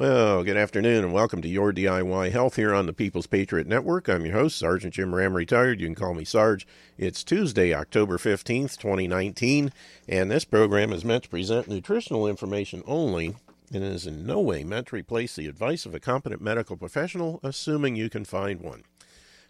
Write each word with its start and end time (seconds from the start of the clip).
Well, 0.00 0.44
good 0.44 0.56
afternoon 0.56 1.04
and 1.04 1.12
welcome 1.12 1.42
to 1.42 1.48
Your 1.48 1.74
DIY 1.74 2.32
Health 2.32 2.56
here 2.56 2.72
on 2.72 2.86
the 2.86 2.94
People's 2.94 3.26
Patriot 3.26 3.66
Network. 3.66 4.08
I'm 4.08 4.24
your 4.24 4.34
host, 4.34 4.56
Sergeant 4.56 4.94
Jim 4.94 5.14
Ram, 5.14 5.34
retired. 5.34 5.78
You 5.78 5.88
can 5.88 5.94
call 5.94 6.14
me 6.14 6.24
Sarge. 6.24 6.66
It's 6.96 7.22
Tuesday, 7.22 7.74
October 7.74 8.16
15th, 8.16 8.78
2019, 8.78 9.70
and 10.08 10.30
this 10.30 10.46
program 10.46 10.94
is 10.94 11.04
meant 11.04 11.24
to 11.24 11.28
present 11.28 11.68
nutritional 11.68 12.26
information 12.26 12.82
only 12.86 13.36
and 13.74 13.84
is 13.84 14.06
in 14.06 14.24
no 14.24 14.40
way 14.40 14.64
meant 14.64 14.86
to 14.86 14.96
replace 14.96 15.36
the 15.36 15.48
advice 15.48 15.84
of 15.84 15.94
a 15.94 16.00
competent 16.00 16.40
medical 16.40 16.78
professional, 16.78 17.38
assuming 17.42 17.94
you 17.94 18.08
can 18.08 18.24
find 18.24 18.62
one. 18.62 18.84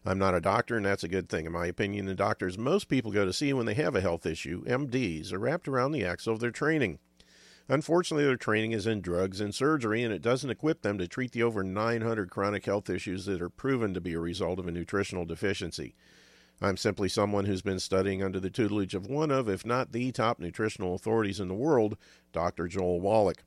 I'm 0.05 0.19
not 0.19 0.35
a 0.35 0.41
doctor, 0.41 0.77
and 0.77 0.85
that's 0.85 1.05
a 1.05 1.09
good 1.09 1.29
thing. 1.29 1.47
In 1.47 1.53
my 1.53 1.67
opinion, 1.67 2.07
the 2.07 2.15
doctors 2.17 2.59
most 2.59 2.89
people 2.89 3.13
go 3.13 3.25
to 3.25 3.33
see 3.33 3.53
when 3.53 3.67
they 3.67 3.75
have 3.75 3.95
a 3.95 4.01
health 4.01 4.27
issue, 4.27 4.65
MDs, 4.65 5.33
are 5.33 5.39
wrapped 5.39 5.69
around 5.69 5.93
the 5.93 6.05
axle 6.05 6.33
of 6.33 6.41
their 6.41 6.51
training. 6.51 6.99
Unfortunately, 7.71 8.25
their 8.25 8.37
training 8.37 8.73
is 8.73 8.85
in 8.85 9.01
drugs 9.01 9.41
and 9.41 9.55
surgery, 9.55 10.03
and 10.03 10.13
it 10.13 10.23
doesn't 10.23 10.51
equip 10.51 10.83
them 10.83 10.99
to 10.99 11.07
treat 11.07 11.31
the 11.31 11.45
over 11.45 11.63
900 11.63 12.29
chronic 12.29 12.67
health 12.67 12.91
issues 12.91 13.27
that 13.27 13.41
are 13.41 13.49
proven 13.49 13.95
to 13.95 14.01
be 14.01 14.13
a 14.13 14.19
result 14.19 14.59
of 14.59 14.67
a 14.67 14.73
nutritional 14.73 15.25
deficiency. 15.25 15.95
I'm 16.61 16.77
simply 16.77 17.09
someone 17.09 17.45
who's 17.45 17.63
been 17.63 17.79
studying 17.79 18.25
under 18.25 18.41
the 18.41 18.51
tutelage 18.51 18.97
of 18.97 19.07
one 19.07 19.31
of, 19.31 19.49
if 19.49 19.65
not 19.65 19.93
the 19.93 20.11
top 20.11 20.41
nutritional 20.41 20.97
authorities 20.97 21.39
in 21.39 21.47
the 21.47 21.55
world, 21.55 21.97
Dr. 22.33 22.67
Joel 22.67 23.01
Wallach. 23.01 23.45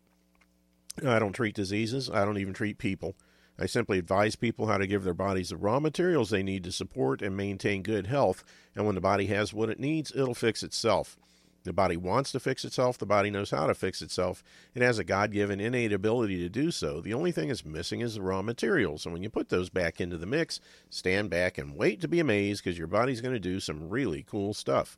I 1.06 1.20
don't 1.20 1.34
treat 1.34 1.54
diseases, 1.54 2.10
I 2.10 2.24
don't 2.24 2.38
even 2.38 2.54
treat 2.54 2.78
people. 2.78 3.16
I 3.60 3.66
simply 3.66 4.00
advise 4.00 4.38
people 4.38 4.68
how 4.68 4.78
to 4.78 4.88
give 4.88 5.04
their 5.04 5.14
bodies 5.14 5.50
the 5.50 5.58
raw 5.58 5.82
materials 5.82 6.30
they 6.30 6.44
need 6.44 6.64
to 6.64 6.72
support 6.72 7.22
and 7.22 7.36
maintain 7.36 7.84
good 7.84 8.08
health, 8.08 8.46
and 8.74 8.86
when 8.86 8.96
the 8.96 9.02
body 9.02 9.26
has 9.26 9.54
what 9.54 9.70
it 9.70 9.82
needs, 9.82 10.14
it'll 10.16 10.34
fix 10.34 10.64
itself. 10.64 11.18
The 11.64 11.74
body 11.74 11.96
wants 11.96 12.32
to 12.34 12.40
fix 12.40 12.66
itself. 12.66 12.98
The 12.98 13.06
body 13.06 13.30
knows 13.30 13.52
how 13.52 13.68
to 13.68 13.74
fix 13.74 14.02
itself. 14.02 14.44
It 14.76 14.82
has 14.82 15.00
a 15.00 15.04
God 15.04 15.32
given 15.32 15.62
innate 15.62 15.94
ability 15.94 16.38
to 16.40 16.50
do 16.50 16.72
so. 16.72 17.00
The 17.00 17.14
only 17.14 17.32
thing 17.32 17.50
it's 17.50 17.64
missing 17.64 18.02
is 18.02 18.16
the 18.16 18.22
raw 18.22 18.42
materials. 18.42 19.06
And 19.06 19.14
when 19.14 19.24
you 19.24 19.30
put 19.30 19.50
those 19.50 19.70
back 19.70 20.02
into 20.02 20.18
the 20.18 20.26
mix, 20.26 20.60
stand 20.90 21.30
back 21.30 21.58
and 21.58 21.76
wait 21.76 22.02
to 22.02 22.08
be 22.08 22.20
amazed 22.20 22.64
because 22.64 22.78
your 22.78 22.88
body's 22.88 23.22
going 23.22 23.34
to 23.34 23.40
do 23.40 23.60
some 23.60 23.90
really 23.90 24.24
cool 24.24 24.54
stuff. 24.54 24.98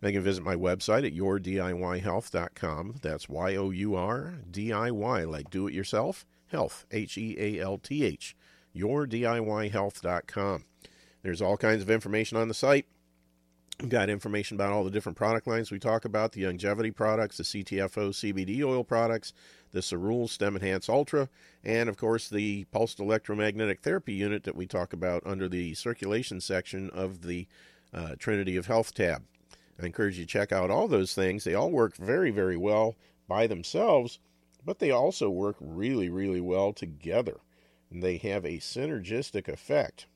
Now 0.00 0.08
you 0.08 0.14
can 0.14 0.24
visit 0.24 0.42
my 0.42 0.56
website 0.56 1.06
at 1.06 1.14
yourdiyhealth.com. 1.14 2.96
That's 3.02 3.28
Y 3.28 3.56
O 3.56 3.70
U 3.70 3.94
R 3.94 4.34
D 4.50 4.72
I 4.72 4.90
Y, 4.90 5.24
like 5.24 5.50
do 5.50 5.68
it 5.68 5.74
yourself, 5.74 6.26
health, 6.48 6.86
H 6.90 7.16
E 7.16 7.36
A 7.38 7.60
L 7.60 7.78
T 7.78 8.04
H, 8.04 8.36
yourdiyhealth.com. 8.74 10.64
There's 11.22 11.42
all 11.42 11.56
kinds 11.56 11.82
of 11.82 11.90
information 11.90 12.36
on 12.36 12.48
the 12.48 12.54
site. 12.54 12.86
We've 13.80 13.88
got 13.88 14.10
information 14.10 14.56
about 14.56 14.72
all 14.72 14.84
the 14.84 14.90
different 14.90 15.18
product 15.18 15.46
lines 15.46 15.70
we 15.70 15.80
talk 15.80 16.04
about 16.04 16.32
the 16.32 16.46
longevity 16.46 16.92
products, 16.92 17.38
the 17.38 17.42
CTFO 17.42 18.10
CBD 18.10 18.62
oil 18.62 18.84
products, 18.84 19.32
the 19.72 19.80
Cerule 19.80 20.28
Stem 20.28 20.54
Enhance 20.54 20.88
Ultra, 20.88 21.28
and 21.64 21.88
of 21.88 21.96
course 21.96 22.28
the 22.28 22.64
pulsed 22.70 23.00
electromagnetic 23.00 23.80
therapy 23.80 24.12
unit 24.12 24.44
that 24.44 24.54
we 24.54 24.66
talk 24.66 24.92
about 24.92 25.22
under 25.26 25.48
the 25.48 25.74
circulation 25.74 26.40
section 26.40 26.90
of 26.90 27.22
the 27.22 27.48
uh, 27.92 28.14
Trinity 28.18 28.56
of 28.56 28.66
Health 28.66 28.94
tab. 28.94 29.24
I 29.80 29.86
encourage 29.86 30.18
you 30.18 30.24
to 30.24 30.30
check 30.30 30.52
out 30.52 30.70
all 30.70 30.86
those 30.86 31.14
things. 31.14 31.42
They 31.42 31.54
all 31.54 31.70
work 31.70 31.96
very, 31.96 32.30
very 32.30 32.56
well 32.56 32.94
by 33.26 33.46
themselves, 33.46 34.20
but 34.64 34.78
they 34.78 34.90
also 34.90 35.28
work 35.28 35.56
really, 35.58 36.08
really 36.08 36.40
well 36.40 36.72
together. 36.72 37.40
And 37.90 38.02
they 38.02 38.18
have 38.18 38.44
a 38.44 38.58
synergistic 38.58 39.48
effect. 39.48 40.06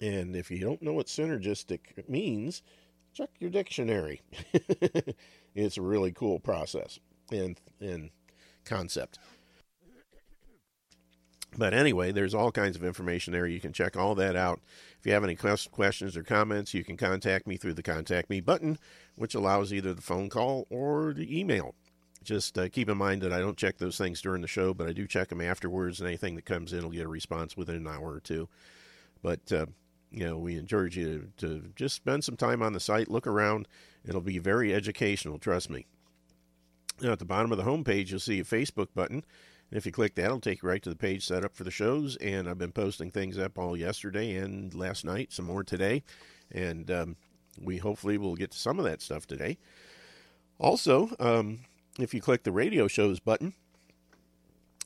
And 0.00 0.34
if 0.34 0.50
you 0.50 0.58
don't 0.58 0.82
know 0.82 0.92
what 0.92 1.06
synergistic 1.06 2.08
means, 2.08 2.62
check 3.12 3.30
your 3.38 3.50
dictionary. 3.50 4.22
it's 5.54 5.76
a 5.76 5.82
really 5.82 6.12
cool 6.12 6.40
process 6.40 6.98
and, 7.30 7.60
and 7.80 8.10
concept. 8.64 9.18
But 11.56 11.72
anyway, 11.72 12.10
there's 12.10 12.34
all 12.34 12.50
kinds 12.50 12.76
of 12.76 12.84
information 12.84 13.32
there. 13.32 13.46
You 13.46 13.60
can 13.60 13.72
check 13.72 13.96
all 13.96 14.14
that 14.16 14.34
out. 14.34 14.60
If 14.98 15.06
you 15.06 15.12
have 15.12 15.24
any 15.24 15.36
questions 15.36 16.16
or 16.16 16.22
comments, 16.24 16.74
you 16.74 16.82
can 16.82 16.96
contact 16.96 17.46
me 17.46 17.56
through 17.56 17.74
the 17.74 17.82
Contact 17.82 18.28
Me 18.28 18.40
button, 18.40 18.78
which 19.14 19.34
allows 19.34 19.72
either 19.72 19.94
the 19.94 20.02
phone 20.02 20.28
call 20.28 20.66
or 20.68 21.12
the 21.12 21.38
email. 21.38 21.74
Just 22.24 22.58
uh, 22.58 22.68
keep 22.68 22.88
in 22.88 22.96
mind 22.96 23.22
that 23.22 23.32
I 23.32 23.38
don't 23.38 23.56
check 23.56 23.78
those 23.78 23.98
things 23.98 24.20
during 24.20 24.42
the 24.42 24.48
show, 24.48 24.72
but 24.74 24.88
I 24.88 24.92
do 24.92 25.06
check 25.06 25.28
them 25.28 25.42
afterwards, 25.42 26.00
and 26.00 26.08
anything 26.08 26.34
that 26.36 26.46
comes 26.46 26.72
in 26.72 26.82
will 26.82 26.90
get 26.90 27.04
a 27.04 27.08
response 27.08 27.56
within 27.56 27.76
an 27.76 27.86
hour 27.86 28.12
or 28.12 28.20
two. 28.20 28.48
But 29.22 29.52
uh, 29.52 29.66
you 30.14 30.24
know, 30.24 30.38
we 30.38 30.56
encourage 30.56 30.96
you 30.96 31.28
to, 31.38 31.48
to 31.48 31.72
just 31.74 31.96
spend 31.96 32.22
some 32.22 32.36
time 32.36 32.62
on 32.62 32.72
the 32.72 32.80
site, 32.80 33.10
look 33.10 33.26
around. 33.26 33.66
It'll 34.06 34.20
be 34.20 34.38
very 34.38 34.72
educational, 34.72 35.38
trust 35.38 35.68
me. 35.68 35.86
Now, 37.00 37.12
at 37.12 37.18
the 37.18 37.24
bottom 37.24 37.50
of 37.50 37.58
the 37.58 37.64
homepage, 37.64 38.10
you'll 38.10 38.20
see 38.20 38.38
a 38.38 38.44
Facebook 38.44 38.88
button. 38.94 39.24
And 39.70 39.76
if 39.76 39.84
you 39.84 39.90
click 39.90 40.14
that, 40.14 40.26
it'll 40.26 40.38
take 40.38 40.62
you 40.62 40.68
right 40.68 40.82
to 40.84 40.90
the 40.90 40.94
page 40.94 41.26
set 41.26 41.44
up 41.44 41.56
for 41.56 41.64
the 41.64 41.70
shows. 41.72 42.16
And 42.16 42.48
I've 42.48 42.58
been 42.58 42.70
posting 42.70 43.10
things 43.10 43.38
up 43.38 43.58
all 43.58 43.76
yesterday 43.76 44.36
and 44.36 44.72
last 44.72 45.04
night, 45.04 45.32
some 45.32 45.46
more 45.46 45.64
today. 45.64 46.04
And 46.52 46.88
um, 46.92 47.16
we 47.60 47.78
hopefully 47.78 48.16
will 48.16 48.36
get 48.36 48.52
to 48.52 48.58
some 48.58 48.78
of 48.78 48.84
that 48.84 49.02
stuff 49.02 49.26
today. 49.26 49.58
Also, 50.60 51.10
um, 51.18 51.60
if 51.98 52.14
you 52.14 52.20
click 52.20 52.44
the 52.44 52.52
radio 52.52 52.86
shows 52.86 53.18
button 53.18 53.54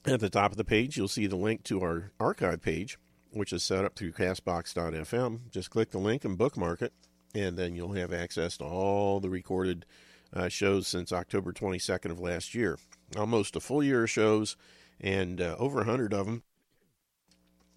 at 0.07 0.21
the 0.21 0.31
top 0.31 0.53
of 0.53 0.57
the 0.57 0.65
page, 0.65 0.97
you'll 0.97 1.07
see 1.07 1.27
the 1.27 1.37
link 1.37 1.65
to 1.65 1.83
our 1.83 2.13
archive 2.19 2.63
page 2.63 2.97
which 3.33 3.53
is 3.53 3.63
set 3.63 3.85
up 3.85 3.95
through 3.95 4.13
castbox.fm. 4.13 5.51
Just 5.51 5.71
click 5.71 5.91
the 5.91 5.99
link 5.99 6.25
and 6.25 6.39
bookmark 6.39 6.83
it, 6.83 6.93
and 7.35 7.57
then 7.57 7.75
you'll 7.75 7.93
have 7.93 8.13
access 8.13 8.57
to 8.59 8.65
all 8.65 9.21
the 9.21 9.31
recorded 9.31 9.85
uh, 10.33 10.49
shows 10.49 10.87
since 10.87 11.13
October 11.13 11.53
22nd 11.53 12.11
of 12.11 12.21
last 12.21 12.55
year. 12.55 12.79
Almost 13.17 13.57
a 13.57 13.61
full 13.61 13.83
year 13.83 14.05
of 14.05 14.11
shows, 14.11 14.57
and 15.01 15.41
uh, 15.41 15.57
over 15.59 15.77
100 15.79 16.13
of 16.13 16.27
them. 16.27 16.43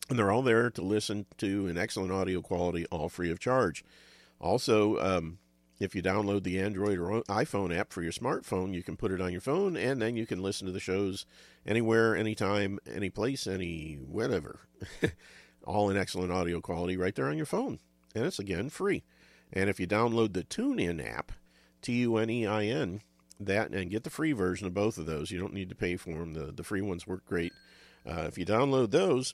And 0.10 0.20
they're 0.20 0.32
all 0.32 0.42
there 0.42 0.70
to 0.70 0.82
listen 0.82 1.26
to 1.38 1.68
in 1.68 1.78
excellent 1.78 2.12
audio 2.12 2.42
quality, 2.42 2.86
all 2.88 3.08
free 3.08 3.32
of 3.32 3.40
charge. 3.40 3.86
Also, 4.42 4.98
um, 5.00 5.38
if 5.80 5.96
you 5.96 6.04
download 6.04 6.44
the 6.44 6.60
Android 6.60 7.00
or 7.00 7.24
iPhone 7.24 7.76
app 7.76 7.92
for 7.92 8.02
your 8.02 8.12
smartphone, 8.12 8.74
you 8.74 8.84
can 8.84 8.98
put 8.98 9.12
it 9.12 9.22
on 9.22 9.32
your 9.32 9.42
phone, 9.42 9.76
and 9.76 10.02
then 10.02 10.16
you 10.16 10.26
can 10.26 10.42
listen 10.42 10.68
to 10.68 10.74
the 10.74 10.80
shows 10.80 11.26
anywhere, 11.66 12.16
anytime, 12.16 12.78
any 12.92 13.10
place, 13.10 13.48
any 13.48 13.96
whatever. 13.96 14.60
all 15.66 15.90
in 15.90 15.98
excellent 15.98 16.32
audio 16.32 16.62
quality 16.62 16.98
right 16.98 17.16
there 17.16 17.30
on 17.30 17.38
your 17.38 17.46
phone. 17.46 17.80
And 18.16 18.26
it's 18.26 18.40
again 18.40 18.70
free. 18.70 19.04
And 19.54 19.70
if 19.70 19.80
you 19.80 19.88
download 19.88 20.34
the 20.34 20.44
TuneIn 20.44 21.06
app, 21.06 21.32
T 21.82 21.94
U 21.94 22.18
N 22.18 22.30
E 22.30 22.46
I 22.46 22.66
N, 22.66 23.02
that 23.40 23.72
and 23.72 23.92
get 23.92 24.04
the 24.04 24.10
free 24.10 24.32
version 24.32 24.68
of 24.68 24.74
both 24.74 24.98
of 24.98 25.06
those, 25.06 25.32
you 25.32 25.40
don't 25.40 25.54
need 25.54 25.70
to 25.70 25.76
pay 25.76 25.98
for 25.98 26.12
them. 26.12 26.34
The, 26.34 26.52
the 26.52 26.64
free 26.64 26.82
ones 26.82 27.08
work 27.08 27.26
great. 27.26 27.54
Uh, 28.08 28.24
if 28.28 28.38
you 28.38 28.46
download 28.46 28.92
those, 28.92 29.34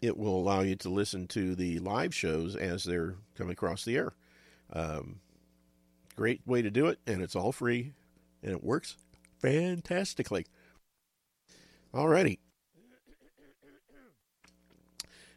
it 0.00 0.16
will 0.16 0.36
allow 0.36 0.60
you 0.60 0.74
to 0.76 0.88
listen 0.88 1.26
to 1.28 1.54
the 1.54 1.78
live 1.78 2.14
shows 2.14 2.56
as 2.56 2.84
they're 2.84 3.16
coming 3.36 3.52
across 3.52 3.84
the 3.84 3.96
air. 3.96 4.12
Um, 4.72 5.20
great 6.16 6.40
way 6.46 6.62
to 6.62 6.70
do 6.70 6.86
it, 6.86 6.98
and 7.06 7.22
it's 7.22 7.36
all 7.36 7.52
free, 7.52 7.92
and 8.42 8.52
it 8.52 8.64
works 8.64 8.96
fantastically. 9.38 10.46
Alrighty. 11.94 12.38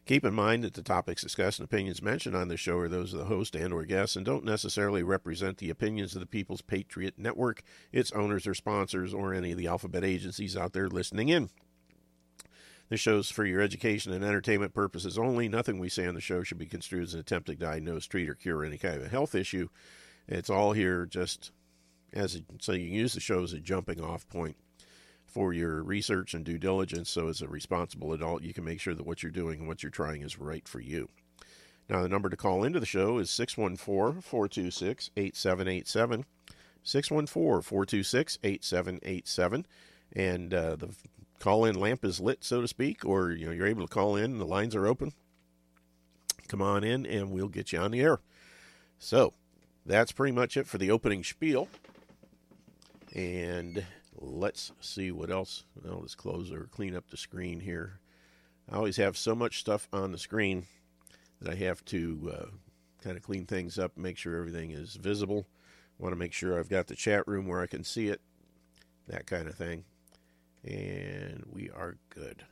Keep 0.06 0.24
in 0.24 0.36
mind 0.36 0.64
that 0.64 0.76
the 0.76 0.84
topics 0.84 1.24
discussed 1.24 1.58
and 1.58 1.66
opinions 1.66 2.00
mentioned 2.00 2.36
on 2.36 2.48
this 2.48 2.60
show 2.60 2.78
are 2.78 2.88
those 2.88 3.12
of 3.12 3.18
the 3.18 3.26
host 3.26 3.56
and 3.56 3.74
or 3.74 3.86
guests 3.86 4.16
and 4.16 4.24
don't 4.24 4.46
necessarily 4.46 5.02
represent 5.02 5.58
the 5.58 5.72
opinions 5.72 6.14
of 6.14 6.20
the 6.20 6.28
People's 6.28 6.62
Patriot 6.62 7.16
Network, 7.18 7.64
its 7.92 8.12
owners 8.12 8.46
or 8.46 8.54
sponsors, 8.54 9.16
or 9.16 9.34
any 9.34 9.52
of 9.52 9.58
the 9.58 9.66
alphabet 9.66 10.04
agencies 10.04 10.56
out 10.56 10.74
there 10.74 10.88
listening 10.88 11.30
in. 11.30 11.50
This 12.88 13.00
show's 13.00 13.32
for 13.32 13.46
your 13.46 13.62
education 13.62 14.14
and 14.14 14.24
entertainment 14.24 14.76
purposes 14.76 15.18
only. 15.18 15.50
Nothing 15.50 15.80
we 15.80 15.90
say 15.90 16.06
on 16.06 16.14
the 16.14 16.22
show 16.22 16.44
should 16.44 16.60
be 16.60 16.68
construed 16.68 17.02
as 17.02 17.16
an 17.16 17.20
attempt 17.20 17.48
to 17.48 17.56
diagnose, 17.56 18.06
treat, 18.06 18.30
or 18.30 18.36
cure 18.36 18.64
any 18.64 18.78
kind 18.78 18.98
of 18.98 19.06
a 19.06 19.10
health 19.10 19.34
issue. 19.34 19.70
It's 20.28 20.52
all 20.52 20.74
here 20.74 21.08
just 21.08 21.52
as 22.14 22.36
a, 22.36 22.42
so 22.62 22.74
you 22.74 22.90
can 22.90 22.96
use 22.96 23.14
the 23.14 23.20
show 23.20 23.42
as 23.42 23.54
a 23.54 23.60
jumping 23.60 24.00
off 24.00 24.30
point 24.30 24.56
for 25.36 25.52
your 25.52 25.84
research 25.84 26.34
and 26.34 26.46
due 26.46 26.58
diligence. 26.58 27.10
So, 27.10 27.28
as 27.28 27.42
a 27.42 27.48
responsible 27.50 28.14
adult, 28.14 28.42
you 28.42 28.54
can 28.54 28.64
make 28.64 28.80
sure 28.80 28.96
that 28.96 29.06
what 29.06 29.22
you're 29.22 29.34
doing 29.34 29.60
and 29.60 29.68
what 29.68 29.84
you're 29.84 29.90
trying 29.90 30.22
is 30.22 30.40
right 30.40 30.66
for 30.66 30.80
you. 30.80 31.10
Now, 31.90 32.02
the 32.02 32.08
number 32.08 32.30
to 32.30 32.38
call 32.38 32.64
into 32.64 32.80
the 32.80 32.86
show 32.86 33.18
is 33.18 33.30
614 33.30 34.22
426 34.22 35.12
8787. 35.18 36.26
614 36.84 37.62
426 37.64 38.40
8787. 38.44 39.66
And 40.16 40.54
uh, 40.54 40.78
the 40.78 40.96
call 41.40 41.66
in 41.66 41.76
lamp 41.76 42.06
is 42.06 42.22
lit, 42.22 42.46
so 42.46 42.62
to 42.62 42.68
speak, 42.70 43.04
or 43.04 43.32
you 43.32 43.46
know, 43.46 43.52
you're 43.52 43.68
able 43.68 43.86
to 43.86 43.94
call 43.94 44.16
in, 44.16 44.38
the 44.38 44.46
lines 44.46 44.74
are 44.74 44.88
open. 44.88 45.12
Come 46.48 46.62
on 46.62 46.86
in, 46.86 47.06
and 47.06 47.30
we'll 47.30 47.50
get 47.50 47.74
you 47.74 47.80
on 47.80 47.92
the 47.92 48.00
air. 48.00 48.22
So, 49.00 49.34
that's 49.86 50.14
pretty 50.14 50.32
much 50.32 50.56
it 50.56 50.66
for 50.66 50.78
the 50.78 50.92
opening 50.92 51.26
spiel. 51.26 51.68
And 53.14 53.84
let's 54.20 54.72
see 54.80 55.12
what 55.12 55.30
else. 55.30 55.66
Just 56.02 56.18
close 56.18 56.52
or 56.52 56.68
clean 56.72 56.96
up 56.96 57.10
the 57.10 57.18
screen 57.18 57.60
here. 57.60 58.00
I 58.72 58.76
always 58.76 58.98
have 58.98 59.18
so 59.18 59.36
much 59.36 59.60
stuff 59.60 59.88
on 59.94 60.12
the 60.12 60.18
screen 60.18 60.66
that 61.42 61.52
I 61.52 61.56
have 61.56 61.84
to 61.86 62.34
uh, 62.34 62.46
kind 63.04 63.18
of 63.18 63.24
clean 63.24 63.46
things 63.46 63.78
up, 63.78 63.98
make 63.98 64.18
sure 64.18 64.38
everything 64.38 64.72
is 64.72 64.96
visible. 64.96 65.46
Want 66.00 66.12
to 66.12 66.18
make 66.18 66.34
sure 66.34 66.60
I've 66.60 66.70
got 66.70 66.88
the 66.88 66.96
chat 66.96 67.28
room 67.28 67.48
where 67.48 67.62
I 67.62 67.68
can 67.68 67.84
see 67.84 68.08
it, 68.08 68.20
that 69.08 69.28
kind 69.28 69.48
of 69.48 69.56
thing. 69.56 69.86
And 70.64 71.44
we 71.52 71.70
are 71.70 71.98
good. 72.10 72.44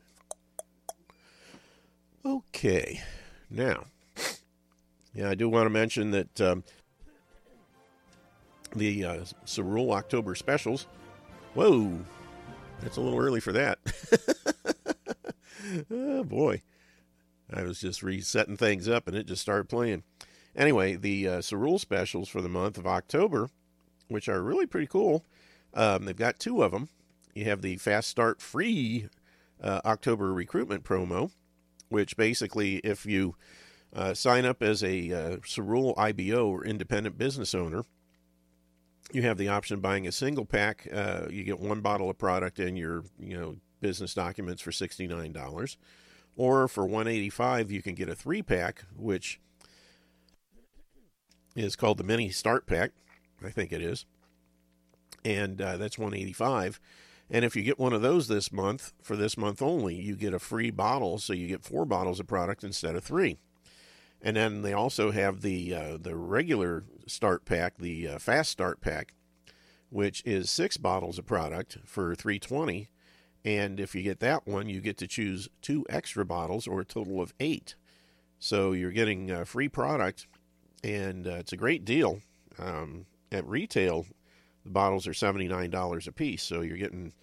Okay. 2.25 3.01
Now, 3.49 3.85
yeah, 5.13 5.29
I 5.29 5.35
do 5.35 5.49
want 5.49 5.65
to 5.65 5.69
mention 5.71 6.11
that 6.11 6.41
um, 6.41 6.63
the 8.75 9.03
uh, 9.03 9.17
Cerule 9.45 9.91
October 9.93 10.35
specials. 10.35 10.87
Whoa, 11.53 11.99
that's 12.81 12.97
a 12.97 13.01
little 13.01 13.19
early 13.19 13.39
for 13.39 13.51
that. 13.51 13.77
oh 15.91 16.23
boy, 16.23 16.63
I 17.53 17.61
was 17.61 17.79
just 17.79 18.01
resetting 18.01 18.57
things 18.57 18.89
up 18.89 19.07
and 19.07 19.15
it 19.15 19.27
just 19.27 19.43
started 19.43 19.69
playing. 19.69 20.01
Anyway, 20.55 20.95
the 20.95 21.27
uh, 21.27 21.37
Cerule 21.39 21.79
specials 21.79 22.27
for 22.27 22.41
the 22.41 22.49
month 22.49 22.79
of 22.79 22.87
October, 22.87 23.49
which 24.07 24.27
are 24.27 24.41
really 24.41 24.65
pretty 24.65 24.87
cool. 24.87 25.25
Um, 25.75 26.05
they've 26.05 26.15
got 26.15 26.39
two 26.39 26.63
of 26.63 26.71
them. 26.71 26.89
You 27.35 27.45
have 27.45 27.61
the 27.61 27.77
Fast 27.77 28.09
Start 28.09 28.41
free 28.41 29.07
uh, 29.61 29.81
October 29.85 30.33
recruitment 30.33 30.83
promo, 30.83 31.29
which 31.89 32.17
basically, 32.17 32.77
if 32.77 33.05
you 33.05 33.35
uh, 33.95 34.15
sign 34.15 34.45
up 34.45 34.63
as 34.63 34.83
a 34.83 35.11
uh, 35.11 35.37
Cerule 35.37 35.93
IBO 35.97 36.47
or 36.47 36.65
independent 36.65 37.17
business 37.17 37.53
owner, 37.53 37.83
you 39.11 39.21
have 39.23 39.37
the 39.37 39.49
option 39.49 39.75
of 39.75 39.81
buying 39.81 40.07
a 40.07 40.11
single 40.11 40.45
pack. 40.45 40.87
Uh, 40.91 41.27
you 41.29 41.43
get 41.43 41.59
one 41.59 41.81
bottle 41.81 42.09
of 42.09 42.17
product 42.17 42.59
and 42.59 42.77
your 42.77 43.03
you 43.19 43.37
know 43.37 43.57
business 43.81 44.13
documents 44.13 44.61
for 44.61 44.71
sixty 44.71 45.07
nine 45.07 45.31
dollars, 45.31 45.77
or 46.35 46.67
for 46.67 46.85
one 46.85 47.07
eighty 47.07 47.29
five 47.29 47.71
you 47.71 47.81
can 47.81 47.95
get 47.95 48.09
a 48.09 48.15
three 48.15 48.41
pack, 48.41 48.85
which 48.95 49.39
is 51.55 51.75
called 51.75 51.97
the 51.97 52.03
mini 52.03 52.29
start 52.29 52.65
pack. 52.65 52.91
I 53.45 53.49
think 53.49 53.73
it 53.73 53.81
is, 53.81 54.05
and 55.25 55.61
uh, 55.61 55.77
that's 55.77 55.97
one 55.97 56.13
eighty 56.13 56.33
five. 56.33 56.79
And 57.29 57.43
if 57.45 57.55
you 57.55 57.63
get 57.63 57.79
one 57.79 57.93
of 57.93 58.01
those 58.01 58.27
this 58.27 58.51
month, 58.51 58.93
for 59.01 59.15
this 59.15 59.37
month 59.37 59.61
only, 59.61 59.95
you 59.95 60.15
get 60.15 60.33
a 60.33 60.39
free 60.39 60.69
bottle, 60.69 61.17
so 61.17 61.33
you 61.33 61.47
get 61.47 61.63
four 61.63 61.85
bottles 61.85 62.19
of 62.19 62.27
product 62.27 62.63
instead 62.63 62.95
of 62.95 63.03
three. 63.03 63.37
And 64.21 64.35
then 64.35 64.61
they 64.61 64.73
also 64.73 65.11
have 65.11 65.41
the 65.41 65.73
uh, 65.73 65.97
the 65.99 66.15
regular 66.15 66.83
start 67.07 67.45
pack, 67.45 67.77
the 67.77 68.07
uh, 68.07 68.19
fast 68.19 68.51
start 68.51 68.81
pack, 68.81 69.13
which 69.89 70.23
is 70.25 70.49
six 70.49 70.77
bottles 70.77 71.19
of 71.19 71.25
product 71.25 71.77
for 71.85 72.15
320. 72.15 72.89
And 73.45 73.79
if 73.79 73.93
you 73.93 74.01
get 74.01 74.19
that 74.21 74.47
one, 74.47 74.69
you 74.69 74.79
get 74.79 74.97
to 74.99 75.07
choose 75.07 75.49
two 75.61 75.85
extra 75.89 76.25
bottles 76.25 76.67
or 76.67 76.81
a 76.81 76.85
total 76.85 77.21
of 77.21 77.33
eight. 77.39 77.75
So 78.39 78.71
you're 78.71 78.91
getting 78.91 79.31
uh, 79.31 79.45
free 79.45 79.69
product, 79.69 80.27
and 80.83 81.27
uh, 81.27 81.35
it's 81.35 81.53
a 81.53 81.57
great 81.57 81.85
deal. 81.85 82.21
Um, 82.57 83.05
at 83.31 83.47
retail, 83.47 84.05
the 84.63 84.69
bottles 84.69 85.07
are 85.07 85.11
$79 85.11 86.07
a 86.07 86.11
piece. 86.11 86.43
So 86.43 86.61
you're 86.61 86.77
getting 86.77 87.13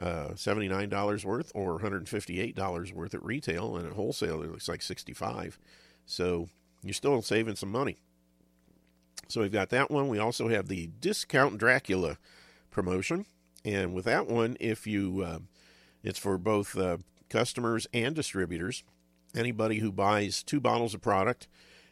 uh, 0.00 0.30
$79 0.34 1.24
worth 1.24 1.52
or 1.54 1.78
$158 1.78 2.92
worth 2.92 3.14
at 3.14 3.24
retail, 3.24 3.76
and 3.76 3.86
at 3.86 3.94
wholesale, 3.94 4.42
it 4.42 4.50
looks 4.50 4.68
like 4.68 4.82
65 4.82 5.58
So 6.04 6.48
you're 6.82 6.92
still 6.92 7.22
saving 7.22 7.56
some 7.56 7.72
money. 7.72 7.98
So 9.28 9.40
we've 9.40 9.52
got 9.52 9.70
that 9.70 9.90
one. 9.90 10.08
We 10.08 10.18
also 10.18 10.48
have 10.48 10.68
the 10.68 10.90
Discount 11.00 11.58
Dracula 11.58 12.18
promotion. 12.70 13.26
And 13.64 13.94
with 13.94 14.04
that 14.04 14.28
one, 14.28 14.56
if 14.60 14.86
you, 14.86 15.22
uh, 15.22 15.38
it's 16.02 16.18
for 16.18 16.38
both 16.38 16.76
uh, 16.78 16.98
customers 17.28 17.86
and 17.92 18.14
distributors. 18.14 18.84
Anybody 19.34 19.80
who 19.80 19.90
buys 19.90 20.42
two 20.42 20.60
bottles 20.60 20.94
of 20.94 21.02
product 21.02 21.48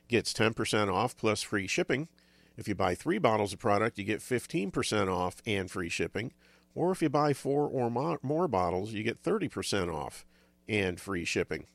gets 0.09 0.33
10% 0.33 0.93
off 0.93 1.17
plus 1.17 1.43
free 1.43 1.67
shipping. 1.67 2.09
If 2.57 2.69
you 2.69 2.75
buy 2.75 2.95
three 2.95 3.19
bottles 3.19 3.53
of 3.53 3.59
product, 3.59 3.99
you 3.99 4.05
get 4.05 4.21
15% 4.21 5.13
off 5.13 5.43
and 5.45 5.71
free 5.71 5.89
shipping. 5.89 6.33
Or 6.75 6.93
if 6.93 7.03
you 7.03 7.09
buy 7.09 7.33
four 7.33 7.69
or 7.69 7.91
more 8.23 8.49
bottles, 8.49 8.93
you 8.93 9.03
get 9.03 9.23
30% 9.23 9.93
off 9.93 10.25
and 10.69 11.01
free 11.01 11.25
shipping. 11.25 11.67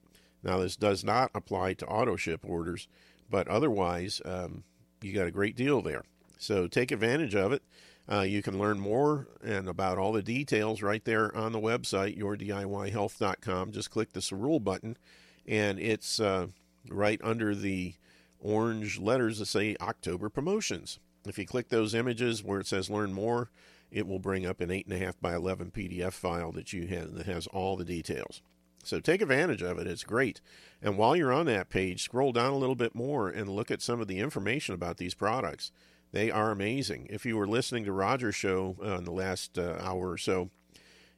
Now, 0.43 0.59
this 0.59 0.75
does 0.75 1.03
not 1.03 1.31
apply 1.35 1.73
to 1.75 1.87
auto 1.87 2.15
ship 2.15 2.41
orders, 2.45 2.87
but 3.29 3.47
otherwise, 3.47 4.21
um, 4.23 4.63
you 5.01 5.13
got 5.13 5.27
a 5.27 5.31
great 5.31 5.55
deal 5.55 5.81
there. 5.81 6.03
So 6.37 6.67
take 6.67 6.91
advantage 6.91 7.35
of 7.35 7.51
it. 7.51 7.63
Uh, 8.11 8.21
you 8.21 8.41
can 8.41 8.57
learn 8.57 8.79
more 8.79 9.27
and 9.43 9.67
about 9.67 9.99
all 9.99 10.11
the 10.11 10.23
details 10.23 10.81
right 10.81 11.03
there 11.05 11.35
on 11.35 11.51
the 11.51 11.59
website, 11.59 12.17
yourdiyhealth.com. 12.17 13.71
Just 13.71 13.91
click 13.91 14.13
the 14.13 14.19
Cerule 14.19 14.63
button, 14.63 14.97
and 15.45 15.79
it's 15.79 16.19
uh, 16.19 16.47
right 16.89 17.19
under 17.23 17.53
the 17.53 17.93
orange 18.39 18.99
letters 18.99 19.37
that 19.39 19.45
say 19.45 19.75
October 19.79 20.29
promotions. 20.29 20.99
If 21.27 21.37
you 21.37 21.45
click 21.45 21.69
those 21.69 21.93
images 21.93 22.43
where 22.43 22.59
it 22.59 22.67
says 22.67 22.89
learn 22.89 23.13
more, 23.13 23.51
it 23.91 24.07
will 24.07 24.19
bring 24.19 24.45
up 24.45 24.61
an 24.61 24.69
8.5 24.69 25.15
by 25.21 25.35
11 25.35 25.71
PDF 25.71 26.13
file 26.13 26.51
that 26.53 26.73
you 26.73 26.87
have 26.87 27.13
that 27.13 27.25
has 27.25 27.47
all 27.47 27.75
the 27.75 27.85
details. 27.85 28.41
So 28.83 28.99
take 28.99 29.21
advantage 29.21 29.61
of 29.61 29.77
it. 29.77 29.87
It's 29.87 30.03
great. 30.03 30.41
And 30.81 30.97
while 30.97 31.15
you're 31.15 31.33
on 31.33 31.45
that 31.47 31.69
page, 31.69 32.03
scroll 32.03 32.31
down 32.31 32.53
a 32.53 32.57
little 32.57 32.75
bit 32.75 32.95
more 32.95 33.29
and 33.29 33.49
look 33.49 33.69
at 33.69 33.81
some 33.81 33.99
of 33.99 34.07
the 34.07 34.19
information 34.19 34.73
about 34.73 34.97
these 34.97 35.13
products. 35.13 35.71
They 36.11 36.31
are 36.31 36.51
amazing. 36.51 37.07
If 37.09 37.25
you 37.25 37.37
were 37.37 37.47
listening 37.47 37.85
to 37.85 37.91
Roger's 37.91 38.35
show 38.35 38.77
uh, 38.83 38.97
in 38.97 39.03
the 39.03 39.11
last 39.11 39.59
uh, 39.59 39.77
hour 39.79 40.09
or 40.09 40.17
so, 40.17 40.49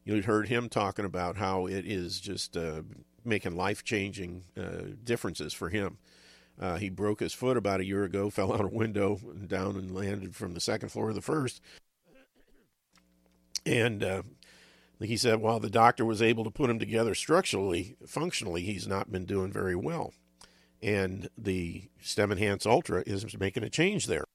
you 0.04 0.22
heard 0.22 0.48
him 0.48 0.68
talking 0.68 1.06
about 1.06 1.38
how 1.38 1.68
it 1.68 1.86
is 1.86 2.20
just 2.20 2.58
uh, 2.58 2.82
making 3.24 3.56
life 3.56 3.84
changing 3.84 4.44
uh, 4.58 4.96
differences 5.04 5.54
for 5.54 5.70
him. 5.70 5.98
Uh, 6.60 6.78
he 6.78 6.90
broke 6.90 7.20
his 7.20 7.34
foot 7.34 7.58
about 7.58 7.80
a 7.80 7.86
year 7.86 8.04
ago, 8.04 8.30
fell 8.32 8.54
out 8.54 8.66
a 8.66 8.68
window 8.68 9.20
and 9.24 9.48
down 9.48 9.76
and 9.76 9.94
landed 9.94 10.36
from 10.36 10.54
the 10.54 10.60
second 10.60 10.90
floor 10.90 11.10
of 11.10 11.16
the 11.16 11.22
first. 11.22 11.62
And 13.66 14.04
uh, 14.04 14.24
he 15.10 15.18
said 15.18 15.42
while 15.42 15.60
the 15.60 15.70
doctor 15.70 16.06
was 16.06 16.22
able 16.22 16.44
to 16.44 16.52
put 16.52 16.70
him 16.70 16.80
together 16.80 17.16
structurally, 17.16 17.96
functionally, 18.06 18.62
he's 18.62 18.88
not 18.88 19.12
been 19.12 19.26
doing 19.26 19.52
very 19.52 19.76
well. 19.76 20.14
And 20.82 21.30
the 21.38 21.90
STEM 22.02 22.32
Enhance 22.32 22.66
Ultra 22.66 23.04
is 23.06 23.38
making 23.38 23.64
a 23.64 23.70
change 23.70 24.08
there. 24.08 24.26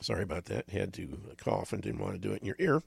Sorry 0.00 0.22
about 0.22 0.46
that. 0.46 0.68
Had 0.68 0.92
to 0.94 1.18
cough 1.38 1.72
and 1.72 1.82
didn't 1.82 2.00
want 2.00 2.12
to 2.12 2.18
do 2.18 2.34
it 2.34 2.42
in 2.42 2.46
your 2.46 2.56
ear. 2.58 2.82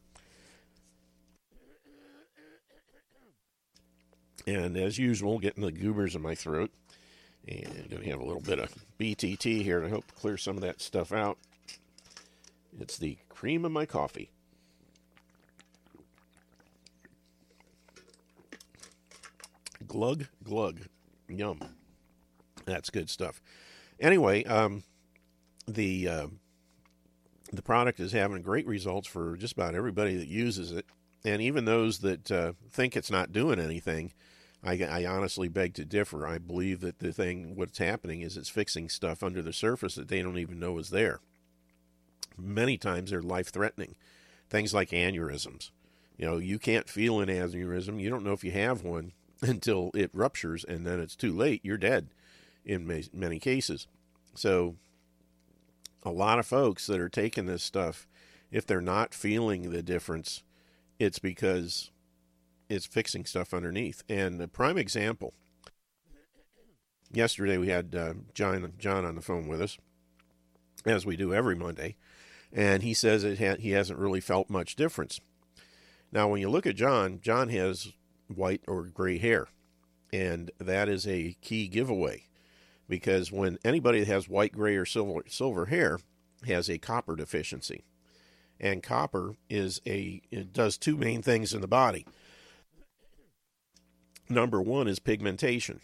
And 4.46 4.78
as 4.78 5.00
usual, 5.00 5.40
getting 5.40 5.64
the 5.64 5.72
goobers 5.72 6.16
in 6.16 6.22
my 6.22 6.36
throat. 6.36 6.72
And 7.48 7.90
going 7.90 8.04
to 8.04 8.10
have 8.10 8.20
a 8.20 8.26
little 8.26 8.42
bit 8.42 8.60
of 8.60 8.74
BTT 9.00 9.64
here 9.64 9.80
to 9.80 9.90
help 9.90 10.06
clear 10.16 10.38
some 10.38 10.58
of 10.58 10.62
that 10.62 10.82
stuff 10.82 11.12
out. 11.12 11.38
It's 12.80 12.98
the 12.98 13.18
cream 13.30 13.66
of 13.66 13.72
my 13.72 13.86
coffee. 13.86 14.32
Glug, 19.88 20.28
glug. 20.44 20.82
Yum. 21.30 21.60
That's 22.66 22.90
good 22.90 23.10
stuff. 23.10 23.42
Anyway, 24.00 24.44
um, 24.44 24.84
the 25.68 26.08
uh, 26.08 26.28
the 27.52 27.62
product 27.62 28.00
is 28.00 28.12
having 28.12 28.42
great 28.42 28.68
results 28.68 29.08
for 29.08 29.38
just 29.38 29.54
about 29.54 29.76
everybody 29.76 30.18
that 30.18 30.28
uses 30.28 30.72
it, 30.72 30.86
and 31.24 31.42
even 31.42 31.66
those 31.66 32.00
that 32.00 32.32
uh, 32.32 32.54
think 32.70 32.96
it's 32.96 33.12
not 33.12 33.32
doing 33.32 33.60
anything. 33.60 34.14
I, 34.64 34.84
I, 34.84 35.06
honestly 35.06 35.48
beg 35.48 35.76
to 35.76 35.86
differ. 35.86 36.26
I 36.26 36.40
believe 36.40 36.82
that 36.82 36.98
the 36.98 37.14
thing, 37.14 37.56
what's 37.56 37.78
happening 37.78 38.22
is 38.22 38.36
it's 38.36 38.50
fixing 38.50 38.90
stuff 38.90 39.22
under 39.22 39.44
the 39.44 39.54
surface 39.54 39.94
that 39.96 40.08
they 40.08 40.22
don't 40.24 40.40
even 40.40 40.60
know 40.60 40.80
is 40.80 40.90
there 40.90 41.22
many 42.38 42.78
times 42.78 43.12
they're 43.12 43.22
life 43.22 43.50
threatening. 43.50 43.96
Things 44.50 44.74
like 44.74 44.90
aneurysms. 44.90 45.72
You 46.18 46.26
know, 46.26 46.38
you 46.38 46.58
can't 46.58 46.90
feel 46.90 47.20
an 47.20 47.30
aneurysm. 47.30 48.02
You 48.02 48.10
don't 48.10 48.24
know 48.24 48.34
if 48.34 48.44
you 48.44 48.52
have 48.52 48.84
one 48.84 49.12
until 49.42 49.92
it 49.94 50.12
ruptures, 50.14 50.64
and 50.64 50.86
then 50.86 51.00
it's 51.00 51.16
too 51.16 51.32
late. 51.32 51.62
You're 51.64 51.78
dead 51.78 52.08
in 52.66 52.88
many 53.14 53.40
cases. 53.40 53.88
So, 54.36 54.76
a 56.04 56.12
lot 56.12 56.40
of 56.40 56.46
folks 56.46 56.88
that 56.88 57.00
are 57.00 57.10
taking 57.10 57.46
this 57.46 57.64
stuff, 57.64 58.08
if 58.52 58.66
they're 58.66 58.82
not 58.82 59.14
feeling 59.14 59.72
the 59.72 59.84
difference, 59.84 60.44
it's 61.00 61.20
because 61.20 61.92
it's 62.70 62.86
fixing 62.86 63.26
stuff 63.26 63.54
underneath. 63.54 64.04
And 64.08 64.42
a 64.42 64.48
prime 64.48 64.78
example 64.78 65.34
yesterday 67.12 67.58
we 67.58 67.70
had 67.70 67.96
uh, 67.96 68.14
John 68.34 68.74
John 68.78 69.06
on 69.06 69.16
the 69.16 69.22
phone 69.22 69.48
with 69.48 69.62
us, 69.62 69.78
as 70.86 71.06
we 71.06 71.16
do 71.16 71.34
every 71.34 71.56
Monday, 71.56 71.96
and 72.54 72.84
he 72.84 72.94
says 72.94 73.24
it 73.24 73.40
ha- 73.40 73.60
he 73.60 73.72
hasn't 73.72 74.00
really 74.00 74.22
felt 74.22 74.50
much 74.50 74.76
difference. 74.76 75.20
Now, 76.12 76.28
when 76.30 76.42
you 76.42 76.50
look 76.50 76.66
at 76.66 76.76
John, 76.76 77.20
John 77.22 77.50
has 77.50 77.92
white 78.28 78.62
or 78.68 78.84
gray 78.84 79.18
hair, 79.18 79.48
and 80.14 80.52
that 80.60 80.88
is 80.88 81.06
a 81.08 81.36
key 81.42 81.68
giveaway 81.68 82.24
because 82.88 83.32
when 83.32 83.58
anybody 83.66 84.00
that 84.00 84.08
has 84.08 84.30
white, 84.30 84.54
gray, 84.54 84.76
or 84.76 84.86
silver 84.86 85.24
silver 85.28 85.66
hair 85.66 86.00
has 86.46 86.70
a 86.70 86.78
copper 86.78 87.16
deficiency, 87.16 87.84
and 88.60 88.82
copper 88.82 89.36
is 89.50 89.82
a 89.86 90.22
it 90.32 90.54
does 90.54 90.78
two 90.78 90.98
main 90.98 91.22
things 91.22 91.54
in 91.54 91.62
the 91.62 91.68
body. 91.68 92.06
Number 94.30 94.62
one 94.62 94.88
is 94.88 95.00
pigmentation. 95.00 95.82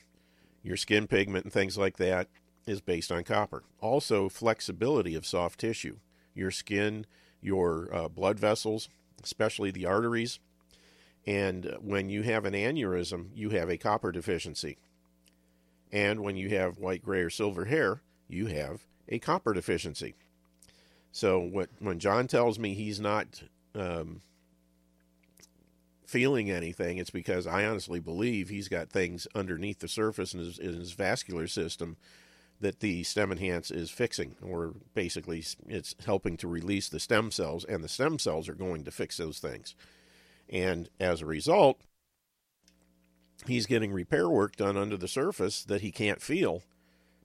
Your 0.63 0.77
skin 0.77 1.07
pigment 1.07 1.45
and 1.45 1.53
things 1.53 1.77
like 1.77 1.97
that 1.97 2.27
is 2.65 2.81
based 2.81 3.11
on 3.11 3.23
copper. 3.23 3.63
Also, 3.81 4.29
flexibility 4.29 5.15
of 5.15 5.25
soft 5.25 5.59
tissue 5.59 5.97
your 6.33 6.51
skin, 6.51 7.05
your 7.41 7.89
uh, 7.93 8.07
blood 8.07 8.39
vessels, 8.39 8.89
especially 9.23 9.71
the 9.71 9.85
arteries. 9.85 10.39
And 11.25 11.77
when 11.79 12.09
you 12.09 12.23
have 12.23 12.45
an 12.45 12.53
aneurysm, 12.53 13.27
you 13.33 13.51
have 13.51 13.69
a 13.69 13.77
copper 13.77 14.11
deficiency. 14.11 14.77
And 15.91 16.21
when 16.21 16.35
you 16.35 16.49
have 16.49 16.79
white, 16.79 17.03
gray, 17.03 17.21
or 17.21 17.29
silver 17.29 17.65
hair, 17.65 18.01
you 18.27 18.47
have 18.47 18.81
a 19.07 19.19
copper 19.19 19.53
deficiency. 19.53 20.15
So 21.11 21.39
what, 21.39 21.69
when 21.79 21.99
John 21.99 22.27
tells 22.27 22.57
me 22.57 22.73
he's 22.73 22.99
not 22.99 23.43
um, 23.75 24.21
feeling 26.05 26.49
anything, 26.49 26.97
it's 26.97 27.11
because 27.11 27.45
I 27.45 27.65
honestly 27.65 27.99
believe 27.99 28.49
he's 28.49 28.67
got 28.67 28.89
things 28.89 29.27
underneath 29.35 29.79
the 29.79 29.87
surface 29.87 30.33
in 30.33 30.39
his, 30.39 30.57
in 30.57 30.73
his 30.73 30.93
vascular 30.93 31.47
system 31.47 31.95
that 32.63 32.79
the 32.79 33.03
stem 33.03 33.31
enhance 33.31 33.69
is 33.69 33.91
fixing, 33.91 34.35
or 34.41 34.73
basically 34.93 35.43
it's 35.67 35.95
helping 36.05 36.37
to 36.37 36.47
release 36.47 36.89
the 36.89 36.99
stem 36.99 37.29
cells, 37.29 37.65
and 37.65 37.83
the 37.83 37.89
stem 37.89 38.17
cells 38.17 38.47
are 38.49 38.55
going 38.55 38.85
to 38.85 38.91
fix 38.91 39.17
those 39.17 39.39
things. 39.39 39.75
And 40.49 40.89
as 40.99 41.21
a 41.21 41.25
result, 41.25 41.81
he's 43.45 43.65
getting 43.65 43.91
repair 43.91 44.29
work 44.29 44.55
done 44.55 44.77
under 44.77 44.97
the 44.97 45.07
surface 45.07 45.63
that 45.65 45.81
he 45.81 45.91
can't 45.91 46.21
feel. 46.21 46.63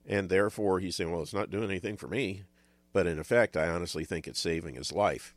And 0.05 0.29
therefore, 0.29 0.79
he's 0.79 0.95
saying, 0.95 1.11
well, 1.11 1.21
it's 1.21 1.33
not 1.33 1.51
doing 1.51 1.69
anything 1.69 1.95
for 1.95 2.07
me. 2.07 2.43
But 2.91 3.07
in 3.07 3.19
effect, 3.19 3.55
I 3.55 3.69
honestly 3.69 4.03
think 4.03 4.27
it's 4.27 4.39
saving 4.39 4.75
his 4.75 4.91
life. 4.91 5.35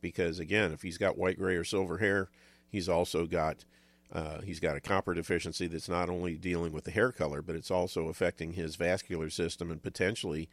Because 0.00 0.38
again, 0.38 0.72
if 0.72 0.82
he's 0.82 0.98
got 0.98 1.18
white, 1.18 1.38
gray, 1.38 1.54
or 1.54 1.64
silver 1.64 1.98
hair, 1.98 2.30
he's 2.68 2.88
also 2.88 3.26
got. 3.26 3.64
Uh, 4.12 4.40
he's 4.40 4.60
got 4.60 4.76
a 4.76 4.80
copper 4.80 5.14
deficiency 5.14 5.66
that's 5.66 5.88
not 5.88 6.10
only 6.10 6.34
dealing 6.34 6.72
with 6.72 6.84
the 6.84 6.90
hair 6.90 7.12
color, 7.12 7.42
but 7.42 7.54
it's 7.54 7.70
also 7.70 8.08
affecting 8.08 8.54
his 8.54 8.76
vascular 8.76 9.30
system 9.30 9.70
and 9.70 9.82
potentially 9.82 10.48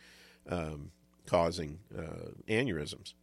um, 0.48 0.92
causing 1.26 1.80
uh, 1.98 2.32
aneurysms. 2.48 3.14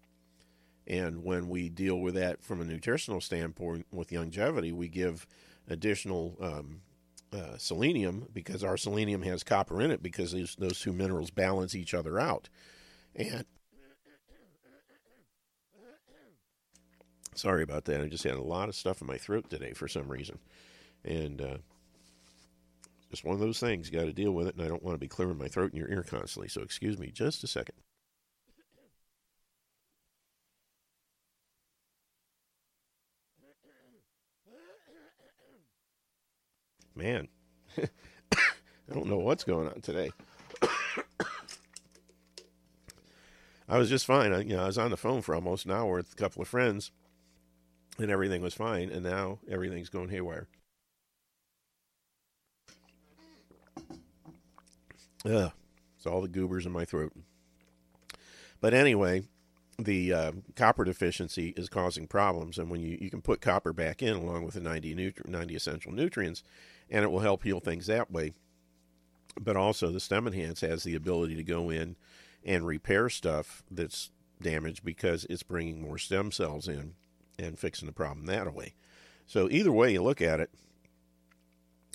And 0.87 1.25
when 1.25 1.49
we 1.49 1.69
deal 1.69 1.97
with 1.97 2.15
that 2.15 2.43
from 2.43 2.61
a 2.61 2.65
nutritional 2.65 3.21
standpoint 3.21 3.87
with 3.91 4.13
longevity, 4.13 4.73
we 4.73 4.89
give 4.89 5.27
additional 5.69 6.37
um, 6.41 6.81
uh, 7.33 7.57
selenium 7.57 8.27
because 8.33 8.63
our 8.63 8.77
selenium 8.77 9.23
has 9.23 9.43
copper 9.43 9.81
in 9.81 9.91
it 9.91 10.03
because 10.03 10.33
those 10.59 10.81
two 10.81 10.93
minerals 10.93 11.31
balance 11.31 11.75
each 11.75 11.95
other 11.95 12.19
out. 12.19 12.49
And 13.17 13.45
sorry 17.35 17.63
about 17.63 17.85
that. 17.87 18.01
I 18.01 18.07
just 18.07 18.25
had 18.25 18.35
a 18.35 18.43
lot 18.43 18.69
of 18.69 18.75
stuff 18.75 19.01
in 19.01 19.07
my 19.07 19.19
throat 19.19 19.49
today 19.51 19.73
for 19.73 19.89
some 19.89 20.09
reason. 20.09 20.39
And 21.05 21.41
uh, 21.41 21.57
just 23.11 23.25
one 23.25 23.35
of 23.35 23.41
those 23.41 23.61
things. 23.61 23.91
You 23.91 23.99
got 23.99 24.07
to 24.07 24.13
deal 24.13 24.33
with 24.33 24.49
it. 24.49 24.55
And 24.57 24.65
I 24.65 24.69
don't 24.69 24.83
want 24.83 24.95
to 24.95 24.99
be 25.01 25.09
clearing 25.09 25.39
my 25.39 25.49
throat 25.49 25.73
in 25.73 25.79
your 25.79 25.91
ear 25.91 26.05
constantly. 26.09 26.49
So 26.49 26.63
excuse 26.63 26.99
me 26.99 27.11
just 27.13 27.45
a 27.45 27.47
second. 27.47 27.75
Man, 36.97 37.27
I 37.79 37.85
don't 38.93 39.07
know 39.07 39.19
what's 39.19 39.43
going 39.43 39.67
on 39.67 39.81
today. 39.81 40.11
I 43.69 43.79
was 43.79 43.91
just 43.91 44.07
fine. 44.07 44.33
I, 44.33 44.43
you 44.43 44.55
know, 44.57 44.63
I 44.63 44.67
was 44.67 44.79
on 44.79 44.93
the 44.93 44.97
phone 44.97 45.21
for 45.21 45.35
almost 45.35 45.65
an 45.65 45.73
hour 45.73 45.97
with 45.97 46.13
a 46.13 46.17
couple 46.17 46.41
of 46.41 46.47
friends, 46.47 46.93
and 47.99 48.11
everything 48.11 48.43
was 48.43 48.55
fine. 48.55 48.91
And 48.91 49.03
now 49.03 49.39
everything's 49.49 49.89
going 49.89 50.09
haywire. 50.09 50.49
Ugh, 55.27 55.53
it's 55.97 56.07
all 56.07 56.21
the 56.21 56.29
goobers 56.29 56.67
in 56.67 56.73
my 56.73 56.85
throat. 56.85 57.13
But 58.61 58.75
anyway, 58.75 59.25
the 59.79 60.13
uh, 60.13 60.33
copper 60.55 60.85
deficiency 60.85 61.55
is 61.57 61.69
causing 61.69 62.07
problems, 62.07 62.59
and 62.59 62.71
when 62.71 62.81
you, 62.81 62.99
you 63.01 63.11
can 63.11 63.23
put 63.23 63.41
copper 63.41 63.73
back 63.73 64.03
in 64.03 64.17
along 64.17 64.45
with 64.45 64.55
the 64.55 64.61
90, 64.61 64.95
nutri- 64.95 65.27
90 65.27 65.57
essential 65.57 65.93
nutrients, 65.93 66.43
and 66.91 67.05
it 67.05 67.11
will 67.11 67.21
help 67.21 67.43
heal 67.43 67.61
things 67.61 67.87
that 67.87 68.11
way. 68.11 68.33
But 69.41 69.57
also, 69.57 69.91
the 69.91 70.01
Stem 70.01 70.27
Enhance 70.27 70.61
has 70.61 70.85
the 70.85 70.95
ability 70.95 71.35
to 71.37 71.43
go 71.43 71.71
in 71.71 71.97
and 72.45 72.67
repair 72.67 73.09
stuff 73.09 73.63
that's 73.71 74.11
damaged 74.41 74.85
because 74.85 75.25
it's 75.31 75.43
bringing 75.43 75.81
more 75.81 75.99
stem 75.99 76.31
cells 76.31 76.69
in 76.69 76.95
and 77.39 77.59
fixing 77.59 77.87
the 77.87 77.93
problem 77.93 78.27
that 78.27 78.53
way. 78.55 78.75
So, 79.27 79.49
either 79.51 79.73
way 79.73 79.93
you 79.93 80.03
look 80.03 80.21
at 80.21 80.41
it, 80.41 80.51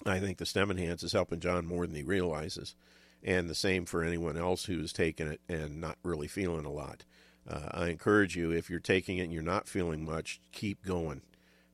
I 0.05 0.19
think 0.19 0.37
the 0.37 0.45
Stem 0.45 0.71
Enhance 0.71 1.03
is 1.03 1.13
helping 1.13 1.39
John 1.39 1.65
more 1.65 1.85
than 1.85 1.95
he 1.95 2.03
realizes. 2.03 2.75
And 3.21 3.49
the 3.49 3.55
same 3.55 3.85
for 3.85 4.01
anyone 4.01 4.37
else 4.37 4.65
who's 4.65 4.93
taken 4.93 5.27
it 5.27 5.41
and 5.49 5.81
not 5.81 5.97
really 6.03 6.27
feeling 6.27 6.65
a 6.65 6.71
lot. 6.71 7.03
Uh, 7.47 7.67
I 7.71 7.87
encourage 7.87 8.35
you, 8.37 8.51
if 8.51 8.69
you're 8.69 8.79
taking 8.79 9.17
it 9.17 9.23
and 9.23 9.33
you're 9.33 9.43
not 9.43 9.67
feeling 9.67 10.05
much, 10.05 10.39
keep 10.51 10.85
going 10.85 11.21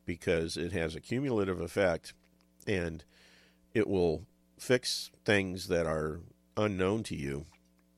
because 0.05 0.57
it 0.57 0.72
has 0.72 0.95
a 0.95 1.01
cumulative 1.01 1.60
effect 1.60 2.13
and 2.65 3.03
it 3.74 3.88
will 3.88 4.24
fix 4.57 5.12
things 5.24 5.67
that 5.67 5.86
are 5.86 6.22
unknown 6.57 7.03
to 7.03 7.15
you. 7.15 7.45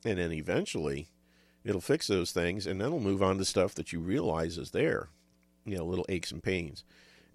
And 0.04 0.18
then 0.18 0.32
eventually 0.32 1.10
it'll 1.64 1.82
fix 1.82 2.08
those 2.08 2.32
things 2.32 2.66
and 2.66 2.82
then 2.82 2.88
it'll 2.88 3.00
move 3.00 3.24
on 3.24 3.38
to 3.38 3.46
stuff 3.46 3.76
that 3.76 3.94
you 3.94 4.00
realize 4.00 4.58
is 4.58 4.72
there, 4.72 5.10
you 5.68 5.78
know, 5.78 5.86
little 5.86 6.06
aches 6.10 6.32
and 6.32 6.42
pains. 6.42 6.84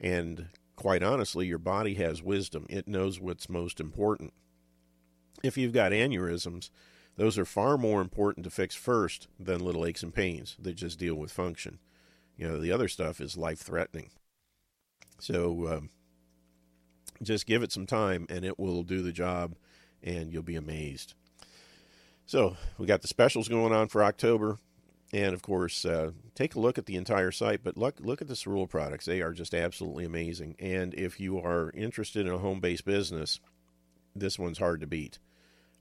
And 0.01 0.47
quite 0.75 1.03
honestly, 1.03 1.47
your 1.47 1.59
body 1.59 1.95
has 1.95 2.23
wisdom, 2.23 2.67
it 2.69 2.89
knows 2.89 3.21
what's 3.21 3.49
most 3.49 3.79
important. 3.79 4.33
If 5.43 5.57
you've 5.57 5.73
got 5.73 5.93
aneurysms, 5.93 6.71
those 7.17 7.39
are 7.39 7.45
far 7.45 7.77
more 7.77 8.01
important 8.01 8.45
to 8.45 8.51
fix 8.51 8.75
first 8.75 9.29
than 9.39 9.65
little 9.65 9.85
aches 9.85 10.03
and 10.03 10.15
pains 10.15 10.57
that 10.61 10.75
just 10.75 10.99
deal 10.99 11.15
with 11.15 11.31
function. 11.31 11.79
You 12.37 12.49
know, 12.49 12.59
the 12.59 12.73
other 12.73 12.89
stuff 12.89 13.21
is 13.21 13.37
life 13.37 13.61
threatening. 13.61 14.11
So 15.19 15.69
um, 15.69 15.91
just 17.23 17.47
give 17.47 17.63
it 17.63 17.71
some 17.71 17.87
time 17.87 18.27
and 18.31 18.45
it 18.45 18.59
will 18.59 18.83
do 18.83 19.03
the 19.03 19.13
job 19.13 19.55
and 20.03 20.33
you'll 20.33 20.43
be 20.43 20.57
amazed. 20.57 21.15
So 22.25 22.57
we 22.79 22.87
got 22.87 23.03
the 23.03 23.09
specials 23.09 23.49
going 23.49 23.73
on 23.73 23.89
for 23.89 24.03
October. 24.03 24.59
And 25.13 25.35
of 25.35 25.43
course, 25.43 25.85
uh, 25.85 26.13
take 26.35 26.55
a 26.55 26.61
look 26.61 26.79
at 26.79 26.87
the 26.87 26.97
entire 26.97 27.31
site, 27.31 27.63
but 27.63 27.77
look 27.77 28.01
look 28.01 28.23
at 28.23 28.29
the 28.29 28.35
Cerule 28.35 28.69
products. 28.69 29.05
They 29.05 29.21
are 29.21 29.33
just 29.33 29.55
absolutely 29.55 30.07
amazing. 30.07 30.57
And 30.59 30.95
if 30.95 31.21
you 31.21 31.39
are 31.39 31.71
interested 31.75 32.27
in 32.27 32.33
a 32.33 32.39
home 32.39 32.61
based 32.61 32.87
business, 32.87 33.39
this 34.17 34.39
one's 34.39 34.59
hard 34.59 34.81
to 34.81 34.87
beat. 34.87 35.19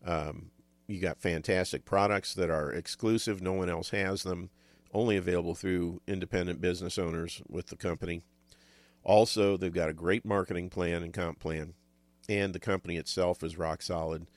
Um, 0.05 0.51
you 0.88 1.00
got 1.00 1.21
fantastic 1.21 1.85
products 1.85 2.33
that 2.33 2.50
are 2.50 2.71
exclusive, 2.71 3.41
no 3.41 3.53
one 3.53 3.69
else 3.69 3.91
has 3.91 4.23
them, 4.23 4.50
only 4.93 5.15
available 5.15 5.55
through 5.55 6.01
independent 6.07 6.59
business 6.59 6.97
owners 6.97 7.41
with 7.47 7.67
the 7.67 7.77
company. 7.77 8.23
Also, 9.03 9.55
they've 9.55 9.73
got 9.73 9.89
a 9.89 9.93
great 9.93 10.25
marketing 10.25 10.69
plan 10.69 11.01
and 11.01 11.13
comp 11.13 11.39
plan, 11.39 11.73
and 12.27 12.53
the 12.53 12.59
company 12.59 12.97
itself 12.97 13.41
is 13.43 13.57
rock 13.57 13.81
solid. 13.81 14.27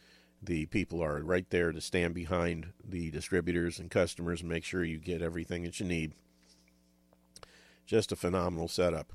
The 0.45 0.67
people 0.67 1.03
are 1.03 1.23
right 1.23 1.49
there 1.49 1.73
to 1.73 1.81
stand 1.81 2.15
behind 2.15 2.73
the 2.87 3.11
distributors 3.11 3.79
and 3.79 3.91
customers 3.91 4.41
and 4.41 4.51
make 4.51 4.65
sure 4.65 4.85
you 4.85 4.99
get 4.99 5.23
everything 5.23 5.63
that 5.63 5.81
you 5.81 5.87
need. 5.87 6.13
Just 7.87 8.13
a 8.13 8.17
phenomenal 8.17 8.69
setup, 8.69 9.13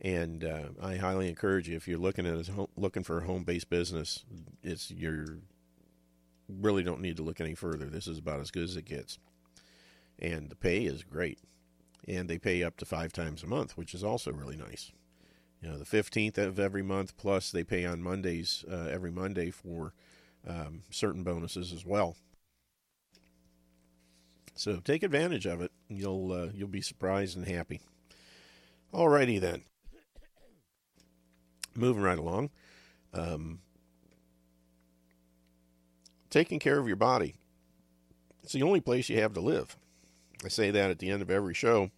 and 0.00 0.44
uh, 0.44 0.68
I 0.80 0.96
highly 0.96 1.28
encourage 1.28 1.68
you 1.68 1.76
if 1.76 1.88
you're 1.88 1.98
looking 1.98 2.26
at 2.26 2.48
a 2.48 2.52
home, 2.52 2.68
looking 2.76 3.02
for 3.02 3.18
a 3.18 3.26
home-based 3.26 3.70
business, 3.70 4.24
it's 4.62 4.90
you're 4.90 5.38
really 6.48 6.82
don't 6.82 7.00
need 7.00 7.16
to 7.16 7.22
look 7.22 7.40
any 7.40 7.54
further. 7.54 7.86
This 7.86 8.06
is 8.06 8.18
about 8.18 8.40
as 8.40 8.50
good 8.50 8.64
as 8.64 8.76
it 8.76 8.84
gets, 8.84 9.18
and 10.18 10.50
the 10.50 10.56
pay 10.56 10.84
is 10.84 11.02
great 11.02 11.38
and 12.06 12.28
they 12.28 12.38
pay 12.38 12.62
up 12.62 12.76
to 12.78 12.84
five 12.84 13.12
times 13.12 13.42
a 13.42 13.46
month, 13.46 13.76
which 13.76 13.94
is 13.94 14.04
also 14.04 14.32
really 14.32 14.56
nice. 14.56 14.92
You 15.62 15.68
know, 15.68 15.78
the 15.78 15.84
15th 15.84 16.38
of 16.38 16.58
every 16.58 16.82
month, 16.82 17.16
plus 17.16 17.50
they 17.50 17.64
pay 17.64 17.84
on 17.84 18.02
Mondays 18.02 18.64
uh, 18.70 18.88
every 18.90 19.10
Monday 19.10 19.50
for 19.50 19.92
um, 20.46 20.82
certain 20.90 21.22
bonuses 21.22 21.72
as 21.72 21.84
well. 21.84 22.16
So 24.54 24.76
take 24.76 25.02
advantage 25.02 25.46
of 25.46 25.60
it. 25.60 25.72
You'll 25.88 26.32
uh, 26.32 26.48
you'll 26.54 26.68
be 26.68 26.82
surprised 26.82 27.36
and 27.36 27.46
happy. 27.46 27.80
Alrighty 28.92 29.40
then. 29.40 29.62
Moving 31.74 32.02
right 32.02 32.18
along. 32.18 32.50
Um, 33.14 33.60
taking 36.28 36.58
care 36.58 36.78
of 36.78 36.86
your 36.86 36.96
body. 36.96 37.36
It's 38.42 38.52
the 38.52 38.62
only 38.62 38.80
place 38.80 39.08
you 39.08 39.20
have 39.20 39.34
to 39.34 39.40
live. 39.40 39.76
I 40.44 40.48
say 40.48 40.70
that 40.70 40.90
at 40.90 40.98
the 40.98 41.10
end 41.10 41.22
of 41.22 41.30
every 41.30 41.54
show. 41.54 41.90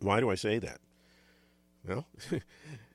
Why 0.00 0.20
do 0.20 0.30
I 0.30 0.34
say 0.34 0.58
that? 0.58 0.78
Well, 1.86 2.06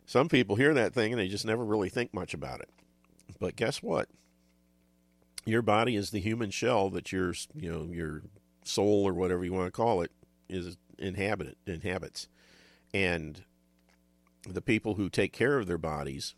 some 0.06 0.30
people 0.30 0.56
hear 0.56 0.74
that 0.74 0.94
thing 0.94 1.12
and 1.12 1.20
they 1.20 1.28
just 1.28 1.46
never 1.46 1.64
really 1.64 1.90
think 1.90 2.14
much 2.14 2.34
about 2.34 2.62
it. 2.62 2.70
But 3.40 3.56
guess 3.56 3.82
what? 3.82 4.10
Your 5.46 5.62
body 5.62 5.96
is 5.96 6.12
the 6.12 6.20
human 6.20 6.52
shell 6.52 6.90
that 6.92 7.12
your, 7.12 7.34
you 7.56 7.72
know, 7.72 7.90
your 7.92 8.24
soul 8.64 9.08
or 9.08 9.14
whatever 9.14 9.44
you 9.44 9.54
want 9.54 9.68
to 9.68 9.72
call 9.72 10.02
it 10.02 10.12
is 10.50 10.78
inhabit 10.98 11.58
inhabits. 11.66 12.28
And 12.94 13.44
the 14.48 14.62
people 14.62 14.96
who 14.96 15.10
take 15.10 15.34
care 15.34 15.58
of 15.58 15.68
their 15.68 15.78
bodies 15.78 16.36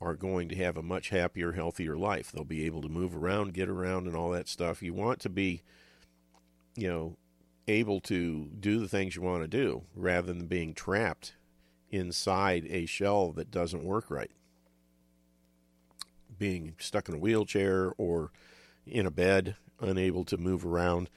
are 0.00 0.14
going 0.14 0.48
to 0.48 0.56
have 0.56 0.76
a 0.76 0.82
much 0.82 1.10
happier, 1.10 1.52
healthier 1.52 1.96
life. 1.96 2.32
They'll 2.32 2.44
be 2.44 2.66
able 2.66 2.82
to 2.82 2.88
move 2.88 3.14
around, 3.14 3.54
get 3.54 3.68
around, 3.68 4.06
and 4.06 4.16
all 4.16 4.30
that 4.30 4.48
stuff. 4.48 4.82
You 4.82 4.92
want 4.94 5.20
to 5.20 5.28
be, 5.28 5.62
you 6.74 6.88
know, 6.88 7.16
able 7.68 8.00
to 8.00 8.50
do 8.58 8.80
the 8.80 8.88
things 8.88 9.14
you 9.14 9.22
want 9.22 9.42
to 9.42 9.48
do 9.48 9.84
rather 9.94 10.32
than 10.32 10.46
being 10.46 10.74
trapped 10.74 11.34
inside 11.90 12.66
a 12.68 12.86
shell 12.86 13.30
that 13.32 13.50
doesn't 13.50 13.84
work 13.84 14.10
right. 14.10 14.32
Being 16.42 16.74
stuck 16.80 17.08
in 17.08 17.14
a 17.14 17.18
wheelchair 17.18 17.92
or 17.96 18.32
in 18.84 19.06
a 19.06 19.12
bed, 19.12 19.54
unable 19.80 20.24
to 20.24 20.36
move 20.36 20.66
around. 20.66 21.08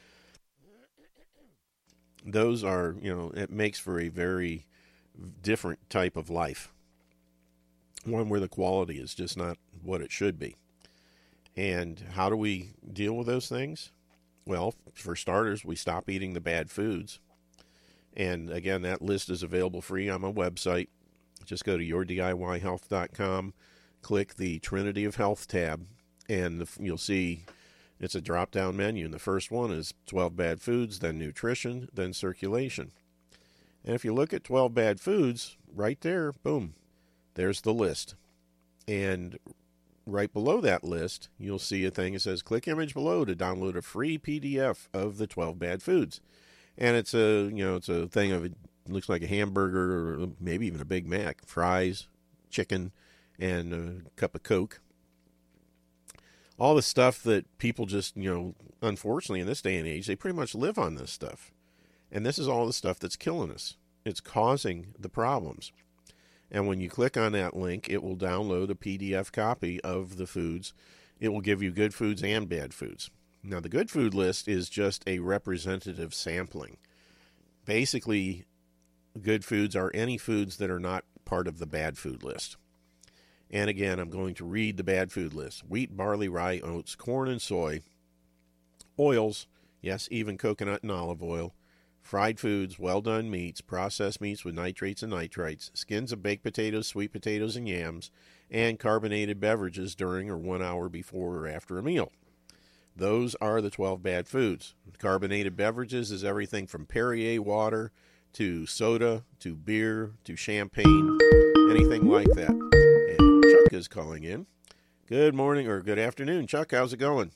Those 2.23 2.63
are, 2.63 2.95
you 3.01 3.11
know, 3.11 3.31
it 3.35 3.49
makes 3.49 3.79
for 3.79 3.99
a 3.99 4.09
very 4.09 4.67
different 5.41 5.89
type 5.89 6.15
of 6.15 6.29
life. 6.29 6.71
One 8.03 8.29
where 8.29 8.39
the 8.39 8.47
quality 8.47 8.99
is 8.99 9.15
just 9.15 9.35
not 9.35 9.57
what 9.81 9.99
it 9.99 10.11
should 10.11 10.37
be. 10.37 10.57
And 11.57 11.99
how 12.11 12.29
do 12.29 12.35
we 12.37 12.75
deal 12.93 13.13
with 13.17 13.25
those 13.25 13.49
things? 13.49 13.91
Well, 14.45 14.75
for 14.93 15.15
starters, 15.15 15.65
we 15.65 15.75
stop 15.75 16.07
eating 16.07 16.33
the 16.33 16.39
bad 16.39 16.69
foods. 16.69 17.19
And 18.15 18.51
again, 18.51 18.83
that 18.83 19.01
list 19.01 19.31
is 19.31 19.41
available 19.41 19.81
free 19.81 20.07
on 20.07 20.21
my 20.21 20.31
website. 20.31 20.89
Just 21.45 21.65
go 21.65 21.77
to 21.77 21.83
yourdiyhealth.com, 21.83 23.53
click 24.05 24.35
the 24.35 24.59
Trinity 24.59 25.03
of 25.03 25.15
Health 25.15 25.47
tab, 25.47 25.87
and 26.29 26.67
you'll 26.79 26.95
see 26.95 27.43
it's 27.99 28.13
a 28.13 28.21
drop 28.21 28.51
down 28.51 28.77
menu. 28.77 29.05
And 29.05 29.13
the 29.13 29.17
first 29.17 29.49
one 29.49 29.71
is 29.71 29.95
12 30.05 30.35
bad 30.35 30.61
foods, 30.61 30.99
then 30.99 31.17
nutrition, 31.17 31.89
then 31.91 32.13
circulation. 32.13 32.91
And 33.83 33.95
if 33.95 34.05
you 34.05 34.13
look 34.13 34.31
at 34.31 34.43
12 34.43 34.75
bad 34.75 34.99
foods, 34.99 35.57
right 35.73 35.99
there, 36.01 36.31
boom, 36.31 36.75
there's 37.33 37.61
the 37.61 37.73
list. 37.73 38.13
And 38.87 39.39
right 40.05 40.31
below 40.31 40.61
that 40.61 40.83
list, 40.83 41.29
you'll 41.39 41.57
see 41.57 41.83
a 41.83 41.89
thing 41.89 42.13
that 42.13 42.19
says 42.19 42.43
click 42.43 42.67
image 42.67 42.93
below 42.93 43.25
to 43.25 43.35
download 43.35 43.75
a 43.75 43.81
free 43.81 44.19
PDF 44.19 44.87
of 44.93 45.17
the 45.17 45.25
12 45.25 45.57
bad 45.57 45.81
foods. 45.81 46.21
And 46.77 46.95
it's 46.95 47.15
a, 47.15 47.49
you 47.51 47.65
know, 47.65 47.77
it's 47.77 47.89
a 47.89 48.05
thing 48.05 48.31
of 48.31 48.45
it 48.45 48.53
looks 48.87 49.09
like 49.09 49.23
a 49.23 49.27
hamburger 49.27 50.21
or 50.21 50.27
maybe 50.39 50.67
even 50.67 50.79
a 50.79 50.85
Big 50.85 51.07
Mac, 51.07 51.43
fries, 51.47 52.07
chicken, 52.51 52.91
and 53.39 53.73
a 53.73 54.09
cup 54.15 54.35
of 54.35 54.43
Coke. 54.43 54.81
All 56.57 56.75
the 56.75 56.81
stuff 56.81 57.21
that 57.23 57.57
people 57.57 57.85
just, 57.85 58.15
you 58.15 58.33
know, 58.33 58.55
unfortunately 58.81 59.41
in 59.41 59.47
this 59.47 59.61
day 59.61 59.77
and 59.77 59.87
age, 59.87 60.07
they 60.07 60.15
pretty 60.15 60.37
much 60.37 60.55
live 60.55 60.77
on 60.77 60.95
this 60.95 61.11
stuff. 61.11 61.51
And 62.11 62.25
this 62.25 62.39
is 62.39 62.47
all 62.47 62.65
the 62.65 62.73
stuff 62.73 62.99
that's 62.99 63.17
killing 63.17 63.51
us. 63.51 63.75
It's 64.05 64.21
causing 64.21 64.93
the 64.97 65.09
problems. 65.09 65.71
And 66.51 66.67
when 66.67 66.79
you 66.79 66.89
click 66.89 67.17
on 67.17 67.33
that 67.33 67.55
link, 67.55 67.89
it 67.89 68.03
will 68.03 68.15
download 68.15 68.69
a 68.69 68.75
PDF 68.75 69.31
copy 69.31 69.81
of 69.81 70.17
the 70.17 70.27
foods. 70.27 70.73
It 71.19 71.29
will 71.29 71.41
give 71.41 71.61
you 71.61 71.71
good 71.71 71.93
foods 71.93 72.23
and 72.23 72.47
bad 72.47 72.73
foods. 72.73 73.09
Now, 73.43 73.59
the 73.59 73.69
good 73.69 73.91
food 73.91 74.13
list 74.13 74.47
is 74.47 74.69
just 74.69 75.03
a 75.07 75.19
representative 75.19 76.13
sampling. 76.13 76.77
Basically, 77.65 78.45
good 79.21 79.43
foods 79.43 79.75
are 79.75 79.91
any 79.93 80.17
foods 80.17 80.57
that 80.57 80.69
are 80.69 80.79
not 80.79 81.03
part 81.25 81.47
of 81.47 81.59
the 81.59 81.67
bad 81.67 81.97
food 81.97 82.23
list. 82.23 82.57
And 83.55 83.69
again, 83.69 83.99
I'm 83.99 84.09
going 84.09 84.33
to 84.33 84.43
read 84.43 84.75
the 84.75 84.83
bad 84.83 85.13
food 85.13 85.33
list 85.33 85.61
wheat, 85.65 85.95
barley, 85.95 86.27
rye, 86.27 86.59
oats, 86.61 86.93
corn, 86.93 87.29
and 87.29 87.41
soy, 87.41 87.79
oils, 88.99 89.47
yes, 89.81 90.09
even 90.11 90.37
coconut 90.37 90.83
and 90.83 90.91
olive 90.91 91.23
oil, 91.23 91.55
fried 92.01 92.37
foods, 92.37 92.77
well 92.77 92.99
done 92.99 93.31
meats, 93.31 93.61
processed 93.61 94.19
meats 94.19 94.43
with 94.43 94.55
nitrates 94.55 95.03
and 95.03 95.13
nitrites, 95.13 95.71
skins 95.73 96.11
of 96.11 96.21
baked 96.21 96.43
potatoes, 96.43 96.85
sweet 96.85 97.13
potatoes, 97.13 97.55
and 97.55 97.69
yams, 97.69 98.11
and 98.51 98.77
carbonated 98.77 99.39
beverages 99.39 99.95
during 99.95 100.29
or 100.29 100.37
one 100.37 100.61
hour 100.61 100.89
before 100.89 101.37
or 101.37 101.47
after 101.47 101.77
a 101.77 101.83
meal. 101.83 102.11
Those 102.93 103.35
are 103.35 103.61
the 103.61 103.69
12 103.69 104.03
bad 104.03 104.27
foods. 104.27 104.75
Carbonated 104.99 105.55
beverages 105.55 106.11
is 106.11 106.25
everything 106.25 106.67
from 106.67 106.85
Perrier 106.85 107.41
water 107.41 107.93
to 108.33 108.65
soda 108.65 109.23
to 109.39 109.55
beer 109.55 110.11
to 110.25 110.35
champagne, 110.35 111.17
anything 111.69 112.09
like 112.09 112.27
that. 112.35 112.84
Is 113.75 113.87
calling 113.89 114.23
in. 114.23 114.45
Good 115.05 115.35
morning 115.35 115.67
or 115.67 115.81
good 115.81 115.99
afternoon, 115.99 116.47
Chuck. 116.47 116.71
How's 116.71 116.93
it 116.93 116.97
going? 116.97 117.31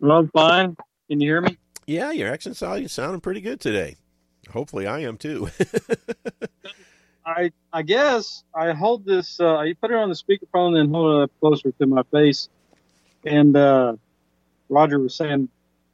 Well, 0.00 0.28
fine. 0.32 0.76
Can 1.08 1.20
you 1.20 1.28
hear 1.28 1.40
me? 1.40 1.56
Yeah, 1.86 2.10
your 2.10 2.28
accent 2.28 2.56
sounding 2.56 2.88
sounding 2.88 3.20
pretty 3.20 3.40
good 3.40 3.60
today. 3.60 3.96
Hopefully, 4.50 4.84
I 4.86 4.98
am 5.00 5.16
too. 5.16 5.48
I 7.24 7.52
I 7.72 7.82
guess 7.82 8.42
I 8.52 8.72
hold 8.72 9.04
this. 9.04 9.38
Uh, 9.38 9.56
I 9.58 9.74
put 9.80 9.92
it 9.92 9.96
on 9.96 10.08
the 10.08 10.16
speakerphone 10.16 10.76
and 10.76 10.92
hold 10.92 11.20
it 11.20 11.22
up 11.24 11.30
closer 11.40 11.70
to 11.70 11.86
my 11.86 12.02
face. 12.10 12.48
And 13.24 13.56
uh, 13.56 13.94
Roger 14.68 14.98
was 14.98 15.14
saying 15.14 15.48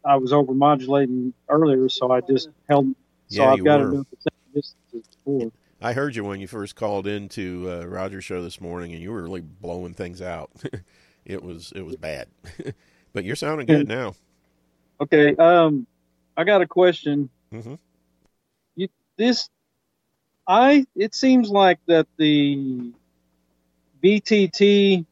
I 0.07 0.17
was 0.17 0.33
overmodulating 0.33 1.35
earlier, 1.51 1.91
so 1.91 2.11
I 2.11 2.23
just 2.23 2.49
held. 2.67 2.95
So 3.29 3.43
Yeah, 3.43 3.51
I've 3.51 3.59
you 3.59 3.65
got 3.65 3.79
were. 3.81 3.91
to 3.91 3.97
do 3.97 4.07
it 4.11 4.33
distance 4.55 5.09
before. 5.25 5.53
I 5.81 5.93
heard 5.93 6.17
you 6.17 6.25
when 6.25 6.41
you 6.41 6.49
first 6.49 6.75
called 6.75 7.07
into 7.07 7.71
uh, 7.71 7.85
Roger's 7.85 8.25
show 8.25 8.43
this 8.43 8.61
morning, 8.61 8.93
and 8.93 9.03
you 9.03 9.13
were 9.13 9.23
really 9.23 9.43
blowing 9.43 9.95
things 9.95 10.21
out. 10.21 10.51
it 11.25 11.43
was 11.43 11.73
it 11.75 11.83
was 11.83 11.97
bad, 11.97 12.29
but 13.13 13.25
you're 13.25 13.37
sounding 13.37 13.67
good 13.67 13.87
now. 13.89 14.15
Okay. 15.01 15.37
Um, 15.37 15.87
I 16.37 16.45
got 16.45 16.63
a 16.63 16.67
question. 16.67 17.31
hmm 17.53 17.75
You 18.75 18.89
this, 19.17 19.49
I 20.49 20.87
it 20.97 21.15
seems 21.15 21.49
like 21.49 21.79
that 21.87 22.09
the 22.17 22.93
BTT 24.03 25.07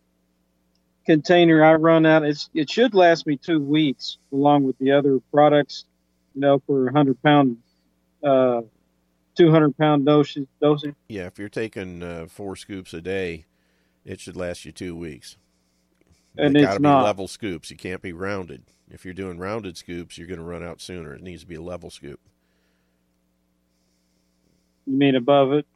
container 1.04 1.64
I 1.64 1.74
run 1.74 2.04
out. 2.06 2.24
It's 2.24 2.50
it 2.54 2.68
should 2.68 2.92
last 2.94 3.26
me 3.26 3.36
two 3.36 3.60
weeks 3.60 4.18
along 4.32 4.64
with 4.64 4.76
the 4.78 4.92
other 4.92 5.20
products. 5.32 5.84
You 6.34 6.40
know, 6.40 6.58
for 6.66 6.88
a 6.88 6.92
hundred 6.92 7.22
pound, 7.22 7.58
uh, 8.22 8.62
two 9.36 9.50
hundred 9.50 9.76
pound 9.76 10.06
dosage 10.06 10.48
dosage. 10.60 10.94
Yeah, 11.08 11.26
if 11.26 11.38
you're 11.38 11.48
taking 11.48 12.02
uh, 12.02 12.26
four 12.28 12.56
scoops 12.56 12.94
a 12.94 13.00
day, 13.00 13.46
it 14.04 14.20
should 14.20 14.36
last 14.36 14.64
you 14.64 14.72
two 14.72 14.96
weeks. 14.96 15.36
And 16.38 16.54
they 16.54 16.60
it's 16.60 16.66
got 16.66 16.74
to 16.74 16.80
be 16.80 16.82
not. 16.82 17.04
level 17.04 17.28
scoops. 17.28 17.70
You 17.70 17.76
can't 17.76 18.02
be 18.02 18.12
rounded. 18.12 18.64
If 18.90 19.04
you're 19.04 19.14
doing 19.14 19.38
rounded 19.38 19.76
scoops, 19.76 20.16
you're 20.18 20.28
going 20.28 20.38
to 20.38 20.44
run 20.44 20.62
out 20.62 20.80
sooner. 20.80 21.14
It 21.14 21.22
needs 21.22 21.42
to 21.42 21.48
be 21.48 21.56
a 21.56 21.62
level 21.62 21.90
scoop. 21.90 22.20
You 24.86 24.96
mean 24.96 25.16
above 25.16 25.52
it? 25.52 25.66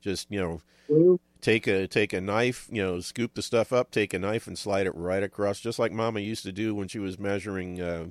Just 0.00 0.30
you 0.30 0.40
know, 0.88 1.20
take 1.40 1.66
a 1.66 1.86
take 1.86 2.12
a 2.12 2.20
knife, 2.20 2.68
you 2.70 2.82
know, 2.82 3.00
scoop 3.00 3.34
the 3.34 3.42
stuff 3.42 3.72
up, 3.72 3.90
take 3.90 4.14
a 4.14 4.18
knife 4.18 4.46
and 4.46 4.58
slide 4.58 4.86
it 4.86 4.94
right 4.94 5.22
across, 5.22 5.60
just 5.60 5.78
like 5.78 5.92
Mama 5.92 6.20
used 6.20 6.44
to 6.44 6.52
do 6.52 6.74
when 6.74 6.88
she 6.88 6.98
was 6.98 7.18
measuring 7.18 7.80
uh, 7.80 8.06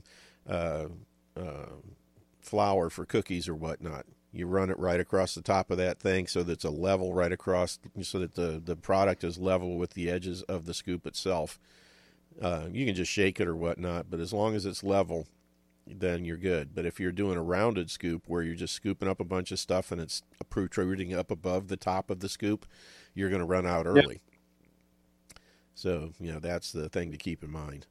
uh, 0.47 0.87
uh, 1.35 1.69
flour 2.41 2.89
for 2.89 3.05
cookies 3.05 3.47
or 3.47 3.55
whatnot. 3.55 4.05
You 4.34 4.48
run 4.48 4.72
it 4.72 4.80
right 4.80 5.00
across 5.00 5.36
the 5.36 5.43
top 5.43 5.69
of 5.69 5.78
that 5.78 6.00
thing 6.00 6.26
so 6.26 6.41
that 6.43 6.54
it's 6.54 6.63
a 6.63 6.72
level 6.72 7.13
right 7.13 7.32
across, 7.32 7.80
so 8.02 8.19
that 8.19 8.34
the 8.34 8.62
the 8.63 8.76
product 8.76 9.24
is 9.24 9.38
level 9.38 9.78
with 9.78 9.91
the 9.91 10.10
edges 10.10 10.41
of 10.43 10.65
the 10.65 10.74
scoop 10.74 11.06
itself. 11.06 11.60
Uh, 12.41 12.63
you 12.72 12.86
can 12.86 12.96
just 12.96 13.12
shake 13.12 13.39
it 13.39 13.48
or 13.48 13.56
whatnot, 13.56 14.10
but 14.10 14.19
as 14.19 14.34
long 14.34 14.56
as 14.56 14.65
it's 14.65 14.84
level, 14.84 15.28
then 15.86 16.26
you're 16.26 16.38
good. 16.38 16.74
But 16.74 16.86
if 16.86 17.00
you're 17.00 17.12
doing 17.12 17.38
a 17.38 17.43
rounded 17.43 17.91
scoop 17.91 18.24
where 18.28 18.41
you're 18.41 18.56
just 18.56 18.74
scooping 18.74 19.08
up 19.08 19.19
a 19.19 19.26
bunch 19.26 19.52
of 19.52 19.60
stuff 19.60 19.91
and 19.91 20.02
it's 20.02 20.24
protruding 20.50 21.13
up 21.13 21.30
above 21.30 21.67
the 21.67 21.78
top 21.78 22.10
of 22.10 22.19
the 22.19 22.30
scoop, 22.30 22.65
you're 23.13 23.30
going 23.30 23.41
to 23.41 23.46
run 23.46 23.67
out 23.67 23.86
early. 23.86 24.22
So, 25.76 26.12
you 26.19 26.32
know, 26.32 26.39
that's 26.39 26.72
the 26.72 26.89
thing 26.89 27.12
to 27.12 27.17
keep 27.17 27.43
in 27.43 27.52
mind. 27.52 27.86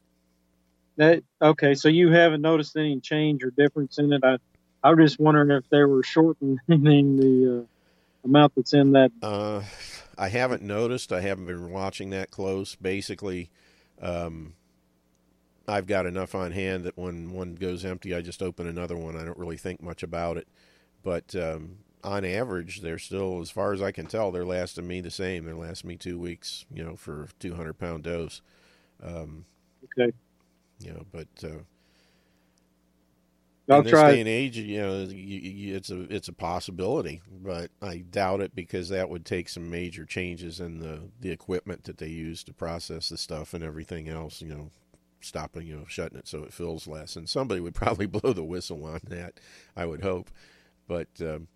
That 0.96 1.22
okay? 1.40 1.74
So 1.74 1.88
you 1.88 2.10
haven't 2.10 2.42
noticed 2.42 2.76
any 2.76 3.00
change 3.00 3.42
or 3.42 3.50
difference 3.50 3.98
in 3.98 4.12
it? 4.12 4.22
I 4.24 4.38
I 4.84 4.90
was 4.90 5.10
just 5.10 5.20
wondering 5.20 5.50
if 5.50 5.68
they 5.70 5.84
were 5.84 6.02
shortening 6.02 6.58
the 6.68 7.62
uh, 7.62 8.26
amount 8.28 8.54
that's 8.56 8.74
in 8.74 8.92
that. 8.92 9.12
Uh, 9.22 9.62
I 10.18 10.28
haven't 10.28 10.62
noticed. 10.62 11.12
I 11.12 11.20
haven't 11.20 11.46
been 11.46 11.70
watching 11.70 12.10
that 12.10 12.30
close. 12.30 12.74
Basically, 12.74 13.50
um, 14.00 14.54
I've 15.68 15.86
got 15.86 16.06
enough 16.06 16.34
on 16.34 16.52
hand 16.52 16.84
that 16.84 16.98
when 16.98 17.32
one 17.32 17.54
goes 17.54 17.84
empty, 17.84 18.14
I 18.14 18.20
just 18.20 18.42
open 18.42 18.66
another 18.66 18.96
one. 18.96 19.16
I 19.16 19.24
don't 19.24 19.38
really 19.38 19.56
think 19.56 19.82
much 19.82 20.02
about 20.02 20.36
it. 20.36 20.48
But 21.02 21.34
um, 21.34 21.78
on 22.04 22.24
average, 22.24 22.80
they're 22.80 22.98
still, 22.98 23.40
as 23.40 23.50
far 23.50 23.72
as 23.72 23.82
I 23.82 23.92
can 23.92 24.06
tell, 24.06 24.30
they're 24.30 24.44
lasting 24.44 24.86
me 24.86 25.00
the 25.00 25.10
same. 25.10 25.44
They're 25.44 25.54
lasting 25.54 25.88
me 25.88 25.96
two 25.96 26.18
weeks, 26.18 26.64
you 26.72 26.84
know, 26.84 26.96
for 26.96 27.24
a 27.24 27.28
200 27.38 27.74
pound 27.74 28.04
dose. 28.04 28.40
Um, 29.02 29.46
Okay, 29.84 30.12
you 30.80 30.92
know, 30.92 31.04
but 31.12 31.28
uh, 31.44 31.62
I'll 33.72 33.82
in 33.82 33.84
this 33.84 34.02
try. 34.02 34.04
day 34.04 34.20
and 34.20 34.28
age, 34.28 34.56
you 34.58 34.80
know, 34.80 35.02
you, 35.02 35.38
you, 35.40 35.76
it's 35.76 35.90
a 35.90 36.02
it's 36.14 36.28
a 36.28 36.32
possibility, 36.32 37.22
but 37.42 37.70
I 37.82 37.98
doubt 37.98 38.40
it 38.40 38.54
because 38.54 38.88
that 38.90 39.10
would 39.10 39.26
take 39.26 39.48
some 39.48 39.70
major 39.70 40.04
changes 40.06 40.60
in 40.60 40.80
the 40.80 41.10
the 41.20 41.30
equipment 41.30 41.84
that 41.84 41.98
they 41.98 42.08
use 42.08 42.44
to 42.44 42.54
process 42.54 43.08
the 43.10 43.18
stuff 43.18 43.54
and 43.54 43.64
everything 43.64 44.08
else. 44.08 44.42
You 44.42 44.48
know, 44.48 44.70
stopping, 45.20 45.66
you 45.66 45.76
know, 45.76 45.86
shutting 45.88 46.18
it 46.18 46.28
so 46.28 46.44
it 46.44 46.52
fills 46.52 46.86
less, 46.88 47.16
and 47.16 47.28
somebody 47.28 47.60
would 47.60 47.74
probably 47.76 48.06
blow 48.06 48.32
the 48.32 48.44
whistle 48.44 48.84
on 48.86 49.00
that. 49.08 49.40
I 49.76 49.86
would 49.86 50.02
hope, 50.02 50.30
but 50.88 51.08
um, 51.20 51.48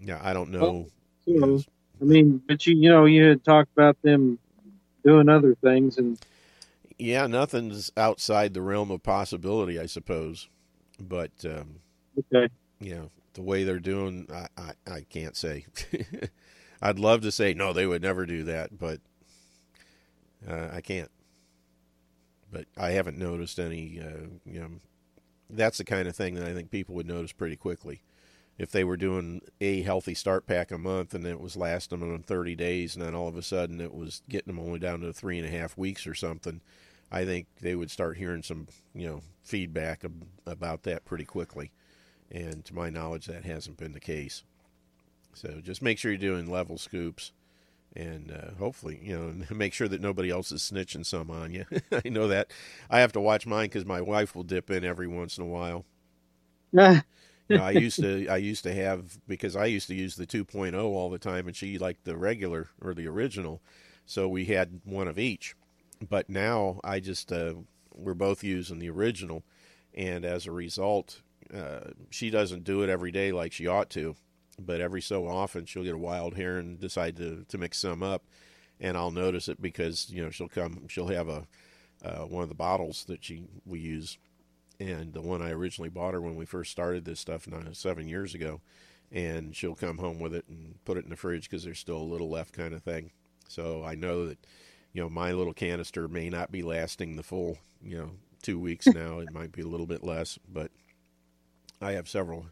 yeah, 0.00 0.20
I 0.22 0.32
don't 0.34 0.50
know. 0.50 0.88
you 1.26 1.40
know, 1.40 1.62
I 2.00 2.04
mean, 2.04 2.42
but 2.48 2.66
you 2.66 2.76
you 2.76 2.90
know 2.90 3.06
you 3.06 3.24
had 3.24 3.44
talked 3.44 3.72
about 3.76 4.00
them 4.02 4.38
doing 5.04 5.28
other 5.28 5.56
things, 5.56 5.98
and 5.98 6.18
Yeah, 6.98 7.26
nothing's 7.26 7.90
outside 7.96 8.54
the 8.54 8.62
realm 8.62 8.90
of 8.90 9.02
possibility, 9.02 9.78
I 9.78 9.86
suppose. 9.86 10.48
But 10.98 11.32
um, 11.44 11.80
Okay. 12.18 12.48
You 12.80 12.94
know, 12.94 13.10
the 13.34 13.42
way 13.42 13.64
they're 13.64 13.78
doing, 13.78 14.28
I, 14.32 14.48
I, 14.56 14.72
I 14.90 15.00
can't 15.08 15.36
say. 15.36 15.66
I'd 16.82 16.98
love 16.98 17.22
to 17.22 17.32
say, 17.32 17.54
no, 17.54 17.72
they 17.72 17.86
would 17.86 18.02
never 18.02 18.26
do 18.26 18.44
that, 18.44 18.78
but 18.78 19.00
uh, 20.48 20.68
I 20.72 20.80
can't. 20.80 21.10
But 22.50 22.66
I 22.76 22.90
haven't 22.90 23.18
noticed 23.18 23.58
any, 23.58 24.00
uh, 24.00 24.28
you 24.44 24.60
know, 24.60 24.70
that's 25.50 25.78
the 25.78 25.84
kind 25.84 26.08
of 26.08 26.16
thing 26.16 26.34
that 26.34 26.46
I 26.48 26.54
think 26.54 26.70
people 26.70 26.94
would 26.96 27.06
notice 27.08 27.32
pretty 27.32 27.56
quickly. 27.56 28.02
If 28.58 28.70
they 28.72 28.84
were 28.84 28.96
doing 28.98 29.42
a 29.60 29.82
healthy 29.82 30.14
start 30.14 30.46
pack 30.46 30.70
a 30.72 30.78
month 30.78 31.14
and 31.14 31.26
it 31.26 31.40
was 31.40 31.56
lasting 31.56 32.00
them 32.00 32.22
30 32.22 32.56
days, 32.56 32.96
and 32.96 33.04
then 33.04 33.14
all 33.14 33.28
of 33.28 33.36
a 33.36 33.42
sudden 33.42 33.80
it 33.80 33.94
was 33.94 34.22
getting 34.28 34.54
them 34.54 34.64
only 34.64 34.78
down 34.80 35.00
to 35.00 35.12
three 35.12 35.38
and 35.38 35.46
a 35.48 35.50
half 35.50 35.78
weeks 35.78 36.06
or 36.06 36.14
something, 36.14 36.60
I 37.10 37.24
think 37.24 37.46
they 37.60 37.74
would 37.74 37.90
start 37.90 38.16
hearing 38.16 38.42
some, 38.42 38.66
you 38.94 39.06
know, 39.06 39.22
feedback 39.42 40.04
about 40.46 40.82
that 40.84 41.04
pretty 41.04 41.24
quickly. 41.24 41.70
And 42.30 42.64
to 42.64 42.74
my 42.74 42.90
knowledge, 42.90 43.26
that 43.26 43.44
hasn't 43.44 43.76
been 43.76 43.92
the 43.92 44.00
case. 44.00 44.42
So 45.34 45.60
just 45.62 45.82
make 45.82 45.98
sure 45.98 46.10
you're 46.10 46.18
doing 46.18 46.50
level 46.50 46.78
scoops, 46.78 47.32
and 47.94 48.32
uh, 48.32 48.54
hopefully, 48.58 49.00
you 49.02 49.16
know, 49.18 49.46
make 49.54 49.72
sure 49.72 49.88
that 49.88 50.00
nobody 50.00 50.30
else 50.30 50.50
is 50.50 50.62
snitching 50.62 51.06
some 51.06 51.30
on 51.30 51.52
you. 51.52 51.64
I 51.92 52.08
know 52.08 52.28
that 52.28 52.50
I 52.90 53.00
have 53.00 53.12
to 53.12 53.20
watch 53.20 53.46
mine 53.46 53.66
because 53.66 53.84
my 53.84 54.00
wife 54.00 54.34
will 54.34 54.44
dip 54.44 54.70
in 54.70 54.84
every 54.84 55.06
once 55.06 55.38
in 55.38 55.44
a 55.44 55.48
while. 55.48 55.84
you 57.48 57.56
know, 57.56 57.62
I 57.64 57.70
used 57.72 58.00
to 58.00 58.26
I 58.28 58.36
used 58.38 58.64
to 58.64 58.74
have 58.74 59.18
because 59.28 59.56
I 59.56 59.66
used 59.66 59.88
to 59.88 59.94
use 59.94 60.16
the 60.16 60.26
2.0 60.26 60.74
all 60.82 61.10
the 61.10 61.18
time, 61.18 61.46
and 61.46 61.56
she 61.56 61.78
liked 61.78 62.04
the 62.04 62.16
regular 62.16 62.68
or 62.80 62.94
the 62.94 63.06
original, 63.08 63.62
so 64.06 64.28
we 64.28 64.46
had 64.46 64.80
one 64.84 65.08
of 65.08 65.18
each. 65.18 65.54
But 66.08 66.28
now 66.28 66.80
I 66.84 67.00
just 67.00 67.32
uh, 67.32 67.54
we're 67.94 68.14
both 68.14 68.44
using 68.44 68.78
the 68.78 68.90
original, 68.90 69.42
and 69.94 70.24
as 70.24 70.46
a 70.46 70.52
result, 70.52 71.22
uh, 71.54 71.90
she 72.10 72.30
doesn't 72.30 72.64
do 72.64 72.82
it 72.82 72.90
every 72.90 73.10
day 73.10 73.32
like 73.32 73.52
she 73.52 73.66
ought 73.66 73.90
to 73.90 74.16
but 74.58 74.80
every 74.80 75.02
so 75.02 75.26
often 75.26 75.66
she'll 75.66 75.84
get 75.84 75.94
a 75.94 75.98
wild 75.98 76.36
hair 76.36 76.58
and 76.58 76.80
decide 76.80 77.16
to, 77.16 77.44
to 77.48 77.58
mix 77.58 77.78
some 77.78 78.02
up 78.02 78.22
and 78.80 78.96
I'll 78.96 79.10
notice 79.10 79.48
it 79.48 79.60
because 79.60 80.10
you 80.10 80.22
know 80.22 80.30
she'll 80.30 80.48
come 80.48 80.88
she'll 80.88 81.08
have 81.08 81.28
a 81.28 81.46
uh, 82.04 82.24
one 82.24 82.42
of 82.42 82.48
the 82.48 82.54
bottles 82.54 83.04
that 83.04 83.24
she 83.24 83.44
we 83.64 83.80
use 83.80 84.18
and 84.78 85.12
the 85.14 85.22
one 85.22 85.42
I 85.42 85.50
originally 85.50 85.88
bought 85.88 86.14
her 86.14 86.20
when 86.20 86.36
we 86.36 86.44
first 86.44 86.70
started 86.70 87.04
this 87.04 87.20
stuff 87.20 87.46
nine, 87.46 87.72
seven 87.74 88.08
years 88.08 88.34
ago 88.34 88.60
and 89.10 89.54
she'll 89.54 89.74
come 89.74 89.98
home 89.98 90.18
with 90.18 90.34
it 90.34 90.44
and 90.48 90.76
put 90.84 90.98
it 90.98 91.04
in 91.04 91.10
the 91.10 91.16
fridge 91.16 91.48
because 91.48 91.64
there's 91.64 91.78
still 91.78 91.98
a 91.98 91.98
little 91.98 92.28
left 92.28 92.52
kind 92.52 92.74
of 92.74 92.82
thing. 92.82 93.12
So 93.48 93.84
I 93.84 93.94
know 93.94 94.26
that 94.26 94.38
you 94.96 95.02
know 95.02 95.08
my 95.10 95.32
little 95.32 95.52
canister 95.52 96.08
may 96.08 96.30
not 96.30 96.50
be 96.50 96.62
lasting 96.62 97.16
the 97.16 97.22
full 97.22 97.58
you 97.82 97.98
know 97.98 98.10
two 98.42 98.58
weeks 98.58 98.86
now 98.86 99.18
it 99.18 99.32
might 99.32 99.52
be 99.52 99.62
a 99.62 99.66
little 99.66 99.86
bit 99.86 100.02
less 100.02 100.38
but 100.52 100.70
I 101.80 101.92
have 101.92 102.08
several 102.08 102.46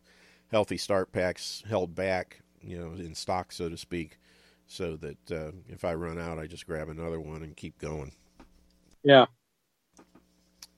healthy 0.50 0.76
start 0.76 1.12
packs 1.12 1.62
held 1.68 1.94
back, 1.94 2.40
you 2.62 2.78
know, 2.78 2.92
in 2.92 3.14
stock, 3.14 3.52
so 3.52 3.68
to 3.68 3.76
speak, 3.76 4.18
so 4.66 4.96
that 4.96 5.32
uh, 5.32 5.52
if 5.68 5.84
I 5.84 5.94
run 5.94 6.18
out, 6.18 6.38
I 6.38 6.46
just 6.46 6.66
grab 6.66 6.88
another 6.88 7.20
one 7.20 7.42
and 7.42 7.56
keep 7.56 7.78
going. 7.78 8.12
Yeah. 9.02 9.26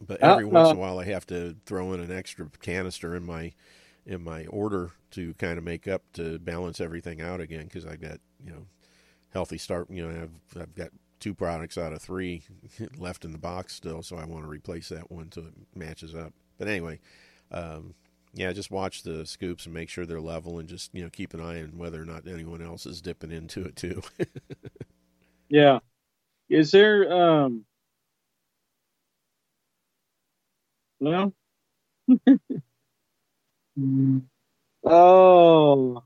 But 0.01 0.21
every 0.21 0.45
uh, 0.45 0.49
once 0.49 0.71
in 0.71 0.77
a 0.77 0.79
uh, 0.79 0.83
while, 0.83 0.99
I 0.99 1.05
have 1.05 1.27
to 1.27 1.57
throw 1.67 1.93
in 1.93 2.01
an 2.01 2.13
extra 2.13 2.49
canister 2.61 3.15
in 3.15 3.25
my 3.25 3.53
in 4.05 4.23
my 4.23 4.47
order 4.47 4.93
to 5.11 5.35
kind 5.35 5.59
of 5.59 5.65
make 5.65 5.89
up 5.89 6.03
to 6.13 6.39
balance 6.39 6.81
everything 6.81 7.21
out 7.21 7.41
again 7.41 7.65
because 7.65 7.85
I've 7.85 8.01
got 8.01 8.19
you 8.45 8.53
know 8.53 8.67
healthy 9.33 9.59
start. 9.59 9.91
You 9.91 10.07
know, 10.07 10.23
I've 10.23 10.63
I've 10.63 10.75
got 10.75 10.91
two 11.21 11.35
products 11.35 11.79
out 11.79 11.93
of 11.93 12.03
three 12.03 12.43
left 12.99 13.25
in 13.25 13.33
the 13.33 13.39
box 13.39 13.75
still, 13.75 14.03
so 14.03 14.17
I 14.17 14.25
want 14.25 14.45
to 14.45 14.49
replace 14.49 14.89
that 14.91 15.11
one 15.11 15.31
so 15.33 15.43
it 15.43 15.55
matches 15.75 16.15
up. 16.15 16.33
But 16.59 16.69
anyway, 16.69 16.99
um, 17.51 17.95
yeah, 18.35 18.53
just 18.53 18.71
watch 18.71 19.03
the 19.03 19.25
scoops 19.27 19.65
and 19.65 19.75
make 19.75 19.89
sure 19.89 20.05
they're 20.07 20.21
level, 20.21 20.59
and 20.59 20.69
just 20.69 20.95
you 20.95 21.03
know 21.03 21.11
keep 21.11 21.35
an 21.35 21.41
eye 21.41 21.63
on 21.63 21.79
whether 21.79 22.01
or 22.01 22.05
not 22.05 22.27
anyone 22.27 22.63
else 22.63 22.87
is 22.87 23.01
dipping 23.01 23.33
into 23.33 23.65
it 23.65 23.77
too. 23.77 24.03
yeah, 25.49 25.79
is 26.49 26.71
there 26.71 27.13
um? 27.13 27.65
No. 31.01 31.35
oh, 34.85 36.03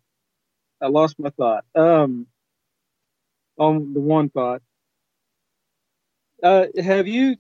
I 0.81 0.87
lost 0.89 1.19
my 1.19 1.31
thought. 1.31 1.65
Um, 1.75 2.27
on 3.59 3.93
the 3.93 4.01
one 4.01 4.31
thought. 4.31 4.63
Uh, 6.43 6.67
have 6.83 7.07
you 7.07 7.37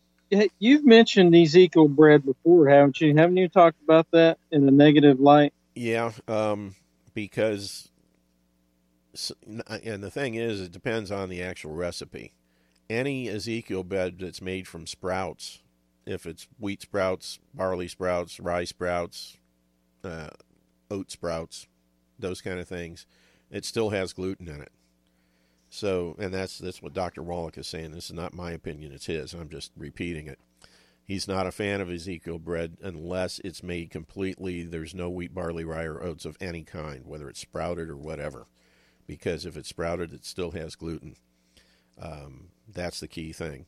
you've 0.58 0.84
mentioned 0.84 1.34
Ezekiel 1.34 1.88
bread 1.88 2.24
before, 2.24 2.68
haven't 2.68 3.00
you? 3.00 3.16
Haven't 3.16 3.36
you 3.36 3.48
talked 3.48 3.82
about 3.82 4.06
that 4.12 4.38
in 4.50 4.66
a 4.68 4.70
negative 4.70 5.20
light? 5.20 5.52
Yeah, 5.74 6.12
um, 6.28 6.74
because 7.14 7.90
and 9.46 10.02
the 10.02 10.10
thing 10.10 10.34
is, 10.34 10.60
it 10.60 10.72
depends 10.72 11.10
on 11.10 11.28
the 11.28 11.42
actual 11.42 11.72
recipe. 11.72 12.32
Any 12.88 13.28
Ezekiel 13.28 13.84
bread 13.84 14.18
that's 14.18 14.42
made 14.42 14.66
from 14.66 14.86
sprouts, 14.86 15.60
if 16.06 16.26
it's 16.26 16.46
wheat 16.58 16.82
sprouts, 16.82 17.38
barley 17.54 17.88
sprouts, 17.88 18.40
rye 18.40 18.64
sprouts, 18.64 19.36
uh, 20.04 20.28
oat 20.90 21.10
sprouts, 21.10 21.66
those 22.18 22.40
kind 22.40 22.58
of 22.58 22.68
things, 22.68 23.06
it 23.50 23.64
still 23.64 23.90
has 23.90 24.12
gluten 24.12 24.48
in 24.48 24.60
it. 24.60 24.72
So, 25.72 26.16
and 26.18 26.34
that's 26.34 26.58
that's 26.58 26.82
what 26.82 26.92
Dr. 26.92 27.22
Wallach 27.22 27.56
is 27.56 27.68
saying. 27.68 27.92
This 27.92 28.06
is 28.06 28.12
not 28.12 28.34
my 28.34 28.50
opinion; 28.50 28.92
it's 28.92 29.06
his. 29.06 29.32
I'm 29.32 29.48
just 29.48 29.70
repeating 29.76 30.26
it. 30.26 30.40
He's 31.04 31.28
not 31.28 31.46
a 31.46 31.52
fan 31.52 31.80
of 31.80 31.90
Ezekiel 31.90 32.38
bread 32.38 32.76
unless 32.82 33.40
it's 33.40 33.62
made 33.62 33.90
completely. 33.90 34.64
There's 34.64 34.94
no 34.94 35.08
wheat, 35.08 35.32
barley, 35.32 35.64
rye, 35.64 35.84
or 35.84 36.02
oats 36.02 36.24
of 36.24 36.36
any 36.40 36.64
kind, 36.64 37.06
whether 37.06 37.28
it's 37.28 37.40
sprouted 37.40 37.88
or 37.88 37.96
whatever. 37.96 38.46
Because 39.06 39.46
if 39.46 39.56
it's 39.56 39.68
sprouted, 39.68 40.12
it 40.12 40.24
still 40.24 40.52
has 40.52 40.76
gluten. 40.76 41.16
Um, 42.00 42.48
that's 42.68 43.00
the 43.00 43.08
key 43.08 43.32
thing. 43.32 43.66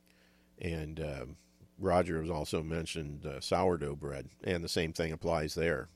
And 0.60 1.00
um, 1.00 1.36
Roger 1.78 2.20
has 2.20 2.30
also 2.30 2.62
mentioned 2.62 3.26
uh, 3.26 3.40
sourdough 3.40 3.96
bread, 3.96 4.28
and 4.44 4.62
the 4.62 4.68
same 4.68 4.92
thing 4.92 5.12
applies 5.12 5.54
there. 5.54 5.88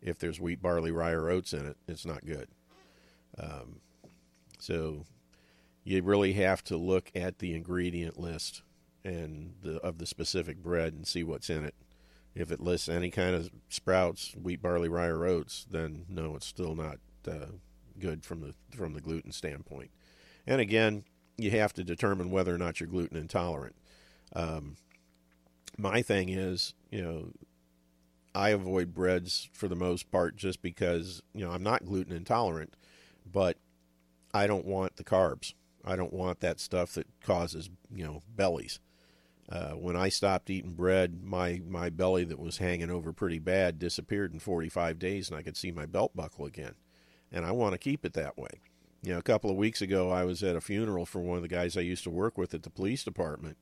If 0.00 0.18
there's 0.18 0.40
wheat, 0.40 0.62
barley, 0.62 0.92
rye, 0.92 1.12
or 1.12 1.28
oats 1.28 1.52
in 1.52 1.66
it, 1.66 1.76
it's 1.88 2.06
not 2.06 2.26
good. 2.26 2.48
Um, 3.38 3.80
so 4.60 5.04
you 5.84 6.02
really 6.02 6.32
have 6.32 6.64
to 6.64 6.76
look 6.76 7.10
at 7.14 7.38
the 7.38 7.54
ingredient 7.54 8.18
list 8.18 8.62
and 9.04 9.54
the, 9.62 9.76
of 9.80 9.98
the 9.98 10.06
specific 10.06 10.62
bread 10.62 10.94
and 10.94 11.06
see 11.06 11.22
what's 11.22 11.50
in 11.50 11.64
it. 11.64 11.74
If 12.34 12.50
it 12.50 12.60
lists 12.60 12.88
any 12.88 13.10
kind 13.10 13.34
of 13.34 13.50
sprouts, 13.68 14.34
wheat, 14.34 14.60
barley, 14.60 14.88
rye, 14.88 15.06
or 15.06 15.24
oats, 15.24 15.66
then 15.70 16.06
no, 16.08 16.34
it's 16.34 16.46
still 16.46 16.74
not 16.74 16.98
uh, 17.28 17.52
good 17.98 18.24
from 18.24 18.40
the 18.40 18.54
from 18.76 18.94
the 18.94 19.00
gluten 19.00 19.30
standpoint. 19.30 19.90
And 20.46 20.60
again, 20.60 21.04
you 21.36 21.50
have 21.52 21.72
to 21.74 21.84
determine 21.84 22.30
whether 22.30 22.52
or 22.52 22.58
not 22.58 22.80
you're 22.80 22.88
gluten 22.88 23.16
intolerant. 23.16 23.76
Um, 24.34 24.76
my 25.78 26.02
thing 26.02 26.28
is, 26.28 26.74
you 26.90 27.02
know, 27.02 27.32
I 28.34 28.50
avoid 28.50 28.94
breads 28.94 29.48
for 29.52 29.68
the 29.68 29.76
most 29.76 30.10
part 30.10 30.36
just 30.36 30.60
because 30.60 31.22
you 31.34 31.44
know 31.44 31.52
I'm 31.52 31.62
not 31.62 31.84
gluten 31.84 32.16
intolerant, 32.16 32.74
but 33.30 33.58
I 34.32 34.48
don't 34.48 34.66
want 34.66 34.96
the 34.96 35.04
carbs. 35.04 35.54
I 35.84 35.96
don't 35.96 36.12
want 36.12 36.40
that 36.40 36.60
stuff 36.60 36.94
that 36.94 37.06
causes 37.22 37.68
you 37.94 38.04
know 38.04 38.22
bellies. 38.34 38.80
Uh, 39.48 39.72
when 39.72 39.94
I 39.94 40.08
stopped 40.08 40.48
eating 40.48 40.72
bread, 40.72 41.22
my 41.22 41.60
my 41.66 41.90
belly 41.90 42.24
that 42.24 42.38
was 42.38 42.58
hanging 42.58 42.90
over 42.90 43.12
pretty 43.12 43.38
bad 43.38 43.78
disappeared 43.78 44.32
in 44.32 44.38
45 44.38 44.98
days, 44.98 45.28
and 45.28 45.38
I 45.38 45.42
could 45.42 45.56
see 45.56 45.70
my 45.70 45.86
belt 45.86 46.16
buckle 46.16 46.46
again. 46.46 46.74
And 47.30 47.44
I 47.44 47.52
want 47.52 47.72
to 47.72 47.78
keep 47.78 48.04
it 48.04 48.14
that 48.14 48.38
way. 48.38 48.60
You 49.02 49.12
know, 49.12 49.18
a 49.18 49.22
couple 49.22 49.50
of 49.50 49.56
weeks 49.56 49.82
ago, 49.82 50.10
I 50.10 50.24
was 50.24 50.42
at 50.42 50.56
a 50.56 50.62
funeral 50.62 51.04
for 51.04 51.20
one 51.20 51.36
of 51.36 51.42
the 51.42 51.48
guys 51.48 51.76
I 51.76 51.82
used 51.82 52.04
to 52.04 52.10
work 52.10 52.38
with 52.38 52.54
at 52.54 52.62
the 52.62 52.70
police 52.70 53.04
department, 53.04 53.58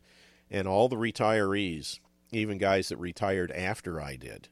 and 0.51 0.69
all 0.69 0.89
the 0.89 0.97
retirees, 0.97 1.99
even 2.31 2.59
guys 2.59 2.91
that 2.91 2.99
retired 2.99 3.51
after 3.51 4.01
I 4.01 4.15
did, 4.15 4.49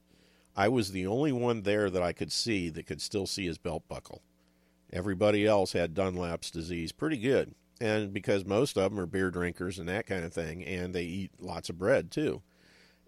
I 0.57 0.69
was 0.69 0.91
the 0.91 1.07
only 1.07 1.31
one 1.31 1.63
there 1.63 1.91
that 1.91 2.03
I 2.03 2.13
could 2.13 2.33
see 2.33 2.71
that 2.71 2.87
could 2.87 3.01
still 3.01 3.27
see 3.27 3.47
his 3.47 3.59
belt 3.59 3.85
buckle. 3.89 4.23
Everybody 4.93 5.47
else 5.47 5.73
had 5.73 5.95
Dunlap's 5.95 6.51
disease 6.51 6.93
pretty 6.93 7.19
good 7.19 7.55
and 7.81 8.13
because 8.13 8.45
most 8.45 8.77
of 8.77 8.91
them 8.91 9.01
are 9.01 9.07
beer 9.07 9.31
drinkers 9.31 9.79
and 9.79 9.89
that 9.89 10.07
kind 10.07 10.25
of 10.25 10.33
thing, 10.33 10.63
and 10.65 10.95
they 10.95 11.05
eat 11.05 11.31
lots 11.41 11.71
of 11.71 11.79
bread 11.79 12.11
too. 12.11 12.43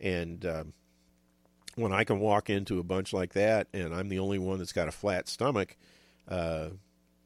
And 0.00 0.44
uh, 0.44 0.64
when 1.76 1.92
I 1.92 2.04
can 2.04 2.20
walk 2.20 2.48
into 2.48 2.78
a 2.78 2.82
bunch 2.82 3.12
like 3.12 3.34
that, 3.34 3.68
and 3.74 3.94
I'm 3.94 4.08
the 4.08 4.18
only 4.18 4.38
one 4.38 4.58
that's 4.58 4.72
got 4.72 4.88
a 4.88 4.92
flat 4.92 5.28
stomach, 5.28 5.76
uh, 6.26 6.70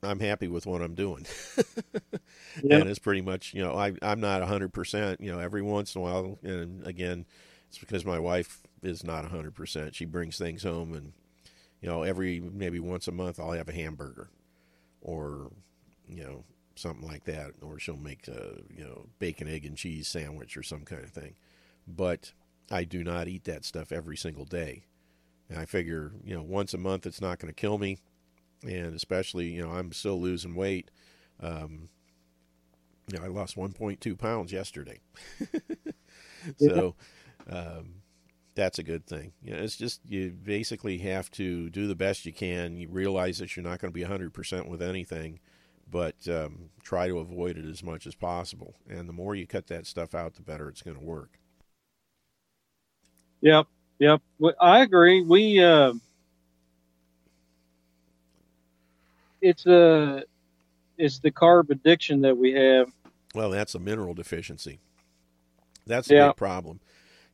I'm 0.02 0.20
happy 0.20 0.48
with 0.48 0.66
what 0.66 0.82
I'm 0.82 0.94
doing. 0.94 1.26
yep. 1.56 2.80
And 2.80 2.90
it's 2.90 2.98
pretty 2.98 3.22
much, 3.22 3.54
you 3.54 3.62
know, 3.62 3.74
I, 3.74 3.94
I'm 4.02 4.20
not 4.20 4.42
100%, 4.42 5.20
you 5.20 5.32
know, 5.32 5.38
every 5.38 5.62
once 5.62 5.94
in 5.94 6.00
a 6.00 6.04
while, 6.04 6.38
and 6.42 6.84
again, 6.86 7.26
it's 7.68 7.78
because 7.78 8.04
my 8.04 8.18
wife 8.18 8.62
is 8.82 9.04
not 9.04 9.24
100%. 9.24 9.94
She 9.94 10.04
brings 10.04 10.36
things 10.36 10.64
home, 10.64 10.92
and, 10.94 11.12
you 11.80 11.88
know, 11.88 12.02
every 12.02 12.40
maybe 12.40 12.80
once 12.80 13.06
a 13.06 13.12
month, 13.12 13.38
I'll 13.38 13.52
have 13.52 13.68
a 13.68 13.72
hamburger 13.72 14.30
or, 15.06 15.52
you 16.08 16.24
know, 16.24 16.44
something 16.74 17.06
like 17.06 17.24
that, 17.24 17.52
or 17.62 17.78
she'll 17.78 17.96
make 17.96 18.28
a 18.28 18.60
you 18.76 18.84
know 18.84 19.06
bacon, 19.18 19.48
egg, 19.48 19.64
and 19.64 19.76
cheese 19.76 20.08
sandwich 20.08 20.56
or 20.56 20.62
some 20.62 20.82
kind 20.82 21.02
of 21.02 21.10
thing. 21.10 21.34
But 21.86 22.32
I 22.70 22.84
do 22.84 23.02
not 23.02 23.28
eat 23.28 23.44
that 23.44 23.64
stuff 23.64 23.92
every 23.92 24.16
single 24.16 24.44
day. 24.44 24.84
And 25.48 25.58
I 25.58 25.64
figure, 25.64 26.12
you 26.24 26.34
know, 26.34 26.42
once 26.42 26.74
a 26.74 26.78
month 26.78 27.06
it's 27.06 27.20
not 27.20 27.38
going 27.38 27.52
to 27.52 27.60
kill 27.60 27.78
me, 27.78 27.98
and 28.62 28.94
especially, 28.96 29.46
you 29.46 29.62
know, 29.62 29.70
I'm 29.70 29.92
still 29.92 30.20
losing 30.20 30.56
weight. 30.56 30.90
Um, 31.40 31.88
you 33.08 33.16
know, 33.18 33.24
I 33.24 33.28
lost 33.28 33.56
1.2 33.56 34.18
pounds 34.18 34.52
yesterday, 34.52 34.98
so 36.58 36.96
um, 37.48 37.95
that's 38.56 38.78
a 38.80 38.82
good 38.82 39.06
thing. 39.06 39.32
You 39.42 39.52
know, 39.52 39.62
it's 39.62 39.76
just 39.76 40.00
you 40.08 40.30
basically 40.30 40.98
have 40.98 41.30
to 41.32 41.70
do 41.70 41.86
the 41.86 41.94
best 41.94 42.26
you 42.26 42.32
can. 42.32 42.76
You 42.76 42.88
realize 42.88 43.38
that 43.38 43.56
you're 43.56 43.62
not 43.64 43.80
going 43.80 43.92
to 43.92 43.94
be 43.94 44.04
100% 44.04 44.68
with 44.68 44.82
anything, 44.82 45.38
but 45.88 46.16
um, 46.28 46.70
try 46.82 47.06
to 47.06 47.18
avoid 47.18 47.58
it 47.58 47.66
as 47.66 47.84
much 47.84 48.06
as 48.06 48.16
possible. 48.16 48.74
And 48.88 49.08
the 49.08 49.12
more 49.12 49.36
you 49.36 49.46
cut 49.46 49.68
that 49.68 49.86
stuff 49.86 50.14
out, 50.14 50.34
the 50.34 50.42
better 50.42 50.68
it's 50.68 50.82
going 50.82 50.96
to 50.98 51.04
work. 51.04 51.38
Yep, 53.42 53.66
yep. 53.98 54.22
I 54.60 54.80
agree. 54.80 55.22
We 55.22 55.62
uh, 55.62 55.92
it's 59.40 59.64
the 59.64 60.24
it's 60.98 61.18
the 61.20 61.30
carb 61.30 61.70
addiction 61.70 62.22
that 62.22 62.36
we 62.36 62.52
have. 62.54 62.90
Well, 63.34 63.50
that's 63.50 63.74
a 63.74 63.78
mineral 63.78 64.14
deficiency. 64.14 64.80
That's 65.86 66.10
a 66.10 66.14
Yeah. 66.14 66.28
big 66.28 66.36
problem. 66.36 66.80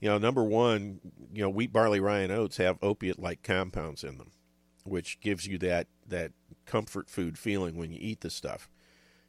You 0.03 0.09
know, 0.09 0.19
number 0.19 0.43
one, 0.43 0.99
you 1.33 1.43
know, 1.43 1.49
wheat, 1.49 1.73
barley, 1.73 2.01
rye, 2.01 2.19
and 2.19 2.33
oats 2.33 2.57
have 2.57 2.77
opiate-like 2.83 3.45
compounds 3.45 4.03
in 4.03 4.19
them, 4.19 4.33
which 4.83 5.21
gives 5.21 5.47
you 5.47 5.59
that 5.59 5.87
that 6.09 6.33
comfort 6.67 7.09
food 7.09 7.39
feeling 7.39 7.77
when 7.77 7.93
you 7.93 7.99
eat 8.01 8.21
the 8.21 8.29
stuff. 8.29 8.69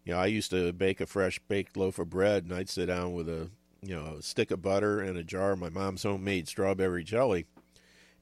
You 0.04 0.14
know, 0.14 0.20
I 0.20 0.26
used 0.26 0.50
to 0.50 0.74
bake 0.74 1.00
a 1.00 1.06
fresh 1.06 1.40
baked 1.48 1.78
loaf 1.78 2.00
of 2.00 2.10
bread, 2.10 2.44
and 2.44 2.52
I'd 2.52 2.70
sit 2.70 2.88
down 2.88 3.14
with 3.14 3.30
a 3.30 3.52
you 3.84 3.96
know 3.96 4.16
a 4.18 4.24
stick 4.24 4.50
of 4.50 4.64
butter 4.64 5.00
and 5.00 5.16
a 5.16 5.24
jar 5.24 5.52
of 5.52 5.60
my 5.60 5.70
mom's 5.70 6.02
homemade 6.02 6.48
strawberry 6.48 7.04
jelly, 7.04 7.46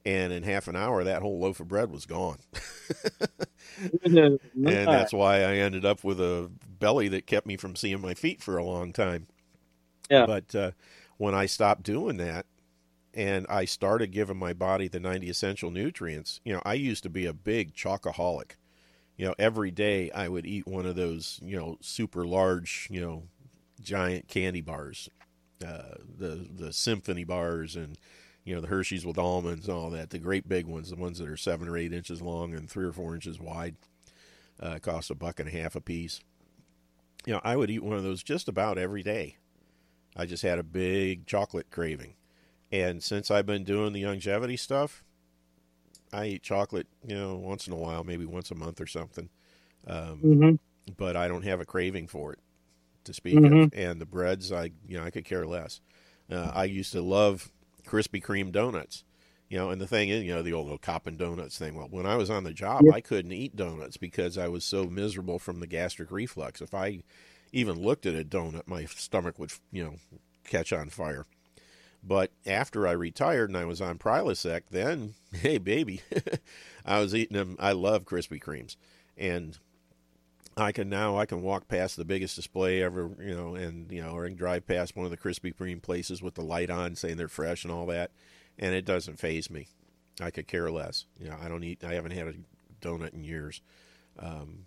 and 0.04 0.30
in 0.30 0.42
half 0.42 0.68
an 0.68 0.76
hour, 0.76 1.04
that 1.04 1.22
whole 1.22 1.40
loaf 1.40 1.58
of 1.58 1.68
bread 1.68 1.90
was 1.90 2.04
gone. 2.04 2.40
and 4.04 4.38
that's 4.52 5.14
why 5.14 5.36
I 5.36 5.54
ended 5.54 5.86
up 5.86 6.04
with 6.04 6.20
a 6.20 6.50
belly 6.78 7.08
that 7.08 7.26
kept 7.26 7.46
me 7.46 7.56
from 7.56 7.76
seeing 7.76 8.02
my 8.02 8.12
feet 8.12 8.42
for 8.42 8.58
a 8.58 8.64
long 8.64 8.92
time. 8.92 9.26
Yeah. 10.10 10.26
But 10.26 10.54
uh, 10.54 10.70
when 11.22 11.36
I 11.36 11.46
stopped 11.46 11.84
doing 11.84 12.16
that 12.16 12.46
and 13.14 13.46
I 13.48 13.64
started 13.64 14.10
giving 14.10 14.36
my 14.36 14.52
body 14.52 14.88
the 14.88 14.98
90 14.98 15.30
essential 15.30 15.70
nutrients, 15.70 16.40
you 16.44 16.52
know, 16.52 16.60
I 16.64 16.74
used 16.74 17.04
to 17.04 17.08
be 17.08 17.26
a 17.26 17.32
big 17.32 17.76
chocoholic. 17.76 18.56
You 19.16 19.26
know, 19.26 19.34
every 19.38 19.70
day 19.70 20.10
I 20.10 20.26
would 20.26 20.46
eat 20.46 20.66
one 20.66 20.84
of 20.84 20.96
those, 20.96 21.38
you 21.40 21.56
know, 21.56 21.78
super 21.80 22.26
large, 22.26 22.88
you 22.90 23.00
know, 23.00 23.22
giant 23.80 24.26
candy 24.26 24.62
bars, 24.62 25.08
uh, 25.64 25.94
the 26.18 26.48
the 26.52 26.72
symphony 26.72 27.22
bars 27.22 27.76
and 27.76 27.98
you 28.42 28.56
know 28.56 28.60
the 28.60 28.66
Hershey's 28.66 29.06
with 29.06 29.16
almonds 29.16 29.68
and 29.68 29.76
all 29.76 29.90
that, 29.90 30.10
the 30.10 30.18
great 30.18 30.48
big 30.48 30.66
ones, 30.66 30.90
the 30.90 30.96
ones 30.96 31.20
that 31.20 31.28
are 31.28 31.36
seven 31.36 31.68
or 31.68 31.76
eight 31.76 31.92
inches 31.92 32.20
long 32.20 32.52
and 32.52 32.68
three 32.68 32.84
or 32.84 32.92
four 32.92 33.14
inches 33.14 33.38
wide, 33.38 33.76
uh, 34.58 34.80
cost 34.80 35.08
a 35.08 35.14
buck 35.14 35.38
and 35.38 35.48
a 35.48 35.52
half 35.52 35.76
a 35.76 35.80
piece. 35.80 36.18
You 37.24 37.34
know, 37.34 37.40
I 37.44 37.54
would 37.54 37.70
eat 37.70 37.84
one 37.84 37.96
of 37.96 38.02
those 38.02 38.24
just 38.24 38.48
about 38.48 38.76
every 38.76 39.04
day. 39.04 39.36
I 40.16 40.26
just 40.26 40.42
had 40.42 40.58
a 40.58 40.62
big 40.64 41.26
chocolate 41.26 41.70
craving, 41.70 42.14
and 42.72 43.02
since 43.02 43.30
I've 43.30 43.46
been 43.46 43.64
doing 43.64 43.92
the 43.92 44.04
longevity 44.06 44.56
stuff, 44.56 45.04
I 46.12 46.26
eat 46.26 46.42
chocolate, 46.42 46.86
you 47.06 47.14
know, 47.14 47.36
once 47.36 47.66
in 47.66 47.72
a 47.72 47.76
while, 47.76 48.04
maybe 48.04 48.24
once 48.26 48.50
a 48.50 48.54
month 48.54 48.80
or 48.80 48.86
something. 48.86 49.28
Um, 49.86 50.22
hmm 50.22 50.54
but 50.96 51.16
I 51.16 51.28
don't 51.28 51.44
have 51.44 51.60
a 51.60 51.66
craving 51.66 52.08
for 52.08 52.32
it 52.34 52.40
to 53.04 53.14
speak 53.14 53.44
Mhm. 53.44 53.44
of. 53.44 53.70
And 53.72 54.00
the 54.00 54.06
breads, 54.06 54.52
I 54.52 54.72
you 54.88 54.98
know 54.98 55.04
I 55.04 55.10
could 55.10 55.24
care 55.24 55.46
less. 55.46 55.80
Uh, 56.30 56.50
I 56.54 56.64
used 56.64 56.92
to 56.92 57.02
love 57.02 57.52
Krispy 57.86 58.22
Kreme 58.22 58.52
donuts, 58.52 59.04
you 59.50 59.58
know. 59.58 59.70
And 59.70 59.80
the 59.80 59.86
thing 59.88 60.08
is, 60.10 60.24
you 60.24 60.34
know, 60.34 60.42
the 60.42 60.52
old 60.54 60.66
little 60.66 60.78
Coppin 60.78 61.16
donuts 61.16 61.58
thing. 61.58 61.74
Well, 61.76 61.88
when 61.90 62.06
I 62.06 62.16
was 62.16 62.30
on 62.30 62.44
the 62.44 62.52
job, 62.54 62.88
Yeah. 62.88 62.92
I 62.92 63.00
couldn't 63.00 63.32
eat 63.32 63.56
donuts 63.56 63.96
because 63.98 64.38
I 64.38 64.48
was 64.48 64.64
so 64.64 64.86
miserable 64.86 65.38
from 65.38 65.60
the 65.60 65.66
gastric 65.68 66.10
reflux. 66.12 66.60
If 66.62 66.74
I 66.74 67.02
even 67.52 67.80
looked 67.80 68.06
at 68.06 68.14
a 68.14 68.24
donut, 68.24 68.66
my 68.66 68.84
stomach 68.86 69.38
would 69.38 69.52
you 69.70 69.84
know 69.84 69.94
catch 70.44 70.72
on 70.72 70.88
fire. 70.88 71.26
But 72.04 72.32
after 72.46 72.88
I 72.88 72.92
retired 72.92 73.48
and 73.50 73.56
I 73.56 73.64
was 73.64 73.80
on 73.80 73.98
Prilosec, 73.98 74.62
then 74.70 75.14
hey 75.32 75.58
baby, 75.58 76.02
I 76.84 76.98
was 77.00 77.14
eating 77.14 77.36
them. 77.36 77.56
I 77.60 77.72
love 77.72 78.04
Krispy 78.04 78.42
Kremes, 78.42 78.76
and 79.16 79.58
I 80.56 80.72
can 80.72 80.88
now 80.88 81.16
I 81.16 81.26
can 81.26 81.42
walk 81.42 81.68
past 81.68 81.96
the 81.96 82.04
biggest 82.04 82.36
display 82.36 82.82
ever, 82.82 83.10
you 83.20 83.34
know, 83.34 83.54
and 83.54 83.90
you 83.90 84.02
know, 84.02 84.10
or 84.10 84.24
I 84.24 84.28
can 84.28 84.36
drive 84.36 84.66
past 84.66 84.96
one 84.96 85.04
of 85.04 85.10
the 85.10 85.16
Krispy 85.16 85.54
Kreme 85.54 85.80
places 85.80 86.22
with 86.22 86.34
the 86.34 86.42
light 86.42 86.70
on, 86.70 86.96
saying 86.96 87.16
they're 87.16 87.28
fresh 87.28 87.64
and 87.64 87.72
all 87.72 87.86
that, 87.86 88.10
and 88.58 88.74
it 88.74 88.84
doesn't 88.84 89.18
phase 89.18 89.50
me. 89.50 89.68
I 90.20 90.30
could 90.30 90.46
care 90.46 90.70
less. 90.70 91.06
You 91.18 91.30
know, 91.30 91.36
I 91.42 91.48
don't 91.48 91.64
eat. 91.64 91.84
I 91.84 91.94
haven't 91.94 92.12
had 92.12 92.28
a 92.28 92.34
donut 92.82 93.14
in 93.14 93.24
years, 93.24 93.62
um, 94.18 94.66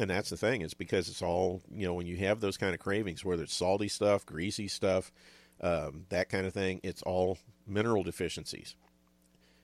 and 0.00 0.10
that's 0.10 0.30
the 0.30 0.36
thing. 0.36 0.62
It's 0.62 0.74
because 0.74 1.08
it's 1.08 1.22
all 1.22 1.62
you 1.72 1.86
know. 1.86 1.94
When 1.94 2.06
you 2.06 2.16
have 2.18 2.40
those 2.40 2.56
kind 2.56 2.74
of 2.74 2.80
cravings, 2.80 3.24
whether 3.24 3.42
it's 3.42 3.54
salty 3.54 3.88
stuff, 3.88 4.24
greasy 4.26 4.68
stuff, 4.68 5.12
um, 5.60 6.06
that 6.08 6.28
kind 6.28 6.46
of 6.46 6.52
thing, 6.52 6.80
it's 6.82 7.02
all 7.02 7.38
mineral 7.66 8.02
deficiencies. 8.02 8.74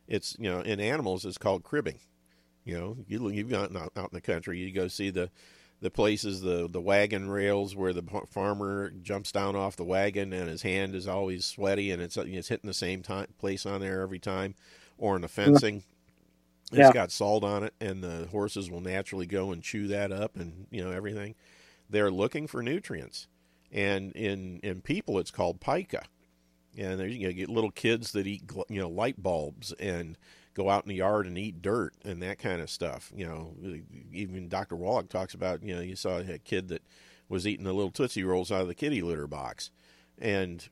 It's 0.08 0.36
you 0.38 0.50
know, 0.50 0.60
in 0.60 0.80
animals, 0.80 1.24
it's 1.24 1.38
called 1.38 1.62
cribbing. 1.64 1.98
You 2.64 2.78
know, 2.78 2.96
you 3.06 3.28
you've 3.28 3.50
gone 3.50 3.76
out, 3.76 3.92
out 3.96 4.10
in 4.10 4.14
the 4.14 4.20
country, 4.20 4.58
you 4.58 4.72
go 4.72 4.88
see 4.88 5.10
the 5.10 5.30
the 5.80 5.90
places, 5.90 6.40
the 6.40 6.68
the 6.68 6.80
wagon 6.80 7.28
rails 7.28 7.76
where 7.76 7.92
the 7.92 8.02
farmer 8.30 8.90
jumps 9.02 9.30
down 9.32 9.54
off 9.54 9.76
the 9.76 9.84
wagon 9.84 10.32
and 10.32 10.48
his 10.48 10.62
hand 10.62 10.94
is 10.94 11.06
always 11.06 11.44
sweaty 11.44 11.90
and 11.90 12.00
it's 12.00 12.16
it's 12.16 12.48
hitting 12.48 12.68
the 12.68 12.74
same 12.74 13.02
time 13.02 13.26
place 13.38 13.66
on 13.66 13.80
there 13.80 14.00
every 14.00 14.18
time, 14.18 14.54
or 14.98 15.16
in 15.16 15.22
the 15.22 15.28
fencing. 15.28 15.82
It's 16.78 16.88
Yeah. 16.88 16.92
got 16.92 17.10
salt 17.12 17.44
on 17.44 17.64
it, 17.64 17.74
and 17.80 18.02
the 18.02 18.26
horses 18.30 18.70
will 18.70 18.80
naturally 18.80 19.26
go 19.26 19.52
and 19.52 19.62
chew 19.62 19.86
that 19.88 20.12
up, 20.12 20.36
and 20.36 20.66
you 20.70 20.84
know 20.84 20.90
everything. 20.92 21.34
They're 21.90 22.10
looking 22.10 22.46
for 22.46 22.62
nutrients, 22.62 23.28
and 23.72 24.12
in 24.12 24.60
in 24.62 24.82
people, 24.82 25.18
it's 25.18 25.30
called 25.30 25.60
pica. 25.60 26.04
And 26.76 27.00
there 27.00 27.06
you 27.08 27.28
know, 27.28 27.32
get 27.34 27.48
little 27.50 27.70
kids 27.70 28.12
that 28.12 28.26
eat 28.26 28.46
gl- 28.48 28.64
you 28.70 28.80
know 28.80 28.88
light 28.90 29.22
bulbs 29.22 29.72
and 29.74 30.18
go 30.54 30.70
out 30.70 30.84
in 30.84 30.88
the 30.90 30.96
yard 30.96 31.26
and 31.26 31.38
eat 31.38 31.62
dirt 31.62 31.94
and 32.04 32.22
that 32.22 32.38
kind 32.38 32.60
of 32.62 32.70
stuff. 32.70 33.12
You 33.14 33.26
know, 33.26 33.56
even 34.12 34.48
Dr. 34.48 34.76
Wallach 34.76 35.08
talks 35.08 35.34
about, 35.34 35.62
you 35.64 35.74
know, 35.74 35.80
you 35.82 35.96
saw 35.96 36.18
a 36.18 36.38
kid 36.38 36.68
that 36.68 36.82
was 37.28 37.46
eating 37.46 37.64
the 37.64 37.72
little 37.72 37.90
Tootsie 37.90 38.24
Rolls 38.24 38.52
out 38.52 38.62
of 38.62 38.68
the 38.68 38.74
kitty 38.74 39.02
litter 39.02 39.26
box. 39.26 39.70
And 40.18 40.68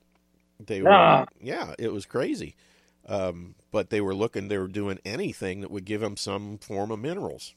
they 0.64 0.82
were, 0.82 0.90
Ah. 0.90 1.26
yeah, 1.40 1.74
it 1.78 1.92
was 1.92 2.06
crazy. 2.06 2.54
Um, 3.06 3.54
but 3.70 3.90
they 3.90 4.00
were 4.00 4.14
looking, 4.14 4.48
they 4.48 4.58
were 4.58 4.68
doing 4.68 4.98
anything 5.04 5.60
that 5.60 5.70
would 5.70 5.84
give 5.84 6.00
them 6.00 6.16
some 6.16 6.58
form 6.58 6.90
of 6.90 7.00
minerals. 7.00 7.54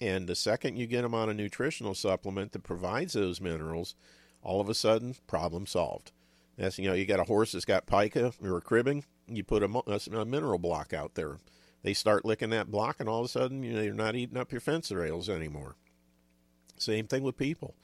And 0.00 0.28
the 0.28 0.34
second 0.34 0.76
you 0.76 0.86
get 0.86 1.02
them 1.02 1.14
on 1.14 1.28
a 1.28 1.34
nutritional 1.34 1.94
supplement 1.94 2.52
that 2.52 2.62
provides 2.62 3.12
those 3.12 3.40
minerals, 3.40 3.94
all 4.42 4.60
of 4.60 4.68
a 4.68 4.74
sudden, 4.74 5.14
problem 5.26 5.66
solved. 5.66 6.12
That's, 6.56 6.78
you 6.78 6.88
know, 6.88 6.94
you 6.94 7.06
got 7.06 7.20
a 7.20 7.24
horse 7.24 7.52
that's 7.52 7.64
got 7.64 7.86
pica 7.86 8.32
or 8.42 8.60
cribbing, 8.60 9.04
you 9.28 9.44
put 9.44 9.62
a, 9.62 9.68
mo- 9.68 9.84
a 9.86 10.24
mineral 10.24 10.58
block 10.58 10.92
out 10.92 11.14
there 11.14 11.38
they 11.82 11.94
start 11.94 12.24
licking 12.24 12.50
that 12.50 12.70
block, 12.70 12.96
and 13.00 13.08
all 13.08 13.20
of 13.20 13.26
a 13.26 13.28
sudden, 13.28 13.62
you 13.62 13.72
know, 13.72 13.82
you're 13.82 13.94
not 13.94 14.16
eating 14.16 14.36
up 14.36 14.52
your 14.52 14.60
fence 14.60 14.90
rails 14.90 15.28
anymore. 15.28 15.76
Same 16.76 17.06
thing 17.06 17.22
with 17.22 17.36
people, 17.36 17.74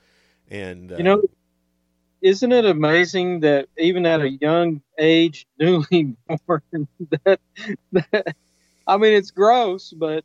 and 0.51 0.93
uh, 0.93 0.97
You 0.97 1.05
know, 1.05 1.23
isn't 2.25 2.53
it 2.53 2.67
amazing 2.67 3.41
that 3.43 3.69
even 3.79 4.07
at 4.07 4.23
a 4.23 4.31
young 4.31 4.83
age, 4.99 5.47
newly 5.61 6.17
born, 6.47 6.63
that, 7.25 7.41
that 7.93 8.37
I 8.87 8.97
mean, 8.99 9.15
it's 9.15 9.31
gross, 9.31 9.93
but 9.93 10.25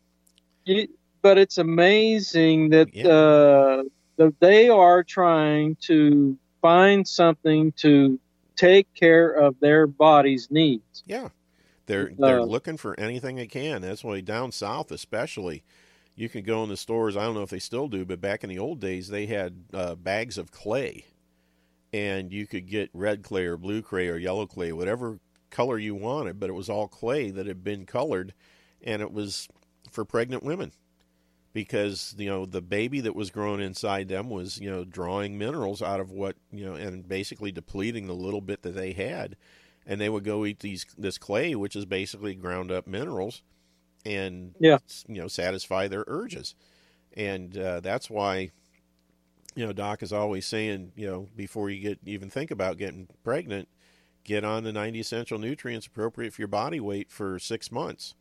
you, 0.66 0.88
but 1.22 1.38
it's 1.38 1.58
amazing 1.58 2.70
that 2.72 2.90
Yeah. 2.94 3.08
uh, 3.10 3.84
that 4.18 4.36
they 4.40 4.70
are 4.70 5.04
trying 5.04 5.78
to 5.88 6.38
find 6.62 7.08
something 7.08 7.74
to 7.80 8.20
take 8.58 8.88
care 8.96 9.32
of 9.32 9.56
their 9.62 9.88
body's 9.88 10.50
needs. 10.52 11.04
yeah, 11.06 11.30
they're 11.88 12.12
they're 12.18 12.42
Uh, 12.42 12.46
looking 12.46 12.78
for 12.78 13.00
anything 13.00 13.36
they 13.38 13.48
can. 13.48 13.82
That's 13.82 14.04
why 14.04 14.22
down 14.22 14.52
south, 14.52 14.92
especially, 14.92 15.64
you 16.16 16.30
can 16.30 16.44
go 16.44 16.64
in 16.64 16.70
the 16.70 16.78
stores. 16.78 17.18
I 17.18 17.24
don't 17.26 17.36
know 17.36 17.44
if 17.44 17.50
they 17.50 17.60
still 17.60 17.88
do, 17.88 18.06
but 18.06 18.22
back 18.22 18.44
in 18.44 18.50
the 18.50 18.60
old 18.60 18.80
days, 18.80 19.10
they 19.10 19.26
had 19.28 19.66
uh, 19.74 19.96
bags 19.96 20.38
of 20.38 20.52
clay, 20.52 21.06
and 21.94 22.32
you 22.32 22.48
could 22.48 22.68
get 22.68 22.90
red 22.94 23.24
clay 23.24 23.46
or 23.46 23.58
blue 23.58 23.82
clay 23.82 24.08
or 24.08 24.18
yellow 24.18 24.46
clay, 24.46 24.72
whatever 24.72 25.20
color 25.50 25.78
you 25.78 25.96
wanted, 25.96 26.40
but 26.40 26.50
it 26.50 26.54
was 26.54 26.70
all 26.70 26.88
clay 26.88 27.32
that 27.32 27.48
had 27.48 27.64
been 27.64 27.86
colored, 27.86 28.34
and 28.84 29.02
it 29.02 29.12
was 29.12 29.48
for 29.92 30.06
pregnant 30.06 30.44
women 30.44 30.72
because 31.54 32.14
you 32.18 32.28
know 32.30 32.46
the 32.46 32.62
baby 32.62 33.02
that 33.02 33.16
was 33.16 33.32
growing 33.32 33.60
inside 33.62 34.08
them 34.08 34.30
was 34.30 34.60
you 34.60 34.70
know 34.70 34.84
drawing 34.86 35.38
minerals 35.38 35.82
out 35.82 36.00
of 36.00 36.12
what 36.12 36.36
you 36.52 36.64
know 36.66 36.76
and 36.76 37.08
basically 37.08 37.52
depleting 37.52 38.08
the 38.08 38.14
little 38.14 38.42
bit 38.42 38.62
that 38.62 38.76
they 38.76 38.94
had 38.94 39.36
and 39.86 40.00
they 40.00 40.10
would 40.10 40.24
go 40.24 40.46
eat 40.46 40.60
these 40.60 40.86
this 40.98 41.18
clay 41.18 41.56
which 41.56 41.76
is 41.76 41.86
basically 41.86 42.36
ground 42.36 42.72
up 42.72 42.86
minerals 42.86 43.42
and 44.06 44.54
Yeah. 44.60 44.78
you 45.08 45.22
know 45.22 45.28
satisfy 45.28 45.88
their 45.88 46.04
urges 46.08 46.56
and 47.14 47.58
uh, 47.58 47.80
that's 47.80 48.10
why 48.10 48.52
you 49.56 49.66
know 49.66 49.74
doc 49.74 50.04
is 50.04 50.14
always 50.14 50.46
saying 50.46 50.92
you 50.96 51.08
know 51.08 51.28
before 51.36 51.70
you 51.70 51.82
get 51.82 52.00
even 52.06 52.30
think 52.30 52.52
about 52.52 52.78
getting 52.78 53.08
pregnant 53.24 53.68
get 54.24 54.44
on 54.44 54.64
the 54.64 54.72
90 54.72 55.00
essential 55.00 55.40
nutrients 55.40 55.88
appropriate 55.88 56.34
for 56.34 56.42
your 56.42 56.48
body 56.48 56.80
weight 56.80 57.10
for 57.10 57.40
six 57.40 57.72
months 57.72 58.14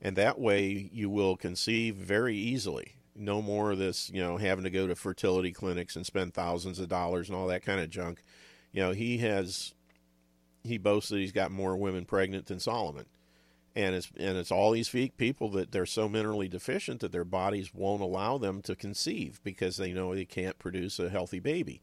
and 0.00 0.16
that 0.16 0.38
way 0.38 0.90
you 0.92 1.10
will 1.10 1.36
conceive 1.36 1.94
very 1.94 2.36
easily. 2.36 2.94
No 3.14 3.42
more 3.42 3.72
of 3.72 3.78
this, 3.78 4.10
you 4.10 4.22
know, 4.22 4.38
having 4.38 4.64
to 4.64 4.70
go 4.70 4.86
to 4.86 4.94
fertility 4.94 5.52
clinics 5.52 5.94
and 5.94 6.06
spend 6.06 6.32
thousands 6.32 6.78
of 6.78 6.88
dollars 6.88 7.28
and 7.28 7.36
all 7.36 7.46
that 7.48 7.64
kind 7.64 7.80
of 7.80 7.90
junk. 7.90 8.22
You 8.72 8.82
know, 8.82 8.92
he 8.92 9.18
has 9.18 9.74
he 10.62 10.78
boasts 10.78 11.10
that 11.10 11.18
he's 11.18 11.32
got 11.32 11.50
more 11.50 11.76
women 11.76 12.04
pregnant 12.04 12.46
than 12.46 12.60
Solomon. 12.60 13.06
And 13.76 13.94
it's 13.94 14.10
and 14.16 14.36
it's 14.36 14.50
all 14.50 14.72
these 14.72 14.92
weak 14.92 15.16
people 15.16 15.48
that 15.50 15.70
they're 15.70 15.86
so 15.86 16.08
minerally 16.08 16.50
deficient 16.50 17.00
that 17.00 17.12
their 17.12 17.24
bodies 17.24 17.72
won't 17.72 18.02
allow 18.02 18.36
them 18.36 18.62
to 18.62 18.74
conceive 18.74 19.40
because 19.44 19.76
they 19.76 19.92
know 19.92 20.14
they 20.14 20.24
can't 20.24 20.58
produce 20.58 20.98
a 20.98 21.08
healthy 21.08 21.38
baby. 21.38 21.80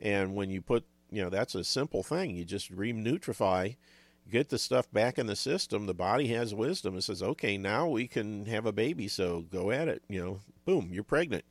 And 0.00 0.34
when 0.34 0.50
you 0.50 0.60
put, 0.60 0.84
you 1.10 1.22
know, 1.22 1.30
that's 1.30 1.54
a 1.54 1.62
simple 1.62 2.02
thing. 2.02 2.34
You 2.34 2.44
just 2.44 2.74
renutrify, 2.74 3.76
get 4.30 4.48
the 4.48 4.58
stuff 4.58 4.90
back 4.92 5.18
in 5.18 5.26
the 5.26 5.36
system. 5.36 5.86
The 5.86 5.94
body 5.94 6.28
has 6.28 6.54
wisdom. 6.54 6.96
It 6.96 7.02
says, 7.02 7.22
okay, 7.22 7.56
now 7.56 7.86
we 7.86 8.08
can 8.08 8.46
have 8.46 8.66
a 8.66 8.72
baby. 8.72 9.08
So 9.08 9.44
go 9.52 9.70
at 9.70 9.88
it. 9.88 10.02
You 10.08 10.24
know, 10.24 10.40
boom, 10.64 10.90
you're 10.92 11.04
pregnant. 11.04 11.44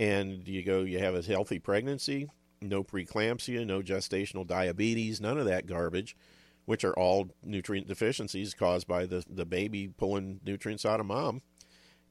And 0.00 0.48
you 0.48 0.64
go, 0.64 0.80
you 0.80 0.98
have 0.98 1.14
a 1.14 1.22
healthy 1.22 1.58
pregnancy, 1.58 2.28
no 2.60 2.82
preeclampsia, 2.82 3.64
no 3.66 3.82
gestational 3.82 4.46
diabetes, 4.46 5.20
none 5.20 5.38
of 5.38 5.44
that 5.44 5.66
garbage, 5.66 6.16
which 6.64 6.84
are 6.84 6.94
all 6.94 7.30
nutrient 7.42 7.88
deficiencies 7.88 8.54
caused 8.54 8.86
by 8.86 9.06
the, 9.06 9.24
the 9.28 9.44
baby 9.44 9.88
pulling 9.88 10.40
nutrients 10.44 10.84
out 10.84 11.00
of 11.00 11.06
mom. 11.06 11.42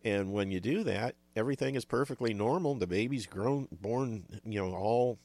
And 0.03 0.33
when 0.33 0.51
you 0.51 0.59
do 0.59 0.83
that, 0.83 1.15
everything 1.35 1.75
is 1.75 1.85
perfectly 1.85 2.33
normal. 2.33 2.75
The 2.75 2.87
baby's 2.87 3.27
grown, 3.27 3.67
born, 3.71 4.25
you 4.43 4.59
know, 4.59 4.75
all 4.75 5.19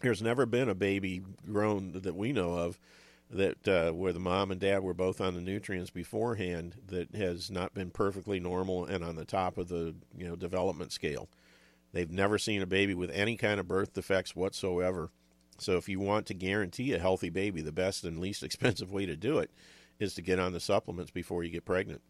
there's 0.00 0.22
never 0.22 0.44
been 0.44 0.68
a 0.68 0.74
baby 0.74 1.22
grown 1.50 1.92
that 1.92 2.14
we 2.14 2.32
know 2.32 2.54
of 2.54 2.78
that 3.30 3.66
uh, 3.66 3.90
where 3.92 4.12
the 4.12 4.20
mom 4.20 4.50
and 4.50 4.60
dad 4.60 4.82
were 4.82 4.94
both 4.94 5.20
on 5.20 5.34
the 5.34 5.40
nutrients 5.40 5.90
beforehand 5.90 6.76
that 6.86 7.14
has 7.14 7.50
not 7.50 7.74
been 7.74 7.90
perfectly 7.90 8.38
normal 8.38 8.84
and 8.84 9.02
on 9.02 9.16
the 9.16 9.24
top 9.24 9.56
of 9.56 9.68
the 9.68 9.94
you 10.16 10.26
know 10.26 10.36
development 10.36 10.92
scale. 10.92 11.28
They've 11.92 12.10
never 12.10 12.38
seen 12.38 12.60
a 12.60 12.66
baby 12.66 12.94
with 12.94 13.10
any 13.10 13.36
kind 13.36 13.58
of 13.58 13.68
birth 13.68 13.94
defects 13.94 14.36
whatsoever. 14.36 15.10
So 15.58 15.76
if 15.76 15.88
you 15.88 16.00
want 16.00 16.26
to 16.26 16.34
guarantee 16.34 16.92
a 16.92 16.98
healthy 16.98 17.30
baby, 17.30 17.62
the 17.62 17.72
best 17.72 18.04
and 18.04 18.18
least 18.18 18.42
expensive 18.44 18.92
way 18.92 19.06
to 19.06 19.16
do 19.16 19.38
it 19.38 19.50
is 19.98 20.14
to 20.14 20.22
get 20.22 20.38
on 20.38 20.52
the 20.52 20.60
supplements 20.60 21.10
before 21.10 21.44
you 21.44 21.50
get 21.50 21.64
pregnant. 21.64 22.02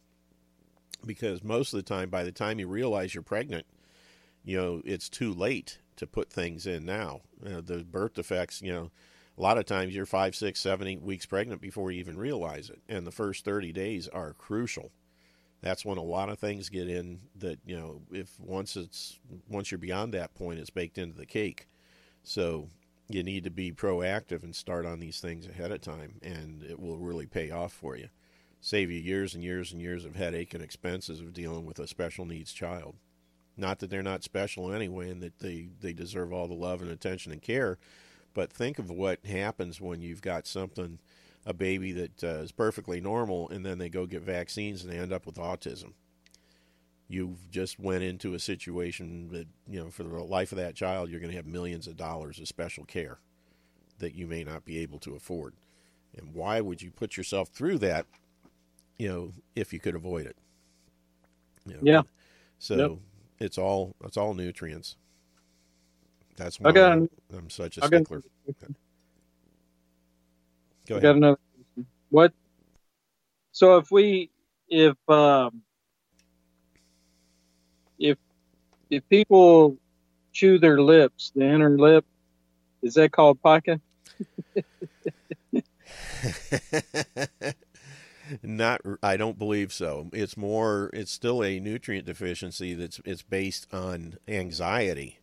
Because 1.05 1.45
most 1.45 1.73
of 1.73 1.79
the 1.79 1.83
time 1.83 2.09
by 2.09 2.25
the 2.25 2.33
time 2.33 2.59
you 2.59 2.67
realize 2.67 3.15
you're 3.15 3.23
pregnant, 3.23 3.67
you 4.43 4.57
know, 4.57 4.83
it's 4.85 5.09
too 5.09 5.33
late 5.33 5.79
to 5.97 6.07
put 6.07 6.31
things 6.31 6.67
in 6.67 6.85
now. 6.85 7.21
You 7.43 7.51
know, 7.51 7.61
the 7.61 7.85
birth 7.85 8.15
defects, 8.15 8.63
you 8.63 8.73
know, 8.73 8.91
a 9.37 9.43
lot 9.43 9.59
of 9.59 9.67
times 9.67 9.95
you're 9.95 10.07
five, 10.07 10.35
six, 10.35 10.61
seven, 10.61 10.87
eight 10.87 11.03
weeks 11.03 11.27
pregnant 11.27 11.61
before 11.61 11.91
you 11.91 11.99
even 11.99 12.17
realize 12.17 12.71
it. 12.71 12.81
And 12.89 13.07
the 13.07 13.13
first 13.13 13.45
30 13.45 13.73
days 13.73 14.09
are 14.09 14.33
crucial. 14.35 14.93
That's 15.61 15.85
when 15.85 15.99
a 15.99 16.03
lot 16.03 16.29
of 16.29 16.39
things 16.39 16.69
get 16.69 16.89
in 16.89 17.21
that, 17.37 17.59
you 17.65 17.77
know, 17.77 18.03
if 18.13 18.39
once 18.39 18.77
it's, 18.77 19.19
once 19.49 19.71
you're 19.71 19.79
beyond 19.79 20.13
that 20.15 20.35
point, 20.35 20.59
it's 20.61 20.71
baked 20.71 20.99
into 20.99 21.17
the 21.17 21.27
cake. 21.27 21.69
So 22.23 22.69
you 23.09 23.23
need 23.23 23.45
to 23.45 23.51
be 23.51 23.73
proactive 23.73 24.43
and 24.43 24.55
start 24.55 24.87
on 24.87 25.01
these 25.01 25.21
things 25.21 25.47
ahead 25.47 25.71
of 25.71 25.81
time, 25.81 26.15
and 26.23 26.63
it 26.63 26.81
will 26.81 26.99
really 26.99 27.27
pay 27.27 27.51
off 27.51 27.73
for 27.73 27.97
you. 27.97 28.09
Save 28.61 28.91
you 28.91 28.99
years 28.99 29.35
and 29.35 29.45
years 29.45 29.73
and 29.73 29.81
years 29.81 30.05
of 30.07 30.17
headache 30.17 30.55
and 30.55 30.63
expenses 30.63 31.21
of 31.21 31.35
dealing 31.35 31.67
with 31.67 31.79
a 31.79 31.87
special 31.87 32.25
needs 32.25 32.53
child. 32.53 32.97
Not 33.57 33.79
that 33.81 33.91
they're 33.91 34.03
not 34.03 34.25
special 34.25 34.73
anyway 34.73 35.11
and 35.11 35.23
that 35.23 35.39
they, 35.39 35.69
they 35.81 35.93
deserve 35.93 36.33
all 36.33 36.49
the 36.49 36.55
love 36.55 36.81
and 36.81 36.91
attention 36.91 37.31
and 37.31 37.43
care, 37.43 37.79
but 38.33 38.53
think 38.53 38.79
of 38.79 38.91
what 38.91 39.25
happens 39.27 39.81
when 39.81 40.01
you've 40.01 40.23
got 40.23 40.47
something, 40.47 40.99
a 41.45 41.53
baby 41.53 41.93
that 41.93 42.25
uh, 42.25 42.43
is 42.43 42.53
perfectly 42.53 43.01
normal, 43.01 43.49
and 43.51 43.65
then 43.67 43.79
they 43.79 43.91
go 43.91 44.07
get 44.07 44.23
vaccines 44.23 44.83
and 44.83 44.91
they 44.91 44.99
end 44.99 45.13
up 45.13 45.27
with 45.27 45.37
autism. 45.37 45.93
You've 47.09 47.51
just 47.51 47.79
went 47.79 48.03
into 48.03 48.35
a 48.35 48.39
situation 48.39 49.29
that, 49.29 49.47
you 49.69 49.79
know, 49.79 49.91
for 49.91 50.05
the 50.05 50.09
life 50.09 50.53
of 50.53 50.59
that 50.59 50.75
child, 50.75 51.11
you're 51.11 51.21
going 51.21 51.31
to 51.31 51.37
have 51.37 51.47
millions 51.47 51.87
of 51.87 51.97
dollars 51.97 52.39
of 52.39 52.49
special 52.49 52.85
care 52.85 53.19
that 53.99 54.15
you 54.15 54.27
may 54.27 54.43
not 54.43 54.65
be 54.65 54.79
able 54.79 54.99
to 55.01 55.15
afford. 55.15 55.55
And 56.17 56.35
why 56.35 56.61
would 56.61 56.81
you 56.81 56.91
put 56.91 57.17
yourself 57.17 57.49
through 57.51 57.79
that, 57.79 58.07
you 58.97 59.09
know, 59.09 59.33
if 59.55 59.73
you 59.73 59.81
could 59.81 59.95
avoid 59.95 60.27
it? 60.27 60.37
You 61.67 61.75
know, 61.75 61.81
yeah. 61.83 62.03
So 62.59 62.77
yep 62.77 62.91
it's 63.39 63.59
all 63.59 63.95
it's 64.05 64.17
all 64.17 64.35
nutrients. 64.35 64.97
That's 66.37 66.59
why 66.59 66.71
okay. 66.71 66.83
I'm, 66.83 67.09
I'm 67.37 67.51
such 67.51 67.79
a 67.79 67.87
stickler. 67.87 68.23
Okay. 68.49 68.75
Go 70.87 70.95
ahead. 70.97 71.03
Got 71.03 71.17
another. 71.17 71.39
What? 72.11 72.33
So 73.53 73.77
if 73.77 73.91
we 73.91 74.31
if 74.69 74.97
um, 75.09 75.63
if 77.99 78.19
if 78.91 79.09
people 79.09 79.77
chew 80.33 80.59
their 80.59 80.81
lips, 80.81 81.33
the 81.35 81.45
inner 81.45 81.79
lip, 81.79 82.05
is 82.83 82.95
that 82.95 83.13
called 83.13 83.39
pica? 83.43 83.81
Not, 88.43 88.81
I 89.03 89.17
don't 89.17 89.39
believe 89.39 89.73
so. 89.73 90.09
It's 90.13 90.37
more, 90.37 90.91
it's 90.93 91.13
still 91.13 91.45
a 91.45 91.61
nutrient 91.61 92.07
deficiency 92.07 92.75
that's 92.75 93.01
it's 93.05 93.23
based 93.23 93.73
on 93.73 94.17
anxiety 94.27 95.19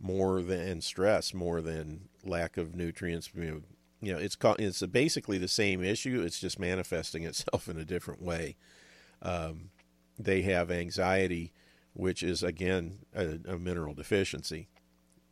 more 0.00 0.42
than 0.42 0.80
stress, 0.80 1.32
more 1.32 1.60
than 1.60 2.08
lack 2.24 2.56
of 2.56 2.74
nutrients. 2.74 3.30
You 3.34 3.62
know, 4.00 4.18
it's 4.18 4.34
called, 4.34 4.60
it's 4.60 4.82
basically 4.82 5.38
the 5.38 5.48
same 5.48 5.84
issue. 5.84 6.22
It's 6.22 6.40
just 6.40 6.58
manifesting 6.58 7.24
itself 7.24 7.68
in 7.68 7.78
a 7.78 7.84
different 7.84 8.20
way. 8.20 8.56
Um, 9.22 9.70
they 10.18 10.42
have 10.42 10.70
anxiety, 10.70 11.52
which 11.94 12.22
is 12.22 12.42
again 12.42 12.98
a, 13.14 13.38
a 13.46 13.58
mineral 13.58 13.94
deficiency, 13.94 14.68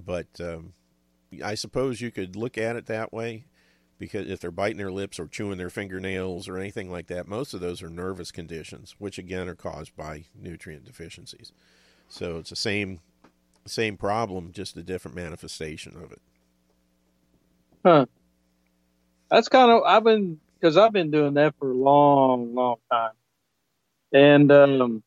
but 0.04 0.28
um, 0.40 0.74
I 1.44 1.54
suppose 1.54 2.00
you 2.00 2.10
could 2.10 2.36
look 2.36 2.58
at 2.58 2.76
it 2.76 2.86
that 2.86 3.12
way 3.12 3.44
because 3.98 4.28
if 4.28 4.40
they're 4.40 4.50
biting 4.50 4.78
their 4.78 4.90
lips 4.90 5.20
or 5.20 5.26
chewing 5.26 5.58
their 5.58 5.70
fingernails 5.70 6.48
or 6.48 6.56
anything 6.58 6.90
like 6.90 7.06
that, 7.08 7.28
most 7.28 7.52
of 7.52 7.60
those 7.60 7.82
are 7.82 7.90
nervous 7.90 8.32
conditions, 8.32 8.96
which 8.98 9.18
again 9.18 9.48
are 9.48 9.54
caused 9.54 9.94
by 9.94 10.24
nutrient 10.34 10.84
deficiencies. 10.86 11.52
So 12.08 12.38
it's 12.38 12.50
the 12.50 12.56
same 12.56 13.00
same 13.66 13.96
problem, 13.96 14.52
just 14.52 14.76
a 14.76 14.82
different 14.82 15.16
manifestation 15.16 15.96
of 15.96 16.12
it. 16.12 16.22
Huh. 17.84 18.06
That's 19.30 19.48
kind 19.48 19.70
of 19.70 19.82
I've 19.84 20.04
been 20.04 20.40
because 20.58 20.76
I've 20.76 20.92
been 20.92 21.10
doing 21.10 21.34
that 21.34 21.54
for 21.58 21.70
a 21.70 21.74
long, 21.74 22.54
long 22.54 22.76
time, 22.90 23.12
and 24.12 24.50
um, 24.50 25.02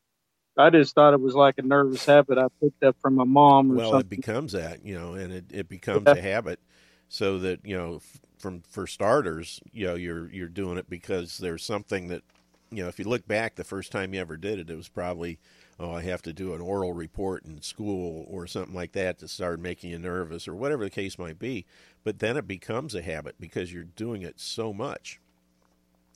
I 0.56 0.70
just 0.70 0.94
thought 0.94 1.14
it 1.14 1.20
was 1.20 1.34
like 1.34 1.58
a 1.58 1.62
nervous 1.62 2.04
habit 2.04 2.38
I 2.38 2.46
picked 2.60 2.82
up 2.84 2.96
from 3.00 3.14
my 3.14 3.24
mom. 3.24 3.74
well, 3.74 3.92
something. 3.92 4.00
it 4.00 4.10
becomes 4.10 4.52
that, 4.52 4.84
you 4.84 4.98
know, 4.98 5.14
and 5.14 5.32
it, 5.32 5.44
it 5.50 5.68
becomes 5.68 6.04
yeah. 6.06 6.14
a 6.14 6.20
habit, 6.20 6.60
so 7.08 7.38
that 7.40 7.60
you 7.64 7.76
know 7.76 8.00
from 8.38 8.62
for 8.68 8.86
starters, 8.86 9.60
you 9.72 9.86
know, 9.86 9.94
you're 9.94 10.30
you're 10.30 10.48
doing 10.48 10.78
it 10.78 10.88
because 10.88 11.38
there's 11.38 11.64
something 11.64 12.08
that, 12.08 12.22
you 12.70 12.82
know, 12.82 12.88
if 12.88 12.98
you 12.98 13.04
look 13.06 13.26
back, 13.26 13.54
the 13.54 13.64
first 13.64 13.90
time 13.90 14.14
you 14.14 14.20
ever 14.20 14.36
did 14.36 14.58
it, 14.58 14.70
it 14.70 14.76
was 14.76 14.88
probably, 14.88 15.38
oh, 15.80 15.92
I 15.92 16.02
have 16.02 16.22
to 16.22 16.32
do 16.32 16.54
an 16.54 16.60
oral 16.60 16.92
report 16.92 17.44
in 17.44 17.62
school 17.62 18.26
or 18.28 18.46
something 18.46 18.74
like 18.74 18.92
that 18.92 19.18
to 19.20 19.28
start 19.28 19.60
making 19.60 19.90
you 19.90 19.98
nervous 19.98 20.46
or 20.46 20.54
whatever 20.54 20.84
the 20.84 20.90
case 20.90 21.18
might 21.18 21.38
be. 21.38 21.64
But 22.04 22.18
then 22.18 22.36
it 22.36 22.46
becomes 22.46 22.94
a 22.94 23.02
habit 23.02 23.36
because 23.40 23.72
you're 23.72 23.84
doing 23.84 24.22
it 24.22 24.38
so 24.38 24.72
much, 24.72 25.20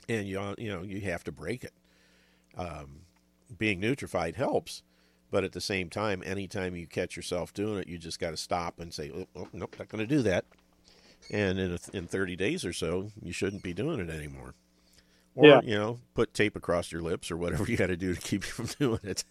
and 0.08 0.28
you 0.28 0.54
you 0.58 0.70
know 0.70 0.82
you 0.82 1.00
have 1.00 1.24
to 1.24 1.32
break 1.32 1.64
it. 1.64 1.72
Um, 2.56 3.00
being 3.57 3.80
nutrified 3.80 4.36
helps, 4.36 4.82
but 5.30 5.44
at 5.44 5.53
the 5.53 5.61
same 5.61 5.90
time, 5.90 6.22
anytime 6.24 6.76
you 6.76 6.86
catch 6.86 7.16
yourself 7.16 7.53
doing 7.53 7.78
it, 7.78 7.88
you 7.88 7.99
just 7.99 8.20
got 8.20 8.30
to 8.30 8.36
stop 8.36 8.80
and 8.80 8.92
say, 8.92 9.11
oh, 9.14 9.26
oh, 9.36 9.49
nope, 9.53 9.76
not 9.78 9.88
going 9.88 10.07
to 10.07 10.14
do 10.16 10.22
that 10.22 10.44
and 11.30 11.59
in 11.59 11.72
a, 11.72 11.96
in 11.96 12.07
30 12.07 12.36
days 12.36 12.64
or 12.64 12.72
so, 12.72 13.11
you 13.22 13.32
shouldn't 13.32 13.62
be 13.62 13.74
doing 13.74 14.01
it 14.01 14.11
anymore. 14.11 14.55
Or 15.34 15.46
yeah. 15.46 15.61
you 15.62 15.74
know, 15.74 15.99
put 16.14 16.34
tape 16.34 16.57
across 16.57 16.90
your 16.90 17.03
lips 17.03 17.30
or 17.30 17.36
whatever 17.36 17.64
you 17.68 17.76
got 17.76 17.88
to 17.88 17.96
do 17.96 18.14
to 18.14 18.20
keep 18.20 18.44
you 18.44 18.53
from 18.53 18.66
doing 18.78 19.01
it. 19.03 19.24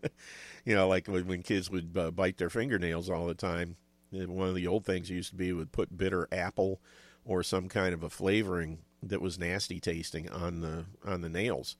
you 0.64 0.74
know, 0.74 0.88
like 0.88 1.06
when, 1.06 1.26
when 1.26 1.42
kids 1.42 1.70
would 1.70 1.96
uh, 1.96 2.10
bite 2.10 2.38
their 2.38 2.50
fingernails 2.50 3.10
all 3.10 3.26
the 3.26 3.34
time. 3.34 3.76
One 4.10 4.48
of 4.48 4.54
the 4.54 4.68
old 4.68 4.84
things 4.84 5.10
used 5.10 5.30
to 5.30 5.36
be 5.36 5.52
would 5.52 5.72
put 5.72 5.98
bitter 5.98 6.28
apple 6.30 6.80
or 7.24 7.42
some 7.42 7.68
kind 7.68 7.92
of 7.92 8.04
a 8.04 8.10
flavoring 8.10 8.78
that 9.02 9.20
was 9.20 9.40
nasty 9.40 9.80
tasting 9.80 10.30
on 10.30 10.60
the 10.60 10.84
on 11.04 11.20
the 11.20 11.28
nails, 11.28 11.76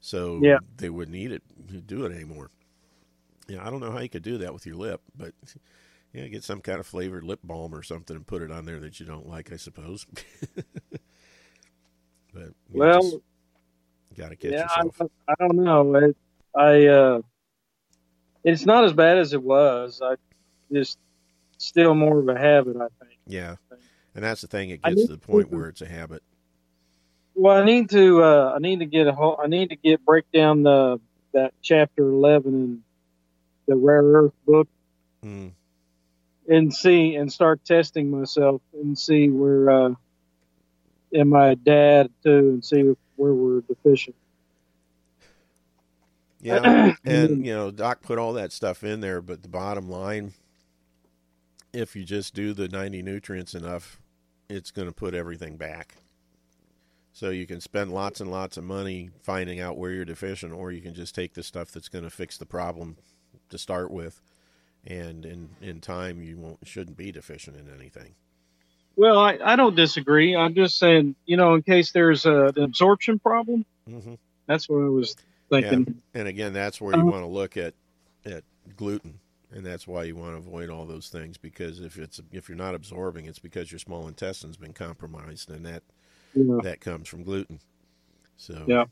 so 0.00 0.40
yeah. 0.42 0.58
they 0.76 0.90
wouldn't 0.90 1.16
eat 1.16 1.32
it, 1.32 1.42
do 1.86 2.04
it 2.04 2.12
anymore. 2.12 2.50
Yeah, 3.48 3.66
I 3.66 3.70
don't 3.70 3.80
know 3.80 3.90
how 3.90 4.00
you 4.00 4.08
could 4.08 4.22
do 4.22 4.38
that 4.38 4.52
with 4.52 4.66
your 4.66 4.76
lip, 4.76 5.00
but 5.16 5.32
yeah, 6.12 6.26
get 6.28 6.44
some 6.44 6.60
kind 6.60 6.80
of 6.80 6.86
flavored 6.86 7.24
lip 7.24 7.40
balm 7.42 7.74
or 7.74 7.82
something 7.82 8.16
and 8.16 8.26
put 8.26 8.42
it 8.42 8.50
on 8.50 8.64
there 8.64 8.80
that 8.80 9.00
you 9.00 9.06
don't 9.06 9.28
like, 9.28 9.52
I 9.52 9.56
suppose. 9.56 10.06
but 12.34 12.52
well, 12.70 13.22
got 14.16 14.30
to 14.30 14.36
catch 14.36 14.52
yeah, 14.52 14.62
yourself. 14.62 15.00
I, 15.00 15.32
I 15.32 15.34
don't 15.38 15.56
know. 15.56 15.94
It, 15.94 16.16
I 16.54 16.86
uh, 16.86 17.20
it's 18.44 18.66
not 18.66 18.84
as 18.84 18.92
bad 18.92 19.18
as 19.18 19.32
it 19.32 19.42
was. 19.42 20.00
I 20.02 20.16
just 20.72 20.98
still 21.58 21.94
more 21.94 22.18
of 22.18 22.28
a 22.28 22.38
habit, 22.38 22.76
I 22.76 22.88
think. 23.04 23.18
Yeah, 23.26 23.56
and 24.14 24.24
that's 24.24 24.40
the 24.40 24.46
thing. 24.46 24.70
It 24.70 24.82
gets 24.82 25.06
to 25.06 25.12
the 25.12 25.18
point 25.18 25.50
where 25.50 25.68
it's 25.68 25.82
a 25.82 25.88
habit. 25.88 26.22
Well, 27.40 27.56
I 27.56 27.64
need 27.64 27.90
to. 27.90 28.20
Uh, 28.24 28.52
I 28.56 28.58
need 28.58 28.80
to 28.80 28.86
get 28.86 29.06
a. 29.06 29.12
Whole, 29.12 29.38
I 29.40 29.46
need 29.46 29.70
to 29.70 29.76
get 29.76 30.04
break 30.04 30.24
down 30.32 30.64
the 30.64 31.00
that 31.32 31.54
chapter 31.62 32.02
eleven 32.02 32.54
in 32.54 32.82
the 33.68 33.76
rare 33.76 34.02
earth 34.02 34.32
book 34.44 34.68
Mm. 35.24 35.52
and 36.48 36.74
see 36.74 37.14
and 37.14 37.32
start 37.32 37.64
testing 37.64 38.10
myself 38.10 38.60
and 38.72 38.98
see 38.98 39.28
where 39.28 39.70
uh, 39.70 39.94
and 41.12 41.30
my 41.30 41.54
dad 41.54 42.10
too 42.24 42.38
and 42.50 42.64
see 42.64 42.94
where 43.16 43.32
we're 43.32 43.60
deficient. 43.62 44.16
Yeah, 46.40 46.94
and 47.04 47.44
you 47.46 47.54
know, 47.54 47.70
Doc 47.70 48.02
put 48.02 48.18
all 48.18 48.32
that 48.32 48.52
stuff 48.52 48.82
in 48.82 49.00
there, 49.00 49.20
but 49.20 49.42
the 49.42 49.48
bottom 49.48 49.88
line, 49.88 50.32
if 51.72 51.94
you 51.94 52.04
just 52.04 52.34
do 52.34 52.52
the 52.52 52.68
90 52.68 53.02
nutrients 53.02 53.54
enough, 53.54 54.00
it's 54.48 54.70
going 54.72 54.88
to 54.88 54.94
put 54.94 55.14
everything 55.14 55.56
back. 55.56 55.96
So 57.18 57.30
you 57.30 57.48
can 57.48 57.60
spend 57.60 57.92
lots 57.92 58.20
and 58.20 58.30
lots 58.30 58.56
of 58.58 58.62
money 58.62 59.10
finding 59.24 59.58
out 59.58 59.76
where 59.76 59.90
you're 59.90 60.04
deficient, 60.04 60.52
or 60.52 60.70
you 60.70 60.80
can 60.80 60.94
just 60.94 61.16
take 61.16 61.34
the 61.34 61.42
stuff 61.42 61.72
that's 61.72 61.88
going 61.88 62.04
to 62.04 62.10
fix 62.10 62.38
the 62.38 62.46
problem 62.46 62.96
to 63.50 63.58
start 63.58 63.90
with, 63.90 64.22
and 64.86 65.26
in 65.26 65.50
in 65.60 65.80
time 65.80 66.22
you 66.22 66.38
won't 66.38 66.60
shouldn't 66.68 66.96
be 66.96 67.12
deficient 67.12 67.56
in 67.56 67.68
anything. 67.74 68.14
Well, 68.96 69.18
I, 69.18 69.38
I 69.44 69.56
don't 69.56 69.76
disagree. 69.76 70.36
I'm 70.36 70.54
just 70.54 70.78
saying, 70.78 71.16
you 71.26 71.36
know, 71.36 71.54
in 71.54 71.62
case 71.62 71.92
there's 71.92 72.26
a, 72.26 72.46
an 72.56 72.62
absorption 72.64 73.18
problem, 73.18 73.64
hmm 73.88 74.14
that's 74.48 74.68
what 74.68 74.78
I 74.84 74.88
was 74.88 75.16
thinking. 75.50 75.86
And 76.14 76.28
again, 76.28 76.52
that's 76.52 76.80
where 76.80 76.94
you 76.94 77.06
Uh-huh. 77.06 77.12
want 77.12 77.22
to 77.24 77.28
look 77.28 77.56
at 77.56 77.74
at 78.26 78.44
gluten, 78.76 79.20
and 79.52 79.66
that's 79.66 79.88
why 79.88 80.04
you 80.04 80.16
want 80.16 80.34
to 80.34 80.38
avoid 80.38 80.70
all 80.70 80.86
those 80.86 81.08
things 81.08 81.38
because 81.38 81.80
if 81.80 81.98
it's 81.98 82.20
if 82.32 82.48
you're 82.48 82.58
not 82.58 82.74
absorbing, 82.74 83.26
it's 83.26 83.38
because 83.40 83.72
your 83.72 83.78
small 83.78 84.08
intestine's 84.08 84.56
been 84.58 84.74
compromised, 84.74 85.50
and 85.50 85.66
that 85.66 85.82
Yeah. 86.34 86.60
that 86.62 86.80
comes 86.80 87.08
from 87.08 87.24
gluten. 87.24 87.60
So 88.36 88.64
Yeah. 88.66 88.84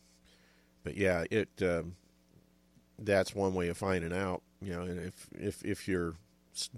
but 0.85 0.97
yeah, 0.97 1.25
it 1.31 1.49
um, 1.63 1.97
that's 2.99 3.35
one 3.35 3.55
way 3.55 3.69
of 3.69 3.77
finding 3.77 4.13
out. 4.13 4.43
You 4.63 4.73
know, 4.73 4.83
and 4.83 4.99
if 5.01 5.29
if 5.39 5.65
if 5.65 5.89
you're 5.89 6.15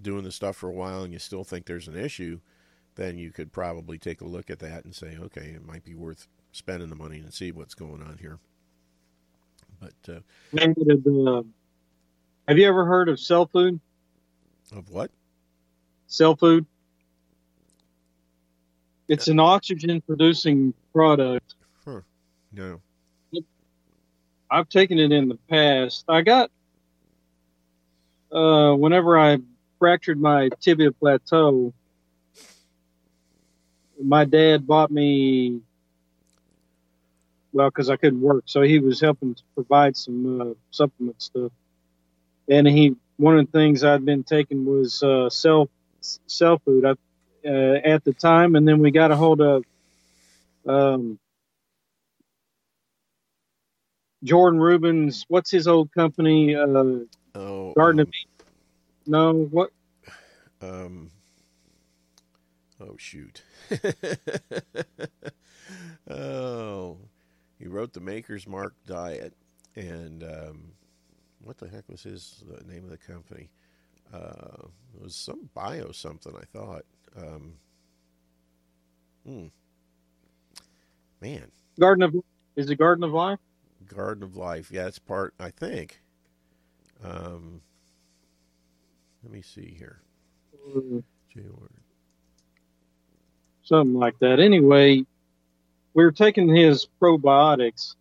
doing 0.01 0.23
the 0.23 0.31
stuff 0.31 0.57
for 0.57 0.69
a 0.69 0.73
while 0.73 1.03
and 1.03 1.13
you 1.13 1.19
still 1.19 1.43
think 1.43 1.65
there's 1.65 1.87
an 1.87 1.97
issue, 1.97 2.39
then 2.95 3.17
you 3.17 3.31
could 3.31 3.51
probably 3.51 3.97
take 3.97 4.21
a 4.21 4.25
look 4.25 4.49
at 4.49 4.59
that 4.59 4.83
and 4.85 4.93
say, 4.93 5.17
okay, 5.19 5.53
it 5.55 5.65
might 5.65 5.85
be 5.85 5.95
worth 5.95 6.27
spending 6.51 6.89
the 6.89 6.95
money 6.95 7.19
and 7.19 7.33
see 7.33 7.51
what's 7.51 7.75
going 7.75 8.01
on 8.01 8.17
here. 8.19 8.39
But 9.79 9.93
uh, 10.13 10.19
uh, 10.59 11.43
have 12.47 12.57
you 12.57 12.67
ever 12.67 12.85
heard 12.85 13.09
of 13.09 13.19
cell 13.19 13.45
food? 13.47 13.79
of 14.75 14.89
what? 14.89 15.11
Cell 16.07 16.35
food. 16.35 16.65
It's 19.09 19.27
an 19.27 19.39
oxygen 19.39 20.01
producing 20.01 20.73
product. 20.93 21.55
Huh. 21.83 22.01
No. 22.53 22.79
I've 24.51 24.69
taken 24.69 24.99
it 24.99 25.11
in 25.11 25.29
the 25.29 25.37
past. 25.49 26.05
I 26.07 26.21
got 26.21 26.51
uh, 28.31 28.73
whenever 28.75 29.17
I 29.19 29.39
fractured 29.79 30.21
my 30.21 30.49
tibia 30.61 30.91
plateau. 30.91 31.73
My 34.01 34.25
dad 34.25 34.65
bought 34.65 34.91
me 34.91 35.61
well 37.51 37.69
because 37.69 37.89
I 37.89 37.97
couldn't 37.97 38.21
work, 38.21 38.43
so 38.45 38.61
he 38.61 38.79
was 38.79 39.01
helping 39.01 39.35
to 39.35 39.43
provide 39.55 39.97
some 39.97 40.41
uh, 40.41 40.53
supplement 40.71 41.21
stuff. 41.21 41.51
And 42.47 42.67
he 42.67 42.95
one 43.17 43.37
of 43.37 43.45
the 43.45 43.51
things 43.51 43.83
I'd 43.83 44.05
been 44.05 44.23
taking 44.23 44.65
was 44.65 45.03
uh, 45.03 45.29
cell 45.29 45.69
cell 45.99 46.59
food 46.59 46.85
I, 46.85 46.93
uh, 47.45 47.79
at 47.85 48.03
the 48.03 48.13
time, 48.13 48.55
and 48.55 48.67
then 48.67 48.79
we 48.79 48.91
got 48.91 49.11
a 49.11 49.15
hold 49.15 49.41
of 49.41 49.63
um, 50.67 51.19
Jordan 54.23 54.59
Rubin's. 54.59 55.25
What's 55.27 55.51
his 55.51 55.67
old 55.67 55.91
company? 55.93 56.55
Uh, 56.55 56.99
Oh, 57.35 57.73
Garden 57.73 58.01
um, 58.01 58.07
of 58.07 58.13
Eden. 58.13 58.51
No, 59.05 59.33
what? 59.33 59.69
Um. 60.61 61.11
Oh 62.81 62.95
shoot. 62.97 63.43
oh, 66.09 66.97
he 67.57 67.67
wrote 67.67 67.93
the 67.93 67.99
Maker's 67.99 68.47
Mark 68.47 68.73
diet, 68.87 69.33
and 69.75 70.23
um, 70.23 70.71
what 71.43 71.57
the 71.57 71.67
heck 71.67 71.87
was 71.89 72.03
his 72.03 72.43
uh, 72.51 72.61
name 72.71 72.83
of 72.83 72.89
the 72.89 72.97
company? 72.97 73.49
Uh, 74.13 74.67
it 74.95 75.03
was 75.03 75.15
some 75.15 75.49
bio 75.53 75.91
something. 75.91 76.33
I 76.35 76.45
thought. 76.57 76.85
Um, 77.17 77.53
hmm. 79.25 79.47
Man, 81.21 81.51
Garden 81.79 82.03
of 82.03 82.15
is 82.55 82.69
it 82.69 82.75
Garden 82.75 83.03
of 83.03 83.11
Life? 83.11 83.39
Garden 83.87 84.23
of 84.23 84.35
Life. 84.35 84.71
Yeah, 84.71 84.87
it's 84.87 84.99
part. 84.99 85.33
I 85.39 85.49
think. 85.51 86.01
Um. 87.03 87.61
Let 89.23 89.33
me 89.33 89.41
see 89.41 89.75
here. 89.77 90.01
J. 91.33 91.41
Ward. 91.41 91.71
something 93.63 93.95
like 93.99 94.17
that. 94.19 94.39
Anyway, 94.39 95.05
we 95.93 96.03
were 96.03 96.11
taking 96.11 96.47
his 96.47 96.87
probiotics 97.01 97.95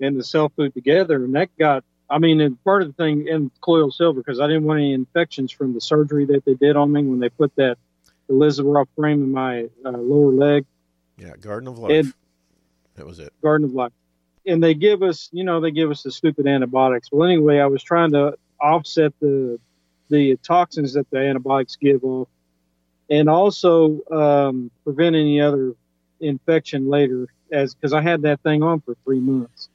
and 0.00 0.18
the 0.18 0.24
cell 0.24 0.50
food 0.54 0.74
together, 0.74 1.24
and 1.24 1.34
that 1.34 1.48
got. 1.58 1.84
I 2.10 2.18
mean, 2.18 2.40
and 2.40 2.62
part 2.64 2.82
of 2.82 2.88
the 2.88 2.94
thing 2.94 3.28
in 3.28 3.50
colloidal 3.60 3.90
silver 3.90 4.20
because 4.20 4.40
I 4.40 4.46
didn't 4.46 4.64
want 4.64 4.80
any 4.80 4.94
infections 4.94 5.52
from 5.52 5.74
the 5.74 5.80
surgery 5.80 6.24
that 6.26 6.44
they 6.44 6.54
did 6.54 6.76
on 6.76 6.90
me 6.90 7.02
when 7.04 7.20
they 7.20 7.28
put 7.28 7.54
that 7.56 7.76
Ilizarov 8.30 8.86
frame 8.96 9.22
in 9.22 9.32
my 9.32 9.68
uh, 9.84 9.90
lower 9.90 10.32
leg. 10.32 10.64
Yeah, 11.18 11.32
Garden 11.40 11.68
of 11.68 11.78
Life. 11.78 11.92
And- 11.92 12.14
that 12.94 13.06
was 13.06 13.20
it. 13.20 13.32
Garden 13.42 13.66
of 13.66 13.74
Life. 13.74 13.92
And 14.46 14.62
they 14.62 14.74
give 14.74 15.02
us, 15.02 15.28
you 15.30 15.44
know, 15.44 15.60
they 15.60 15.70
give 15.70 15.90
us 15.90 16.02
the 16.02 16.10
stupid 16.10 16.46
antibiotics. 16.46 17.10
Well, 17.12 17.28
anyway, 17.28 17.58
I 17.58 17.66
was 17.66 17.82
trying 17.82 18.12
to 18.12 18.36
offset 18.60 19.12
the 19.20 19.58
the 20.10 20.36
toxins 20.36 20.94
that 20.94 21.08
the 21.10 21.18
antibiotics 21.18 21.76
give 21.76 22.02
off, 22.02 22.28
and 23.10 23.28
also 23.28 24.00
um, 24.10 24.70
prevent 24.84 25.14
any 25.16 25.38
other 25.40 25.74
infection 26.18 26.88
later, 26.88 27.28
as 27.52 27.74
because 27.74 27.92
I 27.92 28.00
had 28.00 28.22
that 28.22 28.40
thing 28.42 28.62
on 28.62 28.80
for 28.80 28.96
three 29.04 29.20
months, 29.20 29.68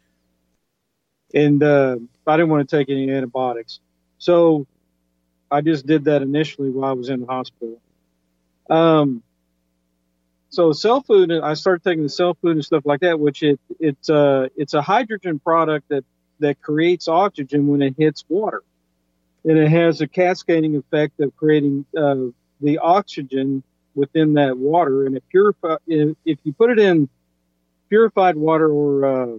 and 1.33 1.61
uh, 1.61 1.97
I 2.27 2.37
didn't 2.37 2.49
want 2.49 2.67
to 2.67 2.77
take 2.77 2.89
any 2.89 3.11
antibiotics, 3.11 3.79
so 4.17 4.65
I 5.51 5.61
just 5.61 5.85
did 5.85 6.05
that 6.05 6.21
initially 6.21 6.69
while 6.69 6.89
I 6.89 6.93
was 6.93 7.09
in 7.09 7.21
the 7.21 7.27
hospital. 7.27 7.79
Um, 8.69 9.23
so 10.49 10.71
cell 10.71 11.01
food 11.01 11.31
i 11.31 11.55
started 11.55 11.83
taking 11.83 12.03
the 12.03 12.09
cell 12.09 12.37
food 12.39 12.51
and 12.51 12.63
stuff 12.63 12.85
like 12.85 12.99
that 12.99 13.19
which 13.19 13.41
it 13.41 13.59
it's 13.79 14.07
uh 14.07 14.47
it's 14.55 14.75
a 14.75 14.83
hydrogen 14.83 15.39
product 15.39 15.89
that 15.89 16.05
that 16.43 16.61
creates 16.61 17.07
oxygen 17.07 17.67
when 17.67 17.81
it 17.81 17.95
hits 17.97 18.23
water. 18.29 18.61
And 19.45 19.57
it 19.57 19.69
has 19.69 20.01
a 20.01 20.07
cascading 20.07 20.75
effect 20.75 21.19
of 21.19 21.35
creating 21.35 21.85
uh, 21.97 22.27
the 22.61 22.77
oxygen 22.77 23.63
within 23.95 24.33
that 24.35 24.57
water. 24.57 25.05
And 25.05 25.17
it 25.17 25.23
purify 25.29 25.75
if, 25.87 26.15
if 26.25 26.39
you 26.43 26.53
put 26.53 26.69
it 26.69 26.79
in 26.79 27.09
purified 27.89 28.35
water 28.35 28.69
or 28.69 29.05
uh, 29.05 29.37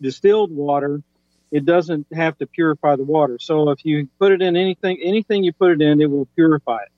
distilled 0.00 0.50
water 0.50 1.02
it 1.50 1.64
doesn't 1.64 2.06
have 2.12 2.36
to 2.38 2.46
purify 2.46 2.96
the 2.96 3.04
water 3.04 3.38
so 3.38 3.70
if 3.70 3.84
you 3.84 4.08
put 4.18 4.32
it 4.32 4.42
in 4.42 4.56
anything 4.56 4.98
anything 5.02 5.44
you 5.44 5.52
put 5.52 5.70
it 5.70 5.80
in 5.80 6.00
it 6.00 6.10
will 6.10 6.26
purify 6.36 6.82
it 6.82 6.92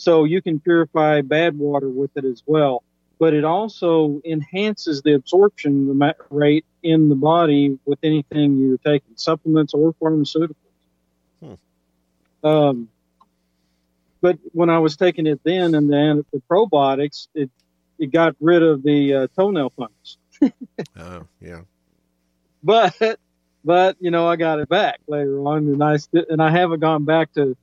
so 0.00 0.24
you 0.24 0.40
can 0.40 0.60
purify 0.60 1.20
bad 1.20 1.58
water 1.58 1.88
with 1.90 2.16
it 2.16 2.24
as 2.24 2.42
well. 2.46 2.82
But 3.18 3.34
it 3.34 3.44
also 3.44 4.22
enhances 4.24 5.02
the 5.02 5.12
absorption 5.12 6.00
rate 6.30 6.64
in 6.82 7.10
the 7.10 7.14
body 7.14 7.78
with 7.84 7.98
anything 8.02 8.56
you're 8.56 8.78
taking, 8.78 9.14
supplements 9.16 9.74
or 9.74 9.92
pharmaceuticals. 9.92 10.54
Hmm. 11.44 11.54
Um, 12.42 12.88
but 14.22 14.38
when 14.52 14.70
I 14.70 14.78
was 14.78 14.96
taking 14.96 15.26
it 15.26 15.42
then 15.44 15.74
and 15.74 15.92
then 15.92 16.24
the 16.32 16.40
probiotics, 16.50 17.28
it 17.34 17.50
it 17.98 18.10
got 18.10 18.34
rid 18.40 18.62
of 18.62 18.82
the 18.82 19.14
uh, 19.14 19.26
toenail 19.36 19.70
fungus. 19.70 20.16
Oh, 20.98 21.26
yeah. 21.42 21.60
But 22.62 23.18
but 23.64 23.96
you 24.00 24.10
know 24.10 24.26
I 24.28 24.36
got 24.36 24.58
it 24.58 24.68
back 24.68 25.00
later 25.06 25.38
on, 25.46 25.68
and 25.68 25.82
I 25.82 25.96
st- 25.96 26.26
and 26.30 26.42
I 26.42 26.50
haven't 26.50 26.80
gone 26.80 27.04
back 27.04 27.32
to 27.34 27.56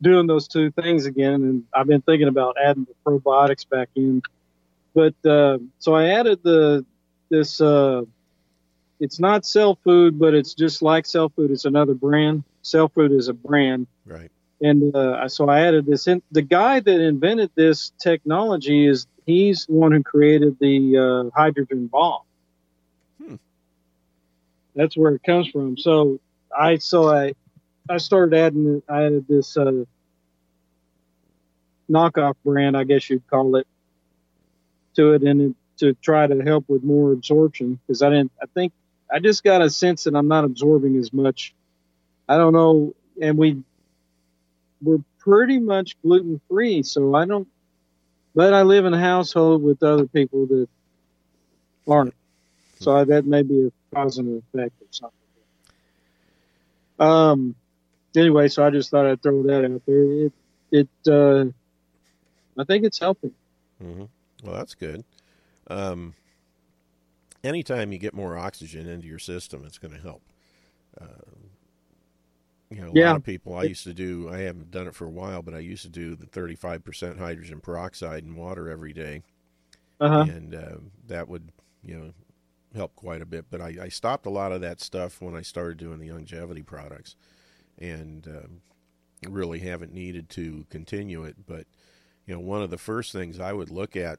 doing 0.00 0.26
those 0.26 0.48
two 0.48 0.70
things 0.72 1.06
again. 1.06 1.34
And 1.34 1.64
I've 1.74 1.86
been 1.86 2.02
thinking 2.02 2.28
about 2.28 2.56
adding 2.62 2.86
the 2.86 2.94
probiotics 3.10 3.68
back 3.68 3.88
in. 3.94 4.22
But 4.94 5.14
uh, 5.24 5.58
so 5.78 5.94
I 5.94 6.08
added 6.10 6.40
the 6.42 6.84
this. 7.28 7.60
Uh, 7.60 8.02
it's 9.00 9.18
not 9.18 9.44
cell 9.44 9.78
food, 9.82 10.18
but 10.18 10.32
it's 10.34 10.54
just 10.54 10.80
like 10.82 11.06
cell 11.06 11.28
food. 11.28 11.50
It's 11.50 11.64
another 11.64 11.94
brand. 11.94 12.44
Cell 12.62 12.88
food 12.88 13.10
is 13.10 13.26
a 13.28 13.32
brand, 13.34 13.88
Right. 14.06 14.30
and 14.60 14.94
uh, 14.94 15.28
so 15.28 15.48
I 15.48 15.62
added 15.66 15.86
this. 15.86 16.06
in. 16.06 16.22
The 16.30 16.42
guy 16.42 16.78
that 16.78 17.00
invented 17.00 17.50
this 17.56 17.90
technology 17.98 18.86
is 18.86 19.06
he's 19.26 19.66
the 19.66 19.72
one 19.72 19.90
who 19.92 20.02
created 20.04 20.56
the 20.60 20.98
uh, 20.98 21.36
hydrogen 21.36 21.88
bomb. 21.88 22.20
That's 24.74 24.96
where 24.96 25.14
it 25.14 25.22
comes 25.22 25.48
from. 25.48 25.76
So 25.76 26.20
I 26.56 26.76
so 26.78 27.12
I 27.12 27.34
I 27.88 27.98
started 27.98 28.36
adding 28.36 28.82
I 28.88 29.04
added 29.04 29.26
this 29.28 29.56
uh, 29.56 29.84
knockoff 31.90 32.34
brand, 32.44 32.76
I 32.76 32.84
guess 32.84 33.08
you'd 33.10 33.26
call 33.28 33.56
it, 33.56 33.66
to 34.96 35.12
it 35.12 35.22
and 35.22 35.54
to 35.78 35.94
try 35.94 36.26
to 36.26 36.40
help 36.42 36.68
with 36.68 36.82
more 36.82 37.12
absorption 37.12 37.78
because 37.86 38.02
I 38.02 38.10
didn't. 38.10 38.32
I 38.40 38.46
think 38.46 38.72
I 39.10 39.18
just 39.18 39.44
got 39.44 39.62
a 39.62 39.70
sense 39.70 40.04
that 40.04 40.14
I'm 40.14 40.28
not 40.28 40.44
absorbing 40.44 40.96
as 40.96 41.12
much. 41.12 41.54
I 42.28 42.36
don't 42.36 42.52
know, 42.52 42.94
and 43.20 43.36
we 43.36 43.62
we're 44.80 45.02
pretty 45.18 45.58
much 45.58 46.00
gluten 46.02 46.40
free, 46.48 46.82
so 46.82 47.14
I 47.14 47.26
don't. 47.26 47.48
But 48.34 48.54
I 48.54 48.62
live 48.62 48.86
in 48.86 48.94
a 48.94 48.98
household 48.98 49.62
with 49.62 49.82
other 49.82 50.06
people 50.06 50.46
that 50.46 50.68
aren't, 51.86 52.14
so 52.80 52.96
I, 52.96 53.04
that 53.04 53.26
may 53.26 53.42
be 53.42 53.66
a 53.66 53.81
cause 53.94 54.18
and 54.18 54.42
effect 54.54 54.74
or 54.80 54.86
something. 54.90 55.16
Um. 56.98 57.54
Anyway, 58.14 58.48
so 58.48 58.64
I 58.66 58.70
just 58.70 58.90
thought 58.90 59.06
I'd 59.06 59.22
throw 59.22 59.42
that 59.44 59.64
out 59.64 59.82
there. 59.86 60.26
It 60.26 60.32
it 60.70 60.88
uh, 61.08 61.44
I 62.58 62.64
think 62.64 62.84
it's 62.84 62.98
helping. 62.98 63.32
Mm-hmm. 63.82 64.04
Well, 64.44 64.56
that's 64.56 64.74
good. 64.74 65.04
Um, 65.68 66.14
anytime 67.42 67.92
you 67.92 67.98
get 67.98 68.14
more 68.14 68.36
oxygen 68.36 68.86
into 68.86 69.06
your 69.06 69.18
system, 69.18 69.64
it's 69.64 69.78
going 69.78 69.94
to 69.94 70.00
help. 70.00 70.22
Uh, 71.00 71.06
you 72.70 72.80
know, 72.82 72.90
a 72.90 72.94
Yeah. 72.94 73.08
lot 73.08 73.16
of 73.16 73.24
people. 73.24 73.54
I 73.56 73.64
used 73.64 73.84
to 73.84 73.94
do. 73.94 74.28
I 74.30 74.38
haven't 74.40 74.70
done 74.70 74.86
it 74.86 74.94
for 74.94 75.06
a 75.06 75.10
while, 75.10 75.42
but 75.42 75.54
I 75.54 75.58
used 75.58 75.82
to 75.82 75.88
do 75.90 76.14
the 76.14 76.26
thirty-five 76.26 76.84
percent 76.84 77.18
hydrogen 77.18 77.60
peroxide 77.60 78.24
in 78.24 78.36
water 78.36 78.68
every 78.68 78.92
day, 78.92 79.22
Uh 80.00 80.08
huh. 80.08 80.24
and 80.28 80.54
uh, 80.54 80.76
that 81.08 81.28
would 81.28 81.50
you 81.84 81.96
know 81.96 82.12
help 82.74 82.94
quite 82.96 83.22
a 83.22 83.26
bit. 83.26 83.46
But 83.50 83.60
I, 83.60 83.76
I 83.82 83.88
stopped 83.88 84.26
a 84.26 84.30
lot 84.30 84.52
of 84.52 84.60
that 84.60 84.80
stuff 84.80 85.20
when 85.20 85.34
I 85.34 85.42
started 85.42 85.78
doing 85.78 85.98
the 85.98 86.10
longevity 86.10 86.62
products, 86.62 87.16
and 87.78 88.26
um, 88.26 88.62
really 89.30 89.60
haven't 89.60 89.94
needed 89.94 90.28
to 90.30 90.66
continue 90.70 91.24
it. 91.24 91.36
But 91.46 91.66
you 92.26 92.34
know, 92.34 92.40
one 92.40 92.62
of 92.62 92.70
the 92.70 92.78
first 92.78 93.12
things 93.12 93.40
I 93.40 93.52
would 93.52 93.70
look 93.70 93.96
at 93.96 94.18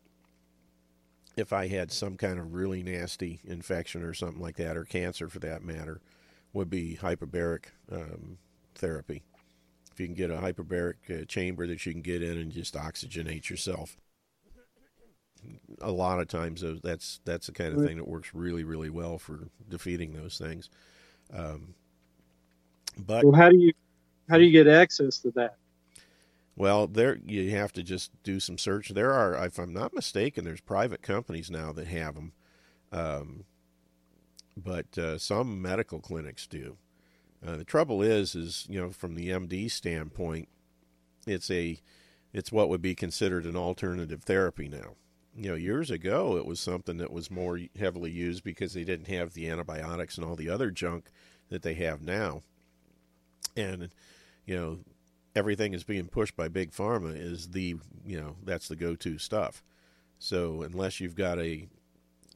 if 1.35 1.51
I 1.51 1.67
had 1.67 1.91
some 1.91 2.15
kind 2.15 2.37
of 2.39 2.53
really 2.53 2.83
nasty 2.83 3.39
infection 3.43 4.03
or 4.03 4.13
something 4.13 4.41
like 4.41 4.57
that, 4.57 4.77
or 4.77 4.83
cancer 4.83 5.27
for 5.27 5.39
that 5.39 5.63
matter, 5.63 6.01
would 6.53 6.69
be 6.69 6.99
hyperbaric 7.01 7.65
um, 7.91 8.37
therapy. 8.75 9.23
If 9.91 9.99
you 9.99 10.07
can 10.07 10.15
get 10.15 10.31
a 10.31 10.37
hyperbaric 10.37 10.95
uh, 11.09 11.25
chamber 11.25 11.67
that 11.67 11.85
you 11.85 11.91
can 11.91 12.01
get 12.01 12.23
in 12.23 12.37
and 12.37 12.51
just 12.51 12.75
oxygenate 12.75 13.49
yourself, 13.49 13.97
a 15.81 15.91
lot 15.91 16.19
of 16.19 16.27
times 16.27 16.61
those, 16.61 16.79
that's 16.81 17.19
that's 17.25 17.47
the 17.47 17.53
kind 17.53 17.73
of 17.73 17.81
thing 17.81 17.97
that 17.97 18.07
works 18.07 18.33
really 18.33 18.63
really 18.63 18.89
well 18.89 19.17
for 19.17 19.47
defeating 19.69 20.13
those 20.13 20.37
things. 20.37 20.69
Um, 21.33 21.75
but 22.97 23.23
Well, 23.23 23.33
how 23.33 23.49
do 23.49 23.57
you 23.57 23.73
how 24.29 24.37
do 24.37 24.43
you 24.43 24.51
get 24.51 24.67
access 24.67 25.19
to 25.19 25.31
that? 25.31 25.57
Well, 26.55 26.85
there 26.87 27.17
you 27.25 27.49
have 27.51 27.73
to 27.73 27.83
just 27.83 28.11
do 28.23 28.39
some 28.39 28.57
search. 28.57 28.89
There 28.89 29.11
are, 29.11 29.33
if 29.45 29.57
I'm 29.57 29.73
not 29.73 29.93
mistaken, 29.93 30.45
there's 30.45 30.61
private 30.61 31.01
companies 31.01 31.49
now 31.49 31.71
that 31.73 31.87
have 31.87 32.13
them, 32.13 32.33
um, 32.91 33.45
but 34.55 34.95
uh, 34.97 35.17
some 35.17 35.61
medical 35.61 35.99
clinics 35.99 36.45
do. 36.45 36.77
Uh, 37.45 37.57
the 37.57 37.65
trouble 37.65 38.01
is, 38.03 38.35
is 38.35 38.67
you 38.69 38.79
know, 38.79 38.91
from 38.91 39.15
the 39.15 39.29
MD 39.29 39.69
standpoint, 39.69 40.47
it's 41.25 41.49
a, 41.49 41.79
it's 42.33 42.51
what 42.51 42.69
would 42.69 42.81
be 42.81 42.95
considered 42.95 43.45
an 43.45 43.55
alternative 43.55 44.23
therapy 44.23 44.67
now. 44.67 44.95
You 45.35 45.49
know, 45.49 45.55
years 45.55 45.89
ago 45.89 46.37
it 46.37 46.45
was 46.45 46.59
something 46.59 46.97
that 46.97 47.11
was 47.11 47.31
more 47.31 47.59
heavily 47.77 48.11
used 48.11 48.43
because 48.43 48.73
they 48.73 48.83
didn't 48.83 49.07
have 49.07 49.33
the 49.33 49.49
antibiotics 49.49 50.17
and 50.17 50.25
all 50.25 50.35
the 50.35 50.49
other 50.49 50.69
junk 50.69 51.09
that 51.49 51.63
they 51.63 51.73
have 51.75 52.01
now, 52.01 52.41
and 53.55 53.89
you 54.45 54.55
know 54.55 54.79
everything 55.35 55.73
is 55.73 55.83
being 55.83 56.07
pushed 56.07 56.35
by 56.35 56.47
big 56.47 56.71
pharma 56.71 57.15
is 57.15 57.49
the 57.49 57.75
you 58.05 58.19
know 58.19 58.35
that's 58.43 58.67
the 58.67 58.75
go-to 58.75 59.17
stuff. 59.17 59.63
So 60.19 60.61
unless 60.61 60.99
you've 60.99 61.15
got 61.15 61.39
a 61.39 61.67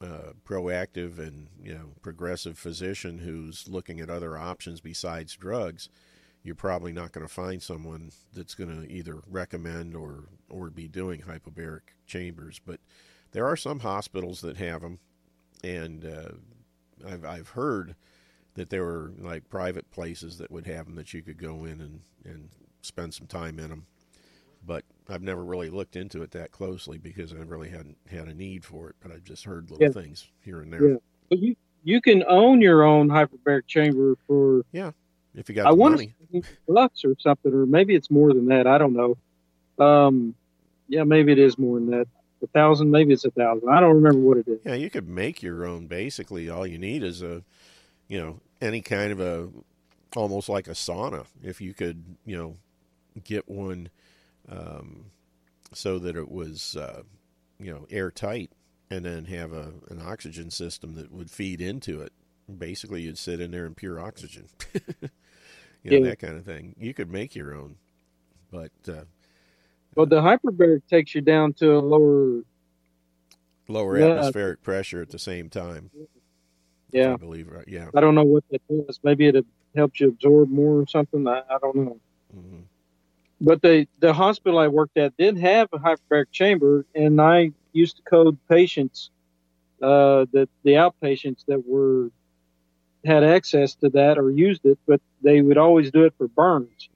uh, 0.00 0.32
proactive 0.46 1.18
and 1.18 1.48
you 1.62 1.74
know 1.74 1.90
progressive 2.02 2.58
physician 2.58 3.18
who's 3.18 3.68
looking 3.68 4.00
at 4.00 4.10
other 4.10 4.36
options 4.36 4.80
besides 4.80 5.36
drugs 5.36 5.88
you're 6.48 6.56
probably 6.56 6.92
not 6.92 7.12
going 7.12 7.26
to 7.26 7.32
find 7.34 7.62
someone 7.62 8.10
that's 8.34 8.56
going 8.56 8.70
to 8.82 8.92
either 8.92 9.20
recommend 9.28 9.96
or 9.96 10.24
or 10.50 10.70
be 10.70 10.88
doing 10.88 11.22
hyperbaric 11.22 11.82
chambers 12.08 12.60
but 12.66 12.80
there 13.32 13.46
are 13.46 13.56
some 13.58 13.80
hospitals 13.80 14.42
that 14.42 14.58
have 14.58 14.82
them 14.82 14.98
and 15.64 16.06
uh, 16.06 16.30
I've, 17.08 17.24
I've 17.24 17.50
heard 17.50 17.96
that 18.54 18.70
there 18.70 18.84
were 18.84 19.12
like 19.20 19.48
private 19.50 19.90
places 19.92 20.38
that 20.38 20.52
would 20.52 20.66
have 20.66 20.86
them 20.86 20.96
that 20.96 21.14
you 21.14 21.22
could 21.22 21.38
go 21.38 21.64
in 21.66 21.80
and, 21.80 22.00
and 22.26 22.50
spend 22.82 23.14
some 23.14 23.28
time 23.28 23.60
in 23.60 23.70
them. 23.70 23.86
But 24.66 24.84
I've 25.08 25.22
never 25.22 25.44
really 25.44 25.70
looked 25.70 25.96
into 25.96 26.22
it 26.22 26.32
that 26.32 26.52
closely 26.52 26.98
because 26.98 27.32
I 27.32 27.38
really 27.38 27.70
hadn't 27.70 27.98
had 28.10 28.28
a 28.28 28.34
need 28.34 28.64
for 28.64 28.90
it. 28.90 28.96
But 29.00 29.12
I've 29.12 29.24
just 29.24 29.44
heard 29.46 29.70
little 29.70 29.86
Yeah. 29.86 29.88
things 29.88 30.28
here 30.44 30.60
and 30.62 30.72
there. 30.72 30.92
Yeah. 30.92 30.96
But 31.30 31.38
you 31.40 31.56
you 31.84 32.00
can 32.00 32.24
own 32.28 32.60
your 32.62 32.84
own 32.84 33.08
hyperbaric 33.08 33.66
chamber 33.66 34.16
for 34.26 34.62
If 35.38 35.48
you 35.48 35.54
got 35.54 35.66
I 35.66 35.72
want 35.72 36.10
bucks 36.66 37.04
or 37.04 37.14
something, 37.20 37.54
or 37.54 37.64
maybe 37.64 37.94
it's 37.94 38.10
more 38.10 38.32
than 38.32 38.46
that. 38.46 38.66
I 38.66 38.76
don't 38.76 38.94
know. 38.94 39.16
Um, 39.84 40.34
yeah, 40.88 41.04
maybe 41.04 41.30
it 41.30 41.38
is 41.38 41.56
more 41.56 41.78
than 41.78 41.90
that. 41.90 42.08
A 42.42 42.46
thousand, 42.48 42.90
maybe 42.90 43.12
it's 43.12 43.24
a 43.24 43.30
thousand. 43.30 43.68
I 43.68 43.80
don't 43.80 43.94
remember 43.94 44.18
what 44.18 44.38
it 44.38 44.48
is. 44.48 44.58
yeah, 44.64 44.74
you 44.74 44.90
could 44.90 45.08
make 45.08 45.42
your 45.42 45.64
own. 45.64 45.86
Basically, 45.86 46.50
all 46.50 46.66
you 46.66 46.78
need 46.78 47.04
is 47.04 47.22
a, 47.22 47.42
you 48.08 48.18
know, 48.20 48.40
any 48.60 48.80
kind 48.80 49.12
of 49.12 49.20
a, 49.20 49.48
almost 50.16 50.48
like 50.48 50.66
a 50.66 50.72
sauna. 50.72 51.26
If 51.42 51.60
you 51.60 51.72
could, 51.72 52.02
you 52.24 52.36
know, 52.36 52.56
get 53.22 53.48
one, 53.48 53.90
um, 54.48 55.06
so 55.72 55.98
that 56.00 56.16
it 56.16 56.30
was, 56.30 56.76
uh, 56.76 57.02
you 57.60 57.72
know, 57.72 57.86
airtight, 57.90 58.50
and 58.90 59.04
then 59.04 59.26
have 59.26 59.52
a 59.52 59.72
an 59.88 60.00
oxygen 60.04 60.50
system 60.50 60.94
that 60.94 61.12
would 61.12 61.30
feed 61.30 61.60
into 61.60 62.00
it. 62.00 62.12
Basically, 62.56 63.02
you'd 63.02 63.18
sit 63.18 63.40
in 63.40 63.50
there 63.52 63.66
in 63.66 63.74
pure 63.74 64.00
oxygen. 64.00 64.46
you 65.88 66.00
know 66.00 66.04
Yeah. 66.04 66.10
that 66.10 66.18
kind 66.18 66.36
of 66.36 66.44
thing. 66.44 66.74
You 66.78 66.94
could 66.94 67.10
make 67.10 67.34
your 67.34 67.54
own, 67.54 67.76
but 68.50 68.70
uh, 68.88 69.04
Well, 69.94 70.06
the 70.06 70.20
hyperbaric 70.20 70.82
takes 70.88 71.14
you 71.14 71.20
down 71.20 71.54
to 71.54 71.76
a 71.76 71.80
lower. 71.80 72.42
lower 73.68 73.98
Yeah. 73.98 74.06
atmospheric 74.18 74.62
pressure 74.62 75.02
at 75.02 75.10
the 75.10 75.18
same 75.18 75.48
time. 75.48 75.90
Yeah, 76.92 77.14
I 77.14 77.16
believe 77.16 77.48
right. 77.48 77.68
Yeah. 77.68 77.90
I 77.94 78.00
don't 78.00 78.14
know 78.14 78.24
what 78.24 78.44
that 78.50 78.62
is. 78.70 79.00
Maybe 79.02 79.26
it 79.28 79.44
helps 79.76 80.00
you 80.00 80.08
absorb 80.08 80.50
more 80.50 80.80
or 80.80 80.86
something. 80.86 81.26
I, 81.26 81.40
I 81.50 81.58
don't 81.60 81.76
know. 81.76 82.00
hmm 82.32 82.60
But 83.40 83.62
the 83.62 83.86
the 84.00 84.12
hospital 84.12 84.58
I 84.58 84.68
worked 84.68 84.96
at 84.96 85.16
did 85.16 85.38
have 85.38 85.68
a 85.72 85.78
hyperbaric 85.78 86.30
chamber, 86.32 86.86
and 86.94 87.20
I 87.20 87.52
used 87.72 87.96
to 87.96 88.02
code 88.02 88.38
patients, 88.48 89.10
uh, 89.82 90.26
that 90.32 90.48
the 90.64 90.72
outpatients 90.72 91.44
that 91.46 91.62
were 91.66 92.10
had 93.04 93.24
access 93.24 93.74
to 93.76 93.88
that 93.90 94.18
or 94.18 94.30
used 94.30 94.64
it, 94.64 94.78
but 94.86 95.00
they 95.22 95.40
would 95.42 95.58
always 95.58 95.90
do 95.90 96.04
it 96.04 96.14
for 96.18 96.28
burns. 96.28 96.88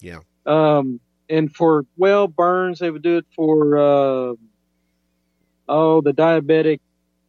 Yeah. 0.00 0.20
Um, 0.44 1.00
and 1.28 1.54
for 1.54 1.84
well 1.96 2.28
burns, 2.28 2.78
they 2.80 2.90
would 2.90 3.02
do 3.02 3.16
it 3.18 3.26
for 3.34 3.76
uh, 3.78 4.34
oh 5.68 6.00
the 6.00 6.12
diabetic 6.12 6.80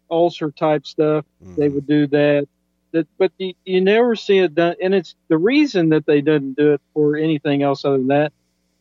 ulcer 0.10 0.52
type 0.52 0.86
stuff 0.86 1.26
they 1.58 1.70
Mhm. 1.70 1.74
would 1.76 1.88
do 1.88 2.08
that. 2.08 2.48
That, 2.92 3.08
but 3.18 3.32
you, 3.38 3.54
you 3.66 3.82
never 3.82 4.16
see 4.16 4.38
it 4.40 4.56
done, 4.56 4.76
and 4.82 4.96
it's 4.96 5.16
the 5.28 5.38
reason 5.38 5.90
that 5.90 6.06
they 6.06 6.22
didn't 6.22 6.54
do 6.56 6.74
it 6.74 6.82
for 6.94 7.18
anything 7.18 7.62
else 7.62 7.84
other 7.84 7.98
than 7.98 8.08
that 8.08 8.32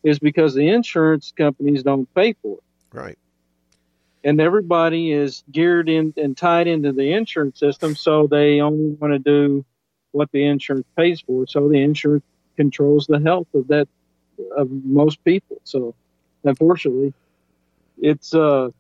is 0.05 0.19
because 0.21 0.55
the 0.55 0.69
insurance 0.69 1.33
companies 1.37 1.83
don't 1.83 2.13
pay 2.15 2.33
for 2.35 2.59
it, 2.59 2.97
Right. 2.97 3.19
And 4.27 4.41
everybody 4.41 5.13
is 5.13 5.45
geared 5.53 5.89
in 5.89 6.13
and 6.17 6.37
tied 6.37 6.67
into 6.67 6.91
the 6.91 7.13
insurance 7.13 7.61
system, 7.61 7.95
so 7.95 8.27
they 8.27 8.61
only 8.61 8.97
want 8.97 9.13
to 9.13 9.21
do 9.21 9.65
what 10.11 10.29
the 10.33 10.45
insurance 10.45 10.87
pays 10.97 11.21
for. 11.21 11.47
So 11.47 11.69
the 11.69 11.81
insurance 11.81 12.25
controls 12.57 13.07
the 13.07 13.21
health 13.21 13.47
of 13.55 13.69
that 13.69 13.87
of 14.57 14.69
most 14.69 15.23
people. 15.23 15.61
So 15.63 15.95
unfortunately, 16.43 17.15
it's 17.99 18.35
uh, 18.35 18.71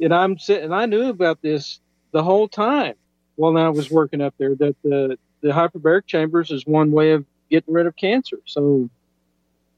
and 0.00 0.14
I'm 0.14 0.38
sitting, 0.38 0.72
I 0.72 0.86
knew 0.86 1.08
about 1.08 1.42
this 1.42 1.80
the 2.12 2.22
whole 2.22 2.46
time 2.46 2.94
while 3.34 3.58
I 3.58 3.68
was 3.68 3.90
working 3.90 4.20
up 4.20 4.34
there 4.38 4.54
that 4.54 4.76
the 4.84 5.18
the 5.40 5.48
hyperbaric 5.48 6.06
chambers 6.06 6.52
is 6.52 6.64
one 6.64 6.92
way 6.92 7.10
of 7.10 7.26
getting 7.50 7.74
rid 7.74 7.86
of 7.86 7.96
cancer. 7.96 8.38
So 8.44 8.88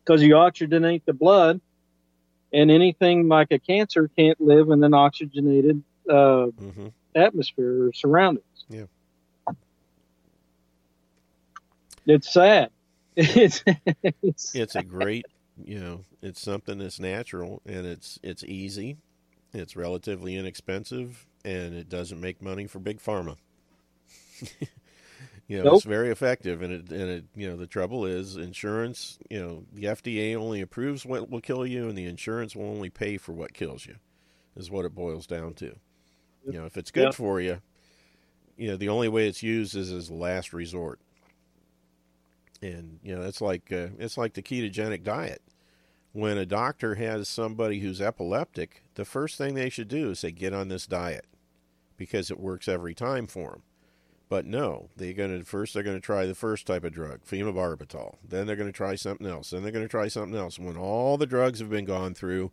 because 0.05 0.23
you 0.23 0.35
oxygenate 0.35 1.07
the 1.07 1.15
blood, 1.15 1.63
and 2.55 2.71
anything 2.71 3.29
like 3.29 3.49
a 3.51 3.59
cancer 3.59 4.09
can't 4.17 4.41
live 4.41 4.71
in 4.71 4.83
an 4.85 4.95
oxygenated 4.95 5.83
uh, 6.09 6.47
hmm 6.59 6.89
atmosphere 7.17 7.89
or 7.89 7.93
surroundings. 7.93 8.45
Yeah. 8.69 8.87
It's 12.07 12.33
sad. 12.33 12.71
It's, 13.17 13.63
it's 14.23 14.55
It's 14.55 14.75
a 14.75 14.83
great, 14.83 15.27
you 15.65 15.79
know, 15.79 16.01
it's 16.23 16.41
something 16.41 16.79
that's 16.79 16.99
natural 16.99 17.63
and 17.67 17.87
it's 17.87 18.19
it's 18.25 18.43
easy, 18.43 18.97
it's 19.53 19.77
relatively 19.77 20.35
inexpensive, 20.37 21.25
and 21.45 21.75
it 21.75 21.89
doesn't 21.89 22.21
make 22.21 22.43
money 22.43 22.67
for 22.67 22.81
big 22.81 22.99
pharma. 22.99 23.37
you 25.47 25.59
know, 25.59 25.65
Nope. 25.65 25.75
it's 25.77 25.85
very 25.85 26.11
effective, 26.11 26.63
and 26.63 26.73
it 26.73 26.91
and 26.91 27.11
it 27.11 27.25
you 27.35 27.49
know 27.49 27.57
the 27.57 27.67
trouble 27.67 28.07
is 28.07 28.37
insurance. 28.37 29.19
You 29.31 29.41
know, 29.41 29.65
the 29.73 29.85
FDA 29.85 30.35
only 30.37 30.61
approves 30.61 31.05
what 31.05 31.31
will 31.31 31.41
kill 31.41 31.67
you, 31.67 31.89
and 31.89 31.97
the 31.99 32.07
insurance 32.07 32.57
will 32.57 32.67
only 32.71 32.91
pay 32.91 33.19
for 33.19 33.33
what 33.33 33.53
kills 33.53 33.87
you. 33.87 33.97
is 34.57 34.71
what 34.71 34.85
it 34.85 34.95
boils 34.95 35.27
down 35.27 35.55
to. 35.55 35.77
You 36.47 36.61
know, 36.61 36.65
if 36.67 36.77
it's 36.77 36.91
good 36.91 37.15
for 37.15 37.41
you, 37.41 37.61
you 38.57 38.69
know, 38.69 38.77
the 38.77 38.89
only 38.89 39.09
way 39.09 39.29
it's 39.29 39.43
used 39.43 39.75
is 39.77 39.91
as 39.93 40.09
a 40.11 40.15
last 40.15 40.53
resort. 40.53 41.01
And 42.63 42.99
you 43.03 43.15
know, 43.15 43.23
it's 43.23 43.41
like 43.41 43.71
uh, 43.73 43.89
it's 43.99 44.17
like 44.17 44.35
the 44.35 44.43
ketogenic 44.43 45.03
diet. 45.03 45.43
When 46.13 46.39
a 46.39 46.47
doctor 46.47 46.95
has 46.95 47.29
somebody 47.29 47.81
who's 47.81 48.01
epileptic, 48.01 48.83
the 48.95 49.05
first 49.05 49.37
thing 49.37 49.55
they 49.55 49.69
should 49.69 49.89
do 49.89 50.11
is 50.11 50.21
say, 50.21 50.31
"Get 50.31 50.55
on 50.55 50.69
this 50.69 50.87
diet," 50.87 51.27
because 51.97 52.31
it 52.31 52.39
works 52.41 52.69
every 52.69 52.95
time 52.95 53.27
for 53.27 53.51
them. 53.51 53.63
But 54.29 54.47
no, 54.47 54.89
they're 54.97 55.13
going 55.13 55.39
to 55.39 55.45
first 55.45 55.75
they're 55.75 55.83
going 55.83 55.97
to 55.97 56.01
try 56.01 56.27
the 56.27 56.35
first 56.35 56.67
type 56.67 56.85
of 56.85 56.93
drug, 56.93 57.25
phenobarbital. 57.25 58.17
Then 58.27 58.47
they're 58.47 58.57
going 58.57 58.69
to 58.69 58.77
try 58.77 58.95
something 58.95 59.27
else. 59.27 59.51
Then 59.51 59.63
they're 59.63 59.73
going 59.73 59.85
to 59.85 59.89
try 59.89 60.09
something 60.09 60.39
else. 60.39 60.59
When 60.59 60.77
all 60.77 61.19
the 61.19 61.27
drugs 61.27 61.61
have 61.61 61.71
been 61.71 61.85
gone 61.85 62.15
through, 62.15 62.51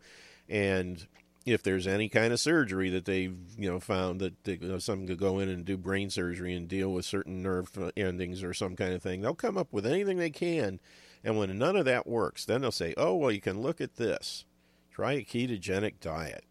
and 0.49 1.07
if 1.45 1.63
there's 1.63 1.87
any 1.87 2.07
kind 2.07 2.33
of 2.33 2.39
surgery 2.39 2.89
that 2.89 3.05
they've 3.05 3.35
you 3.57 3.69
know 3.69 3.79
found 3.79 4.19
that 4.21 4.43
they, 4.43 4.57
you 4.61 4.67
know, 4.67 4.79
some 4.79 5.07
could 5.07 5.17
go 5.17 5.39
in 5.39 5.49
and 5.49 5.65
do 5.65 5.77
brain 5.77 6.09
surgery 6.09 6.53
and 6.53 6.67
deal 6.67 6.91
with 6.91 7.05
certain 7.05 7.41
nerve 7.41 7.69
uh, 7.77 7.91
endings 7.97 8.43
or 8.43 8.53
some 8.53 8.75
kind 8.75 8.93
of 8.93 9.01
thing, 9.01 9.21
they'll 9.21 9.33
come 9.33 9.57
up 9.57 9.71
with 9.71 9.85
anything 9.85 10.17
they 10.17 10.29
can. 10.29 10.79
And 11.23 11.37
when 11.37 11.55
none 11.57 11.75
of 11.75 11.85
that 11.85 12.07
works, 12.07 12.45
then 12.45 12.61
they'll 12.61 12.71
say, 12.71 12.93
"Oh 12.97 13.15
well, 13.15 13.31
you 13.31 13.41
can 13.41 13.61
look 13.61 13.79
at 13.81 13.95
this. 13.95 14.45
Try 14.91 15.13
a 15.13 15.23
ketogenic 15.23 15.99
diet." 15.99 16.43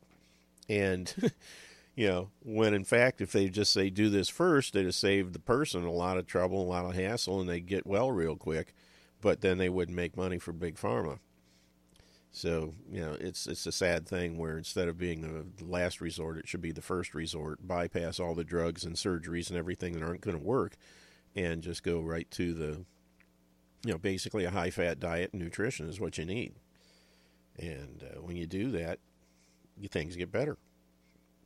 And 0.68 1.32
you 2.00 2.08
know, 2.08 2.30
when 2.40 2.72
in 2.72 2.84
fact, 2.84 3.20
if 3.20 3.30
they 3.30 3.50
just 3.50 3.74
say 3.74 3.90
do 3.90 4.08
this 4.08 4.30
first, 4.30 4.72
they'd 4.72 4.86
have 4.86 4.94
saved 4.94 5.34
the 5.34 5.38
person 5.38 5.84
a 5.84 5.92
lot 5.92 6.16
of 6.16 6.26
trouble, 6.26 6.62
a 6.62 6.64
lot 6.64 6.86
of 6.86 6.94
hassle, 6.94 7.40
and 7.40 7.46
they'd 7.50 7.66
get 7.66 7.86
well 7.86 8.10
real 8.10 8.36
quick. 8.36 8.72
But 9.20 9.42
then 9.42 9.58
they 9.58 9.68
wouldn't 9.68 9.94
make 9.94 10.16
money 10.16 10.38
for 10.38 10.54
big 10.54 10.76
pharma. 10.76 11.18
So 12.32 12.72
you 12.90 13.02
know, 13.02 13.18
it's 13.20 13.46
it's 13.46 13.66
a 13.66 13.72
sad 13.72 14.08
thing 14.08 14.38
where 14.38 14.56
instead 14.56 14.88
of 14.88 14.96
being 14.96 15.52
the 15.58 15.62
last 15.62 16.00
resort, 16.00 16.38
it 16.38 16.48
should 16.48 16.62
be 16.62 16.72
the 16.72 16.80
first 16.80 17.14
resort. 17.14 17.68
Bypass 17.68 18.18
all 18.18 18.34
the 18.34 18.44
drugs 18.44 18.82
and 18.82 18.96
surgeries 18.96 19.50
and 19.50 19.58
everything 19.58 19.92
that 19.92 20.02
aren't 20.02 20.22
going 20.22 20.38
to 20.38 20.42
work, 20.42 20.76
and 21.36 21.62
just 21.62 21.82
go 21.82 22.00
right 22.00 22.30
to 22.30 22.54
the, 22.54 22.84
you 23.84 23.92
know, 23.92 23.98
basically 23.98 24.46
a 24.46 24.50
high 24.50 24.70
fat 24.70 25.00
diet 25.00 25.34
and 25.34 25.42
nutrition 25.42 25.86
is 25.86 26.00
what 26.00 26.16
you 26.16 26.24
need. 26.24 26.54
And 27.58 28.02
uh, 28.02 28.22
when 28.22 28.36
you 28.36 28.46
do 28.46 28.70
that, 28.70 29.00
things 29.90 30.16
get 30.16 30.32
better. 30.32 30.56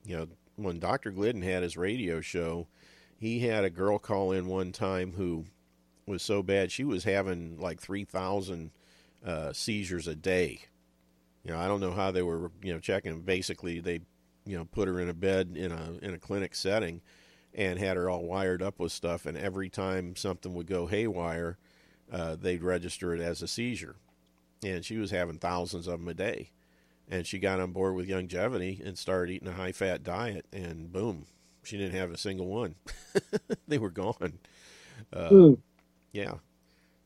You 0.05 0.19
know, 0.19 0.29
when 0.57 0.79
Dr. 0.79 1.11
Glidden 1.11 1.43
had 1.43 1.63
his 1.63 1.77
radio 1.77 2.21
show, 2.21 2.69
he 3.17 3.41
had 3.41 3.65
a 3.65 3.71
girl 3.71 3.99
call 3.99 4.33
in 4.33 4.47
one 4.47 4.73
time 4.73 5.13
who 5.13 5.47
was 6.07 6.23
so 6.23 6.43
bad 6.43 6.71
she 6.71 6.85
was 6.85 7.05
having 7.05 7.59
like 7.59 7.81
three 7.81 8.05
thousand 8.05 8.71
uh, 9.25 9.53
seizures 9.53 10.07
a 10.07 10.15
day. 10.15 10.61
You 11.43 11.53
know, 11.53 11.59
I 11.59 11.69
don't 11.69 11.81
know 11.81 11.93
how 11.93 12.11
they 12.11 12.23
were, 12.23 12.51
you 12.63 12.73
know, 12.73 12.81
checking. 12.81 13.21
Basically, 13.23 13.81
they, 13.81 14.01
you 14.47 14.57
know, 14.57 14.65
put 14.65 14.89
her 14.89 15.01
in 15.01 15.09
a 15.09 15.15
bed 15.15 15.55
in 15.57 15.73
a 15.73 15.99
in 16.03 16.15
a 16.15 16.19
clinic 16.19 16.55
setting, 16.55 17.01
and 17.55 17.79
had 17.79 17.97
her 17.97 18.09
all 18.09 18.25
wired 18.25 18.63
up 18.63 18.79
with 18.79 18.93
stuff. 18.93 19.27
And 19.27 19.37
every 19.37 19.69
time 19.69 20.17
something 20.17 20.55
would 20.55 20.67
go 20.67 20.87
haywire, 20.87 21.59
uh, 22.13 22.37
they'd 22.37 22.63
register 22.63 23.15
it 23.15 23.21
as 23.21 23.43
a 23.43 23.49
seizure. 23.49 23.97
And 24.63 24.85
she 24.85 24.97
was 24.97 25.11
having 25.11 25.39
thousands 25.39 25.87
of 25.87 26.01
them 26.01 26.09
a 26.09 26.15
day. 26.15 26.51
And 27.09 27.27
she 27.27 27.39
got 27.39 27.61
on 27.61 27.73
board 27.73 27.95
with 27.95 28.09
Youngevity 28.09 28.85
and 28.85 28.99
started 28.99 29.33
eating 29.33 29.49
a 29.49 29.53
high 29.53 29.73
fat 29.73 30.03
diet, 30.03 30.47
and 30.53 30.93
boom, 30.93 31.27
she 31.63 31.77
didn't 31.79 31.97
have 31.99 32.11
a 32.13 32.19
single 32.19 32.47
one. 32.49 32.77
they 33.69 33.79
were 33.79 33.91
gone. 33.91 34.39
Uh, 35.13 35.31
Hmm. 35.31 35.55
yeah. 36.13 36.37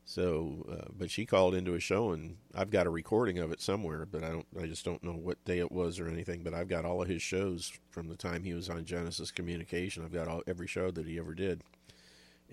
So, 0.05 0.65
uh, 0.71 0.89
but 0.97 1.11
she 1.11 1.25
called 1.25 1.55
into 1.55 1.75
a 1.75 1.79
show, 1.79 2.11
and 2.11 2.37
I've 2.55 2.71
got 2.71 2.87
a 2.87 2.91
recording 2.91 3.37
of 3.39 3.51
it 3.51 3.61
somewhere, 3.61 4.05
but 4.05 4.23
I 4.23 4.29
don't. 4.29 4.47
I 4.59 4.65
just 4.65 4.85
don't 4.85 5.03
know 5.03 5.13
what 5.13 5.43
day 5.45 5.59
it 5.59 5.71
was 5.71 5.99
or 5.99 6.07
anything. 6.09 6.43
But 6.43 6.53
I've 6.55 6.67
got 6.67 6.85
all 6.85 7.01
of 7.01 7.07
his 7.09 7.21
shows 7.21 7.71
from 7.91 8.07
the 8.09 8.15
time 8.15 8.43
he 8.43 8.53
was 8.53 8.69
on 8.69 8.85
Genesis 8.85 9.31
Communication. 9.31 10.03
I've 10.03 10.13
got 10.13 10.27
all 10.27 10.43
every 10.47 10.67
show 10.67 10.91
that 10.91 11.07
he 11.07 11.19
ever 11.19 11.35
did, 11.35 11.63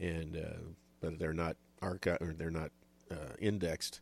and 0.01 0.37
uh, 0.37 0.59
but 1.01 1.19
they're 1.19 1.33
not 1.35 1.57
archived 1.83 2.23
or 2.23 2.35
they're 2.35 2.51
not 2.51 2.73
uh, 3.11 3.35
indexed 3.41 4.01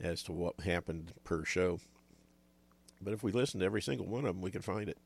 as 0.00 0.22
to 0.24 0.32
what 0.32 0.60
happened 0.60 1.12
per 1.24 1.44
show. 1.44 1.80
But 3.02 3.14
if 3.14 3.22
we 3.22 3.32
listen 3.32 3.60
to 3.60 3.66
every 3.66 3.82
single 3.82 4.06
one 4.06 4.24
of 4.24 4.34
them, 4.34 4.42
we 4.42 4.50
can 4.50 4.62
find 4.62 4.88
it. 4.88 4.98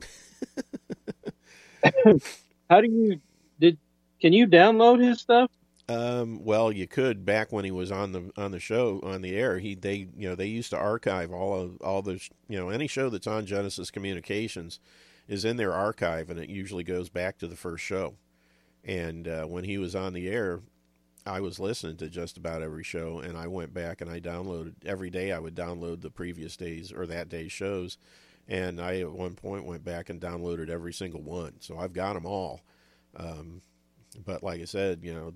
How 2.70 2.80
do 2.80 2.90
you 2.90 3.20
did? 3.59 3.78
Can 4.20 4.32
you 4.32 4.47
download 4.47 5.03
his 5.03 5.20
stuff? 5.20 5.51
Um, 5.88 6.44
well, 6.44 6.72
you 6.72 6.88
could 6.88 7.24
back 7.24 7.53
when 7.53 7.64
he 7.64 7.70
was 7.70 7.92
on 7.92 8.12
the 8.12 8.30
on 8.36 8.51
the 8.51 8.59
show 8.59 9.01
on 9.05 9.22
the 9.22 9.36
air. 9.36 9.59
He 9.59 9.74
they 9.74 10.09
you 10.16 10.28
know 10.28 10.34
they 10.34 10.47
used 10.47 10.70
to 10.70 10.78
archive 10.78 11.32
all 11.32 11.61
of 11.61 11.80
all 11.80 12.03
the 12.03 12.20
you 12.49 12.59
know 12.59 12.70
any 12.70 12.88
show 12.88 13.09
that's 13.09 13.26
on 13.26 13.47
Genesis 13.47 13.90
Communications 13.90 14.80
is 15.28 15.44
in 15.44 15.57
their 15.57 15.72
archive, 15.72 16.28
and 16.28 16.40
it 16.40 16.49
usually 16.49 16.84
goes 16.84 17.09
back 17.09 17.38
to 17.38 17.47
the 17.47 17.57
first 17.57 17.84
show. 17.84 18.14
And 18.84 19.26
uh, 19.26 19.44
when 19.44 19.64
he 19.64 19.78
was 19.78 19.94
on 19.94 20.12
the 20.12 20.28
air, 20.28 20.61
I 21.27 21.41
was 21.41 21.59
listening 21.59 21.97
to 21.99 22.09
just 22.09 22.37
about 22.37 22.62
every 22.62 22.85
show, 22.85 23.18
and 23.18 23.37
I 23.37 23.47
went 23.49 23.74
back 23.74 24.01
and 24.01 24.11
I 24.11 24.20
downloaded 24.20 24.74
every 24.85 25.11
day. 25.11 25.33
I 25.33 25.39
would 25.39 25.55
download 25.55 26.01
the 26.01 26.11
previous 26.11 26.57
days 26.57 26.93
or 26.93 27.07
that 27.07 27.29
day's 27.29 27.53
shows, 27.53 27.99
and 28.49 28.81
I 28.81 29.01
at 29.01 29.11
one 29.11 29.35
point 29.35 29.64
went 29.64 29.85
back 29.85 30.09
and 30.09 30.20
downloaded 30.20 30.68
every 30.68 30.93
single 30.93 31.22
one. 31.22 31.55
So 31.61 31.79
I've 31.79 31.93
got 31.93 32.14
them 32.14 32.27
all. 32.27 32.62
Um, 33.16 33.62
but 34.24 34.43
like 34.43 34.61
I 34.61 34.64
said, 34.64 35.01
you 35.03 35.14
know, 35.14 35.35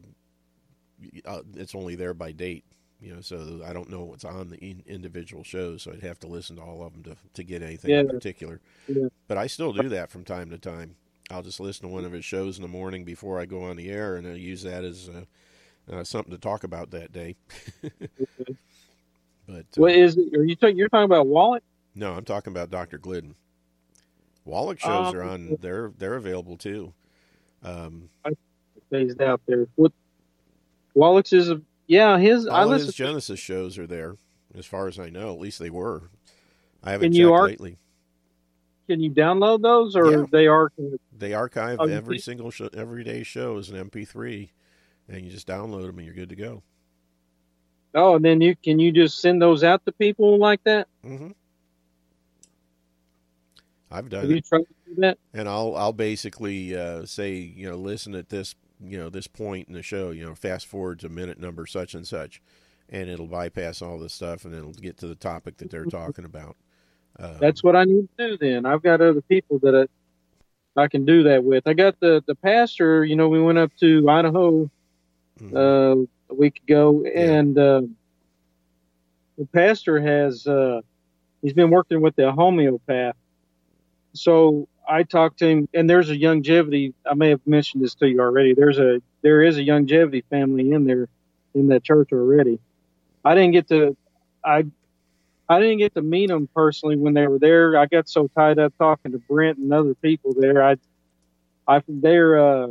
uh, 1.24 1.43
it's 1.57 1.74
only 1.74 1.95
there 1.95 2.14
by 2.14 2.32
date, 2.32 2.64
you 3.01 3.14
know, 3.14 3.20
so 3.20 3.62
I 3.64 3.72
don't 3.72 3.91
know 3.91 4.05
what's 4.05 4.24
on 4.24 4.49
the 4.49 4.59
in- 4.59 4.84
individual 4.86 5.43
shows, 5.43 5.82
so 5.82 5.93
I'd 5.93 6.03
have 6.03 6.20
to 6.20 6.26
listen 6.26 6.57
to 6.57 6.62
all 6.62 6.82
of 6.82 6.93
them 6.93 7.03
to, 7.05 7.16
to 7.34 7.43
get 7.43 7.62
anything 7.62 7.91
in 7.91 8.09
particular. 8.09 8.61
Yeah. 8.86 9.09
But 9.28 9.38
I 9.38 9.47
still 9.47 9.72
do 9.72 9.88
that 9.88 10.11
from 10.11 10.24
time 10.24 10.51
to 10.51 10.59
time. 10.59 10.97
I'll 11.30 11.43
just 11.43 11.61
listen 11.61 11.86
to 11.88 11.93
one 11.93 12.05
of 12.05 12.12
his 12.12 12.24
shows 12.24 12.57
in 12.57 12.62
the 12.62 12.68
morning 12.68 13.05
before 13.05 13.41
I 13.41 13.47
go 13.47 13.62
on 13.62 13.76
the 13.76 13.88
air, 13.88 14.16
and 14.16 14.26
I 14.26 14.32
use 14.32 14.62
that 14.62 14.84
as 14.84 15.09
uh, 15.09 15.24
uh, 15.91 16.05
something 16.05 16.32
to 16.32 16.38
talk 16.38 16.64
about 16.64 16.91
that 16.93 17.12
day. 17.12 17.36
but 19.47 19.57
uh, 19.61 19.62
What 19.76 19.93
is 19.93 20.16
it? 20.16 20.34
Are 20.36 20.45
you 20.45 20.57
talking? 20.57 20.76
You're 20.76 20.88
talking 20.88 21.05
about 21.05 21.26
Wallach? 21.26 21.62
no, 21.95 22.14
I'm 22.14 22.24
talking 22.24 22.53
about 22.53 22.70
Dr. 22.70 22.99
Glidden. 22.99 23.34
Wallach 24.45 24.80
shows 24.80 25.09
Um, 25.09 25.16
are 25.16 25.22
on; 25.22 25.57
they're 25.61 25.93
they're 25.99 26.14
available 26.16 26.57
too. 26.57 26.93
Um, 27.62 28.09
Phased 28.91 29.20
out 29.20 29.41
there. 29.47 29.66
What? 29.76 29.93
Wallach's 30.95 31.32
is 31.32 31.51
a 31.51 31.61
yeah. 31.86 32.18
His 32.18 32.47
I 32.47 32.61
all 32.61 32.64
of 32.64 32.70
listen. 32.70 32.86
his 32.86 32.95
Genesis 32.95 33.38
shows 33.38 33.78
are 33.78 33.86
there, 33.86 34.16
as 34.57 34.66
far 34.66 34.88
as 34.88 34.99
I 34.99 35.11
know. 35.11 35.32
At 35.32 35.41
least 35.41 35.59
they 35.59 35.70
were. 35.70 36.11
I 36.82 36.93
haven't 36.93 37.12
checked 37.12 37.28
ar- 37.28 37.47
lately. 37.47 37.76
Can 38.88 39.01
you 39.01 39.11
download 39.11 39.62
those, 39.62 39.95
or 39.95 40.11
Yeah. 40.11 40.24
they 40.32 40.47
are? 40.49 40.72
They 41.16 41.32
archive 41.34 41.78
Oh, 41.80 41.86
every 41.86 42.18
single 42.18 42.51
show, 42.51 42.68
every 42.74 43.05
day 43.05 43.22
show 43.22 43.59
as 43.59 43.68
an 43.70 43.76
MP3, 43.76 44.51
and 45.11 45.24
you 45.24 45.30
just 45.30 45.46
download 45.46 45.86
them 45.86 45.98
and 45.98 46.06
you're 46.06 46.14
good 46.14 46.28
to 46.30 46.36
go. 46.36 46.62
Oh, 47.94 48.14
and 48.16 48.24
then 48.24 48.40
you 48.40 48.54
can 48.56 48.78
you 48.78 48.92
just 48.92 49.20
send 49.20 49.42
those 49.42 49.64
out 49.64 49.84
to 49.84 49.92
people 49.92 50.38
like 50.38 50.62
that? 50.64 50.86
Mm-hmm. 51.04 51.30
I've 53.90 54.08
done 54.08 54.22
Have 54.22 54.30
it. 54.30 54.34
you 54.34 54.40
tried 54.40 54.58
to 54.61 54.94
do 54.94 55.00
that? 55.00 55.18
and 55.34 55.48
I'll 55.48 55.74
I'll 55.76 55.92
basically 55.92 56.76
uh, 56.76 57.04
say 57.04 57.34
you 57.34 57.68
know 57.68 57.76
listen 57.76 58.14
at 58.14 58.28
this 58.28 58.54
you 58.80 58.96
know 58.98 59.08
this 59.11 59.26
point 59.26 59.68
in 59.68 59.74
the 59.74 59.82
show 59.82 60.11
you 60.11 60.24
know 60.24 60.34
fast 60.34 60.66
forward 60.66 61.00
to 61.00 61.08
minute 61.08 61.38
number 61.40 61.66
such 61.66 61.94
and 61.94 62.06
such, 62.06 62.40
and 62.88 63.11
it'll 63.11 63.26
bypass 63.26 63.82
all 63.82 63.98
this 63.98 64.12
stuff 64.14 64.44
and 64.44 64.54
it'll 64.54 64.72
get 64.72 64.96
to 64.98 65.08
the 65.08 65.16
topic 65.16 65.56
that 65.58 65.70
they're 65.70 65.84
talking 65.86 66.24
about. 66.24 66.56
Um, 67.18 67.36
That's 67.40 67.64
what 67.64 67.74
I 67.74 67.84
need 67.84 68.08
to 68.18 68.28
do. 68.28 68.38
Then 68.38 68.64
I've 68.66 68.82
got 68.82 69.00
other 69.00 69.20
people 69.22 69.58
that 69.61 69.88
I, 70.76 70.80
I 70.80 70.86
can 70.86 71.04
do 71.04 71.24
that 71.24 71.42
with. 71.42 71.66
I 71.66 71.72
got 71.74 71.98
the 71.98 72.22
the 72.26 72.36
pastor. 72.36 73.04
You 73.04 73.16
know, 73.16 73.28
we 73.28 73.42
went 73.42 73.58
up 73.58 73.72
to 73.80 74.08
Idaho 74.08 74.70
mhm. 75.41 75.55
uh, 75.55 76.07
a 76.30 76.34
week 76.34 76.61
ago, 76.66 77.05
Yeah. 77.14 77.38
and 77.38 77.59
uh, 77.59 77.82
the 79.38 79.47
pastor 79.47 80.01
has 80.01 80.47
uh, 80.47 80.80
he's 81.43 81.53
been 81.55 81.70
working 81.70 82.01
with 82.01 82.16
the 82.16 82.30
homeopath. 82.32 83.16
So 84.14 84.68
I 84.88 85.03
talked 85.05 85.38
to 85.41 85.47
him, 85.49 85.68
and 85.74 85.88
there's 85.88 86.11
a 86.11 86.14
longevity. 86.14 86.95
I 87.07 87.14
may 87.14 87.30
have 87.30 87.41
mentioned 87.47 87.82
this 87.84 87.95
to 87.97 88.09
you 88.09 88.20
already. 88.20 88.55
There's 88.55 88.78
a 88.78 89.01
there 89.22 89.43
is 89.43 89.59
a 89.59 89.62
longevity 89.62 90.22
family 90.30 90.70
in 90.72 90.84
there 90.84 91.09
in 91.55 91.68
that 91.68 91.84
church 91.84 92.11
already. 92.12 92.59
I 93.24 93.34
didn't 93.34 93.53
get 93.53 93.68
to 93.68 93.97
I 94.45 94.64
I 95.49 95.61
didn't 95.61 95.78
get 95.78 95.95
to 95.95 96.03
meet 96.03 96.28
them 96.28 96.49
personally 96.55 96.97
when 96.97 97.14
they 97.14 97.26
were 97.26 97.38
there. 97.38 97.76
I 97.76 97.86
got 97.86 98.09
so 98.09 98.28
tied 98.36 98.59
up 98.59 98.74
talking 98.78 99.12
to 99.12 99.18
Brent 99.18 99.59
and 99.59 99.72
other 99.72 99.95
people 99.95 100.34
there. 100.36 100.62
I 100.62 100.76
I 101.66 101.82
they're 101.88 102.38
uh, 102.38 102.68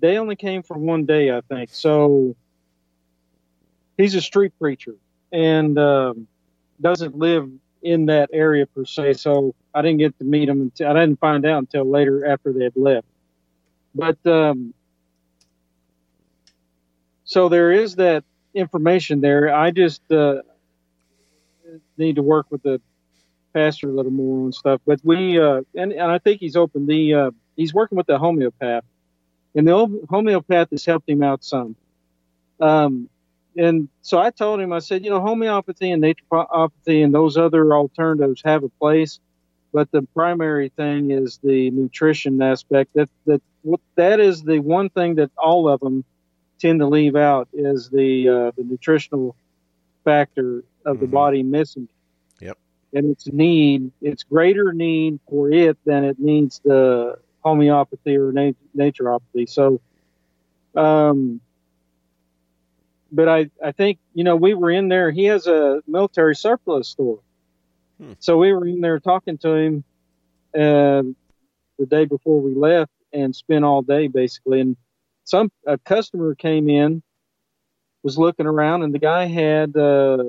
they 0.00 0.18
only 0.18 0.36
came 0.36 0.62
for 0.62 0.76
one 0.76 1.04
day, 1.06 1.30
I 1.30 1.40
think. 1.42 1.70
So 1.72 2.34
he's 3.96 4.14
a 4.14 4.20
street 4.20 4.52
preacher 4.58 4.94
and 5.32 5.78
um, 5.78 6.26
doesn't 6.80 7.16
live 7.16 7.50
in 7.82 8.06
that 8.06 8.30
area 8.32 8.66
per 8.66 8.84
se. 8.84 9.14
So 9.14 9.54
I 9.74 9.82
didn't 9.82 9.98
get 9.98 10.18
to 10.18 10.24
meet 10.24 10.48
him 10.48 10.62
until 10.62 10.90
I 10.90 10.94
didn't 10.94 11.20
find 11.20 11.46
out 11.46 11.58
until 11.58 11.88
later 11.88 12.26
after 12.26 12.52
they 12.52 12.64
had 12.64 12.76
left. 12.76 13.06
But 13.94 14.18
um, 14.26 14.74
so 17.24 17.48
there 17.48 17.72
is 17.72 17.96
that 17.96 18.24
information 18.54 19.20
there. 19.20 19.54
I 19.54 19.70
just 19.70 20.02
uh, 20.10 20.42
need 21.96 22.16
to 22.16 22.22
work 22.22 22.46
with 22.50 22.62
the 22.62 22.80
pastor 23.52 23.88
a 23.88 23.92
little 23.92 24.12
more 24.12 24.46
on 24.46 24.52
stuff. 24.52 24.80
But 24.86 25.00
we 25.02 25.40
uh, 25.40 25.62
and 25.74 25.92
and 25.92 26.10
I 26.10 26.18
think 26.18 26.40
he's 26.40 26.56
open. 26.56 26.86
The 26.86 27.14
uh, 27.14 27.30
he's 27.56 27.74
working 27.74 27.96
with 27.96 28.06
the 28.06 28.18
homeopath, 28.18 28.84
and 29.54 29.66
the 29.66 30.06
homeopath 30.08 30.70
has 30.70 30.84
helped 30.84 31.08
him 31.08 31.22
out 31.22 31.44
some. 31.44 31.76
Um, 32.60 33.08
and 33.56 33.88
so 34.02 34.18
I 34.18 34.30
told 34.30 34.60
him, 34.60 34.72
I 34.72 34.78
said, 34.78 35.04
you 35.04 35.10
know, 35.10 35.20
homeopathy 35.20 35.90
and 35.90 36.02
naturopathy 36.02 37.04
and 37.04 37.12
those 37.12 37.36
other 37.36 37.74
alternatives 37.74 38.42
have 38.44 38.62
a 38.62 38.68
place, 38.68 39.18
but 39.72 39.90
the 39.90 40.02
primary 40.14 40.68
thing 40.70 41.10
is 41.10 41.38
the 41.42 41.70
nutrition 41.70 42.40
aspect. 42.42 42.94
That 42.94 43.08
that 43.26 43.42
that 43.96 44.20
is 44.20 44.42
the 44.42 44.60
one 44.60 44.88
thing 44.90 45.16
that 45.16 45.30
all 45.36 45.68
of 45.68 45.80
them 45.80 46.04
tend 46.60 46.80
to 46.80 46.86
leave 46.86 47.16
out 47.16 47.48
is 47.52 47.88
the 47.88 48.28
uh, 48.28 48.50
the 48.56 48.64
nutritional 48.64 49.34
factor 50.04 50.58
of 50.84 50.96
mm-hmm. 50.96 51.00
the 51.00 51.06
body 51.06 51.42
missing. 51.42 51.88
Yep. 52.40 52.58
And 52.92 53.10
its 53.10 53.26
need, 53.26 53.92
its 54.00 54.22
greater 54.22 54.72
need 54.72 55.20
for 55.28 55.50
it 55.50 55.76
than 55.84 56.04
it 56.04 56.18
needs 56.18 56.60
the 56.64 57.18
homeopathy 57.40 58.16
or 58.16 58.32
nat- 58.32 58.56
naturopathy. 58.76 59.48
So, 59.48 59.80
um, 60.74 61.40
but 63.12 63.28
I, 63.28 63.50
I 63.64 63.72
think, 63.72 63.98
you 64.14 64.24
know, 64.24 64.36
we 64.36 64.54
were 64.54 64.70
in 64.70 64.88
there. 64.88 65.10
He 65.10 65.24
has 65.24 65.46
a 65.46 65.82
military 65.86 66.36
surplus 66.36 66.88
store. 66.88 67.20
Hmm. 68.00 68.12
So 68.18 68.36
we 68.38 68.52
were 68.52 68.66
in 68.66 68.80
there 68.80 69.00
talking 69.00 69.38
to 69.38 69.54
him 69.54 69.84
uh, 70.54 71.02
the 71.78 71.86
day 71.88 72.04
before 72.04 72.40
we 72.40 72.54
left 72.54 72.92
and 73.12 73.34
spent 73.34 73.64
all 73.64 73.82
day 73.82 74.06
basically. 74.06 74.60
And 74.60 74.76
some 75.24 75.50
a 75.66 75.78
customer 75.78 76.34
came 76.34 76.68
in, 76.68 77.02
was 78.02 78.18
looking 78.18 78.46
around, 78.46 78.82
and 78.82 78.94
the 78.94 78.98
guy 78.98 79.26
had 79.26 79.76
uh, 79.76 80.24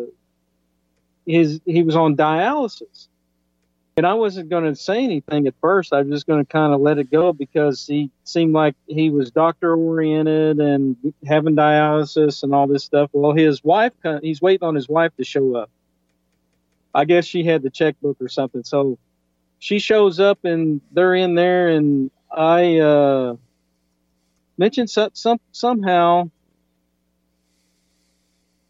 his 1.26 1.62
he 1.66 1.84
was 1.84 1.96
on 1.96 2.16
dialysis. 2.16 3.08
And 3.98 4.08
I 4.08 4.14
wasn't 4.14 4.50
going 4.50 4.64
to 4.64 4.76
say 4.76 5.04
anything 5.04 5.48
at 5.48 5.54
first. 5.60 5.92
I 5.92 6.02
was 6.02 6.10
just 6.10 6.26
going 6.26 6.44
to 6.44 6.50
kind 6.50 6.74
of 6.74 6.80
let 6.80 6.98
it 6.98 7.12
go 7.12 7.34
because 7.34 7.86
he 7.86 8.10
seemed 8.24 8.54
like 8.54 8.76
he 8.88 9.10
was 9.10 9.32
doctor 9.32 9.76
oriented 9.76 10.60
and 10.60 11.14
having 11.26 11.56
dialysis 11.56 12.44
and 12.44 12.56
all 12.56 12.68
this 12.68 12.86
stuff. 12.86 13.10
Well, 13.12 13.34
his 13.34 13.64
wife, 13.64 13.92
he's 14.22 14.42
waiting 14.42 14.66
on 14.68 14.76
his 14.76 14.88
wife 14.88 15.12
to 15.18 15.26
show 15.26 15.56
up. 15.56 15.70
I 16.94 17.06
guess 17.06 17.26
she 17.26 17.44
had 17.44 17.64
the 17.64 17.70
checkbook 17.70 18.18
or 18.22 18.30
something. 18.30 18.64
So 18.64 18.98
she 19.60 19.80
shows 19.80 20.20
up 20.20 20.44
and 20.46 20.82
they're 20.92 21.16
in 21.16 21.36
there, 21.36 21.70
and 21.70 22.12
I 22.32 22.80
uh, 22.80 23.36
mentioned 24.58 24.90
some, 24.90 25.12
some 25.14 25.40
somehow. 25.52 26.32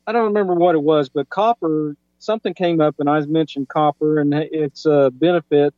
I 0.05 0.11
don't 0.11 0.25
remember 0.25 0.55
what 0.55 0.75
it 0.75 0.81
was, 0.81 1.09
but 1.09 1.29
copper 1.29 1.95
something 2.21 2.53
came 2.53 2.79
up 2.79 2.95
and 2.99 3.09
I 3.09 3.19
mentioned 3.21 3.67
copper 3.67 4.19
and 4.19 4.33
its 4.33 4.85
a 4.85 5.11
benefit 5.11 5.73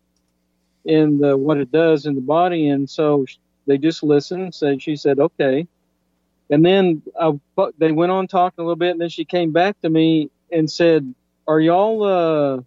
in 0.85 1.19
the 1.19 1.37
what 1.37 1.57
it 1.57 1.71
does 1.71 2.05
in 2.05 2.15
the 2.15 2.21
body, 2.21 2.67
and 2.67 2.89
so 2.89 3.25
they 3.65 3.77
just 3.77 4.03
listened. 4.03 4.53
So 4.53 4.77
she 4.77 4.95
said, 4.95 5.19
"Okay," 5.19 5.67
and 6.49 6.65
then 6.65 7.01
I, 7.19 7.31
they 7.77 7.91
went 7.91 8.11
on 8.11 8.27
talking 8.27 8.61
a 8.61 8.63
little 8.63 8.75
bit, 8.75 8.91
and 8.91 9.01
then 9.01 9.09
she 9.09 9.25
came 9.25 9.51
back 9.51 9.79
to 9.81 9.89
me 9.89 10.29
and 10.51 10.69
said, 10.69 11.13
"Are 11.47 11.59
y'all 11.59 12.03
uh, 12.03 12.61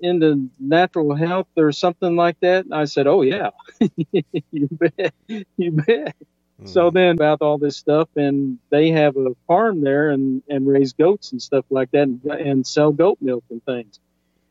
into 0.00 0.48
natural 0.58 1.14
health 1.14 1.48
or 1.56 1.72
something 1.72 2.16
like 2.16 2.40
that?" 2.40 2.64
And 2.64 2.74
I 2.74 2.86
said, 2.86 3.06
"Oh 3.06 3.22
yeah, 3.22 3.50
you 4.12 4.68
bet, 4.70 5.14
you 5.56 5.72
bet." 5.72 6.16
So 6.64 6.90
mm. 6.90 6.94
then 6.94 7.16
about 7.16 7.42
all 7.42 7.58
this 7.58 7.76
stuff, 7.76 8.08
and 8.16 8.58
they 8.70 8.90
have 8.90 9.16
a 9.16 9.34
farm 9.46 9.82
there 9.82 10.10
and, 10.10 10.42
and 10.48 10.66
raise 10.66 10.92
goats 10.92 11.32
and 11.32 11.40
stuff 11.40 11.64
like 11.70 11.90
that 11.92 12.02
and, 12.02 12.24
and 12.24 12.66
sell 12.66 12.92
goat 12.92 13.18
milk 13.20 13.44
and 13.50 13.64
things. 13.64 13.98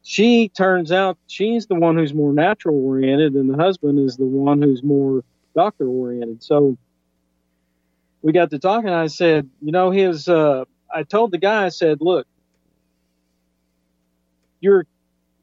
She 0.03 0.49
turns 0.49 0.91
out 0.91 1.17
she's 1.27 1.67
the 1.67 1.75
one 1.75 1.95
who's 1.95 2.13
more 2.13 2.33
natural 2.33 2.83
oriented, 2.83 3.33
and 3.33 3.49
the 3.49 3.57
husband 3.57 3.99
is 3.99 4.17
the 4.17 4.25
one 4.25 4.61
who's 4.61 4.83
more 4.83 5.23
doctor 5.55 5.87
oriented. 5.87 6.43
So 6.43 6.77
we 8.21 8.31
got 8.31 8.49
to 8.49 8.59
talking. 8.59 8.89
I 8.89 9.07
said, 9.07 9.49
you 9.61 9.71
know, 9.71 9.91
his, 9.91 10.27
uh, 10.27 10.65
I 10.93 11.03
told 11.03 11.31
the 11.31 11.37
guy, 11.37 11.65
I 11.65 11.69
said, 11.69 11.99
look, 12.01 12.27
your, 14.59 14.85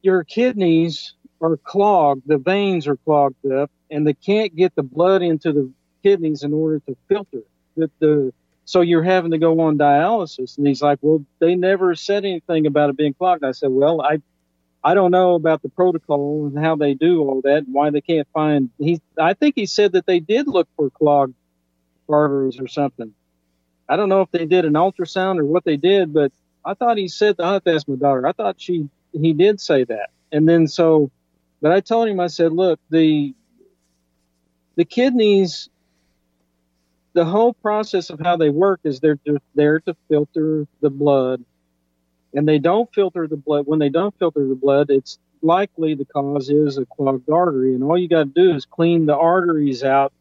your 0.03 0.25
kidneys 0.25 1.15
are 1.41 1.57
clogged, 1.57 2.23
the 2.27 2.39
veins 2.39 2.87
are 2.89 2.97
clogged 2.97 3.51
up, 3.51 3.71
and 3.91 4.07
they 4.07 4.15
can't 4.15 4.55
get 4.55 4.75
the 4.75 4.83
blood 4.83 5.23
into 5.23 5.53
the 5.53 5.71
kidneys 6.03 6.43
in 6.43 6.53
order 6.53 6.81
to 6.81 6.97
filter 7.09 7.43
the, 7.77 7.91
the 7.99 8.33
so 8.65 8.83
you're 8.83 9.03
having 9.03 9.31
to 9.31 9.39
go 9.39 9.61
on 9.61 9.79
dialysis. 9.79 10.59
And 10.59 10.67
he's 10.67 10.83
like, 10.83 10.99
well, 11.01 11.25
they 11.39 11.55
never 11.55 11.95
said 11.95 12.27
anything 12.27 12.67
about 12.67 12.91
it 12.91 12.99
being 12.99 13.15
clogged. 13.15 13.43
I 13.43 13.53
said, 13.53 13.71
well, 13.71 14.03
I, 14.03 14.21
I 14.85 14.93
don't 14.93 15.11
know 15.11 15.37
about 15.37 15.63
the 15.63 15.71
protocol 15.71 16.47
and 16.47 16.59
how 16.59 16.77
they 16.77 16.93
do 16.93 17.23
all 17.23 17.41
that 17.45 17.65
and 17.65 17.73
why 17.73 17.89
they 17.89 18.03
can't 18.03 18.29
find. 18.35 18.69
He, 18.79 19.01
I 19.19 19.33
think 19.33 19.55
he 19.55 19.65
said 19.65 19.93
that 19.93 20.05
they 20.05 20.21
did 20.21 20.49
look 20.49 20.69
for 20.77 20.91
clogged 20.91 21.35
arteries 22.11 22.61
or 22.61 22.69
something. 22.69 23.15
I 23.89 23.97
don't 23.97 24.11
know 24.11 24.21
if 24.21 24.31
they 24.31 24.45
did 24.45 24.67
an 24.67 24.75
ultrasound 24.75 25.39
or 25.39 25.47
what 25.47 25.65
they 25.65 25.79
did, 25.79 26.13
but 26.13 26.31
I 26.63 26.75
thought 26.75 26.99
he 26.99 27.09
said. 27.09 27.37
I 27.41 27.55
have 27.55 27.65
to 27.65 27.75
ask 27.75 27.89
my 27.89 27.97
daughter. 27.97 28.27
I 28.27 28.33
thought 28.33 28.61
she 28.61 28.91
he 29.13 29.33
did 29.33 29.61
say 29.61 29.85
that. 29.85 30.11
And 30.31 30.47
then 30.47 30.67
so, 30.67 31.11
but 31.63 31.73
I 31.73 31.81
told 31.81 32.09
him 32.09 32.21
I 32.21 32.27
said, 32.27 32.53
look, 32.53 32.79
the 32.91 33.35
the 34.77 34.85
kidneys 34.85 35.71
the 37.13 37.25
whole 37.25 37.55
process 37.55 38.11
of 38.11 38.21
how 38.21 38.37
they 38.37 38.51
work 38.51 38.81
is 38.85 39.01
they're 39.01 39.19
just 39.27 39.43
there 39.55 39.81
to 39.81 39.97
filter 40.09 40.67
the 40.81 40.91
blood, 40.91 41.43
and 42.35 42.47
they 42.47 42.59
don't 42.59 42.93
filter 42.95 43.27
the 43.27 43.37
blood. 43.37 43.67
When 43.67 43.79
they 43.79 43.89
don't 43.89 44.17
filter 44.19 44.47
the 44.47 44.55
blood, 44.55 44.91
it's 44.91 45.19
likely 45.43 45.95
the 45.95 46.05
cause 46.05 46.51
is 46.51 46.79
a 46.79 46.87
clogged 46.87 47.31
artery, 47.31 47.75
and 47.75 47.83
all 47.83 47.99
you 47.99 48.09
got 48.09 48.25
to 48.25 48.25
do 48.27 48.55
is 48.55 48.65
clean 48.67 49.07
the 49.07 49.17
arteries 49.17 49.85
out. 49.85 50.13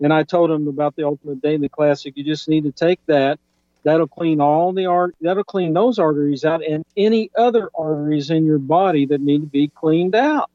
And 0.00 0.12
I 0.12 0.22
told 0.22 0.50
them 0.50 0.68
about 0.68 0.94
the 0.94 1.04
Ultimate 1.04 1.42
Daily 1.42 1.68
Classic. 1.68 2.16
You 2.16 2.22
just 2.22 2.48
need 2.48 2.64
to 2.64 2.72
take 2.72 3.00
that. 3.06 3.40
That'll 3.82 4.06
clean 4.06 4.40
all 4.40 4.72
the 4.72 4.86
art. 4.86 5.16
That'll 5.20 5.44
clean 5.44 5.72
those 5.72 5.98
arteries 5.98 6.44
out 6.44 6.64
and 6.64 6.84
any 6.96 7.30
other 7.36 7.70
arteries 7.76 8.30
in 8.30 8.44
your 8.44 8.58
body 8.58 9.06
that 9.06 9.20
need 9.20 9.40
to 9.40 9.46
be 9.46 9.68
cleaned 9.68 10.14
out. 10.14 10.50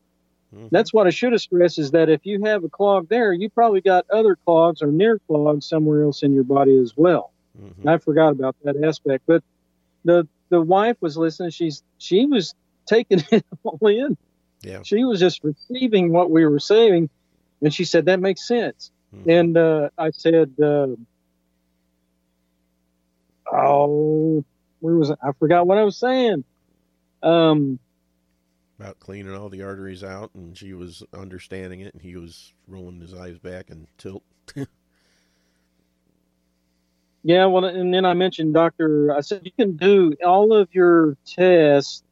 Mm-hmm. 0.53 0.67
That's 0.71 0.93
what 0.93 1.07
I 1.07 1.09
should 1.09 1.31
have 1.31 1.41
stressed 1.41 1.79
is 1.79 1.91
that 1.91 2.09
if 2.09 2.25
you 2.25 2.43
have 2.43 2.63
a 2.63 2.69
clog 2.69 3.09
there, 3.09 3.33
you 3.33 3.49
probably 3.49 3.81
got 3.81 4.05
other 4.11 4.35
clogs 4.45 4.81
or 4.81 4.91
near 4.91 5.19
clogs 5.27 5.67
somewhere 5.67 6.03
else 6.03 6.23
in 6.23 6.33
your 6.33 6.43
body 6.43 6.77
as 6.77 6.93
well. 6.95 7.31
Mm-hmm. 7.59 7.87
I 7.87 7.97
forgot 7.97 8.29
about 8.29 8.55
that 8.63 8.75
aspect. 8.83 9.23
But 9.25 9.43
the 10.05 10.27
the 10.49 10.61
wife 10.61 10.97
was 11.01 11.17
listening. 11.17 11.51
She's 11.51 11.83
she 11.97 12.25
was 12.25 12.53
taking 12.85 13.23
it 13.31 13.45
all 13.63 13.87
in. 13.87 14.17
Yeah. 14.61 14.81
She 14.83 15.03
was 15.03 15.19
just 15.19 15.43
receiving 15.43 16.11
what 16.11 16.29
we 16.29 16.45
were 16.45 16.59
saying, 16.59 17.09
and 17.61 17.73
she 17.73 17.85
said 17.85 18.05
that 18.05 18.19
makes 18.19 18.47
sense. 18.47 18.91
Mm-hmm. 19.15 19.29
And 19.29 19.57
uh, 19.57 19.89
I 19.97 20.11
said, 20.11 20.53
uh, 20.61 20.87
"Oh, 23.51 24.43
where 24.79 24.95
was 24.95 25.09
it? 25.09 25.19
I 25.23 25.31
forgot 25.33 25.67
what 25.67 25.77
I 25.77 25.83
was 25.83 25.97
saying." 25.97 26.43
Um, 27.21 27.79
about 28.79 28.99
cleaning 28.99 29.33
all 29.33 29.49
the 29.49 29.63
arteries 29.63 30.03
out, 30.03 30.31
and 30.33 30.57
she 30.57 30.73
was 30.73 31.03
understanding 31.13 31.81
it, 31.81 31.93
and 31.93 32.01
he 32.01 32.15
was 32.15 32.53
rolling 32.67 32.99
his 32.99 33.13
eyes 33.13 33.37
back 33.37 33.69
and 33.69 33.87
tilt. 33.97 34.23
yeah, 37.23 37.45
well, 37.45 37.65
and 37.65 37.93
then 37.93 38.05
I 38.05 38.13
mentioned 38.13 38.53
Doctor. 38.53 39.13
I 39.15 39.21
said 39.21 39.41
you 39.43 39.51
can 39.51 39.77
do 39.77 40.15
all 40.25 40.53
of 40.53 40.69
your 40.73 41.17
tests 41.25 42.03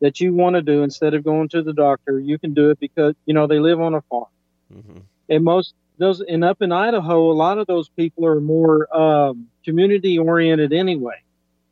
that 0.00 0.20
you 0.20 0.32
want 0.32 0.54
to 0.54 0.62
do 0.62 0.82
instead 0.82 1.14
of 1.14 1.24
going 1.24 1.48
to 1.50 1.62
the 1.62 1.72
doctor. 1.72 2.18
You 2.18 2.38
can 2.38 2.54
do 2.54 2.70
it 2.70 2.80
because 2.80 3.14
you 3.26 3.34
know 3.34 3.46
they 3.46 3.58
live 3.58 3.80
on 3.80 3.94
a 3.94 4.00
farm, 4.02 4.26
mm-hmm. 4.72 4.98
and 5.28 5.44
most 5.44 5.74
those 5.98 6.20
and 6.20 6.44
up 6.44 6.62
in 6.62 6.72
Idaho, 6.72 7.30
a 7.30 7.32
lot 7.32 7.58
of 7.58 7.66
those 7.66 7.88
people 7.88 8.24
are 8.26 8.40
more 8.40 8.96
um, 8.96 9.48
community 9.64 10.18
oriented 10.18 10.72
anyway. 10.72 11.22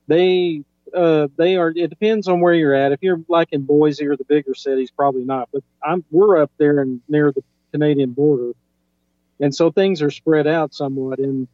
They 0.09 0.63
uh, 0.95 1.29
they 1.37 1.57
are. 1.57 1.73
It 1.75 1.89
depends 1.91 2.29
on 2.29 2.41
where 2.41 2.55
you're 2.55 2.75
at. 2.75 2.93
If 2.93 3.03
you're 3.03 3.21
like 3.29 3.49
in 3.53 3.63
Boise 3.63 4.07
or 4.07 4.17
the 4.17 4.25
bigger 4.25 4.55
cities, 4.55 4.91
probably 4.91 5.25
not. 5.25 5.49
But 5.53 5.63
I'm 5.83 6.05
we're 6.11 6.41
up 6.43 6.51
there 6.59 6.81
and 6.81 7.01
near 7.09 7.33
the 7.33 7.43
Canadian 7.73 8.13
border, 8.13 8.53
and 9.41 9.55
so 9.55 9.71
things 9.71 10.03
are 10.03 10.11
spread 10.11 10.47
out 10.47 10.75
somewhat. 10.75 11.19
And 11.19 11.49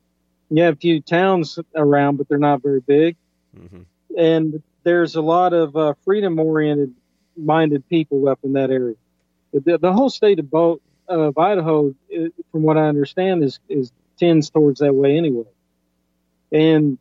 you 0.51 0.62
have 0.62 0.74
a 0.74 0.78
few 0.78 1.01
towns 1.01 1.59
around, 1.74 2.16
but 2.16 2.28
they're 2.28 2.39
not 2.39 2.62
very 2.62 2.80
big. 2.80 3.16
Mm-hmm. 3.59 3.83
And 4.18 4.62
there's 4.85 5.16
a 5.16 5.22
lot 5.22 5.53
of 5.53 5.76
uh, 5.76 5.95
freedom 6.05 6.39
oriented 6.39 6.95
minded 7.37 7.89
people 7.89 8.28
up 8.28 8.41
in 8.43 8.55
that 8.55 8.70
area. 8.70 8.97
The, 9.53 9.78
the 9.78 9.93
whole 9.93 10.11
state 10.11 10.39
of, 10.39 10.51
Bo- 10.51 10.80
of 11.09 11.37
Idaho, 11.39 11.95
from 12.51 12.62
what 12.62 12.76
I 12.76 12.89
understand, 12.89 13.45
is 13.45 13.59
is 13.68 13.93
tends 14.18 14.51
towards 14.51 14.80
that 14.80 14.95
way 14.95 15.16
anyway. 15.16 15.45
And 16.51 16.99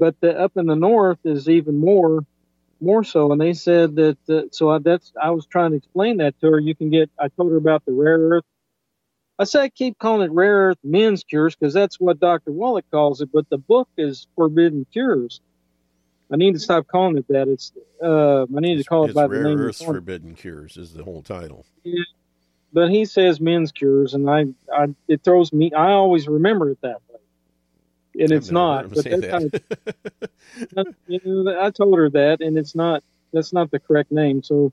but 0.00 0.16
the, 0.20 0.38
up 0.38 0.52
in 0.56 0.66
the 0.66 0.76
north 0.76 1.20
is 1.24 1.48
even 1.48 1.78
more 1.78 2.22
more 2.80 3.04
so 3.04 3.32
and 3.32 3.40
they 3.40 3.54
said 3.54 3.96
that 3.96 4.18
uh, 4.30 4.42
so 4.52 4.70
I, 4.70 4.78
that's 4.80 5.12
i 5.22 5.30
was 5.30 5.46
trying 5.46 5.72
to 5.72 5.78
explain 5.78 6.18
that 6.18 6.40
to 6.40 6.52
her 6.52 6.60
you 6.60 6.74
can 6.74 6.90
get 6.90 7.10
i 7.20 7.28
told 7.28 7.52
her 7.52 7.58
about 7.58 7.84
the 7.86 7.92
rare 7.92 8.18
earth 8.18 8.44
i 9.38 9.44
say 9.44 9.62
I 9.64 9.70
keep 9.70 9.98
calling 9.98 10.22
it 10.22 10.32
rare 10.32 10.70
earth 10.70 10.78
men's 10.84 11.24
cures 11.24 11.56
because 11.56 11.74
that's 11.74 12.00
what 12.00 12.20
dr 12.20 12.50
wallach 12.50 12.86
calls 12.90 13.20
it 13.20 13.30
but 13.32 13.48
the 13.50 13.58
book 13.58 13.88
is 13.98 14.26
forbidden 14.36 14.86
cures 14.92 15.40
I 16.32 16.36
need 16.36 16.52
to 16.52 16.60
stop 16.60 16.86
calling 16.86 17.18
it 17.18 17.26
that. 17.28 17.48
It's 17.48 17.72
uh, 18.02 18.42
I 18.42 18.60
need 18.60 18.78
to 18.78 18.84
call 18.84 19.06
it 19.06 19.14
by 19.14 19.26
the 19.26 19.34
name. 19.40 19.58
earths 19.58 19.82
forbidden 19.82 20.34
cures 20.34 20.76
is 20.76 20.94
the 20.94 21.04
whole 21.04 21.22
title. 21.22 21.66
Yeah, 21.82 22.04
but 22.72 22.90
he 22.90 23.04
says 23.04 23.40
men's 23.40 23.72
cures, 23.72 24.14
and 24.14 24.30
I, 24.30 24.46
I 24.72 24.94
it 25.08 25.24
throws 25.24 25.52
me. 25.52 25.72
I 25.72 25.92
always 25.92 26.28
remember 26.28 26.70
it 26.70 26.78
that 26.82 27.00
way, 27.08 27.09
and 28.18 28.30
it's 28.30 28.50
not. 28.50 28.90
But 28.90 29.04
that. 29.04 29.62
Kind 30.74 30.94
of, 31.08 31.46
I 31.46 31.70
told 31.70 31.96
her 31.98 32.10
that, 32.10 32.40
and 32.40 32.58
it's 32.58 32.74
not. 32.74 33.02
That's 33.32 33.52
not 33.52 33.70
the 33.70 33.78
correct 33.78 34.10
name. 34.10 34.42
So, 34.42 34.72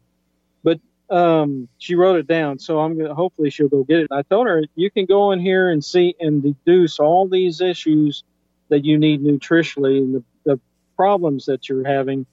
but 0.64 0.80
um, 1.10 1.68
she 1.78 1.96
wrote 1.96 2.18
it 2.18 2.28
down. 2.28 2.60
So 2.60 2.80
I'm 2.80 2.98
gonna. 2.98 3.14
Hopefully, 3.14 3.50
she'll 3.50 3.70
go 3.70 3.84
get 3.84 4.00
it. 4.00 4.08
I 4.12 4.24
told 4.24 4.48
her 4.48 4.64
you 4.76 4.90
can 4.90 5.06
go 5.06 5.32
in 5.32 5.40
here 5.40 5.70
and 5.70 5.84
see 5.84 6.16
and 6.20 6.42
deduce 6.42 7.00
all 7.00 7.28
these 7.28 7.62
issues 7.62 8.24
that 8.70 8.84
you 8.84 8.98
need 8.98 9.22
nutritionally 9.22 9.98
and 10.00 10.16
the, 10.16 10.24
the 10.44 10.60
problems 10.96 11.46
that 11.46 11.70
you're 11.70 11.88
having, 11.88 12.26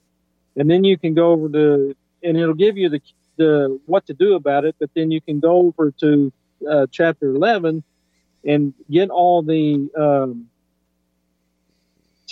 and 0.57 0.71
then 0.71 0.85
you 0.85 0.99
can 0.99 1.15
go 1.15 1.33
over 1.33 1.49
to 1.49 1.97
and 2.23 2.37
it'll 2.37 2.55
give 2.55 2.77
you 2.77 2.89
the 2.89 3.01
the 3.37 3.81
what 3.87 4.07
to 4.07 4.15
do 4.15 4.35
about 4.35 4.65
it. 4.65 4.77
But 4.79 4.91
then 4.95 5.11
you 5.11 5.21
can 5.21 5.41
go 5.41 5.59
over 5.67 5.91
to 6.01 6.33
uh, 6.69 6.87
chapter 6.91 7.35
11 7.35 7.83
and 8.47 8.75
get 8.91 9.11
all 9.11 9.43
the 9.43 9.89
um, 9.97 10.49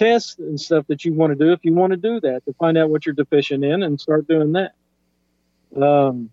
tests 0.03 0.38
and 0.38 0.61
stuff 0.61 0.86
that 0.88 1.05
you 1.05 1.12
want 1.12 1.36
to 1.36 1.44
do 1.44 1.53
if 1.53 1.61
you 1.64 1.72
want 1.72 1.92
to 1.92 1.96
do 1.96 2.20
that 2.20 2.44
to 2.44 2.53
find 2.55 2.76
out 2.76 2.90
what 2.90 3.07
you're 3.07 3.14
deficient 3.14 3.64
in 3.64 3.82
and 3.82 4.00
start 4.00 4.26
doing 4.26 4.53
that. 4.53 4.72
Um, 5.80 6.30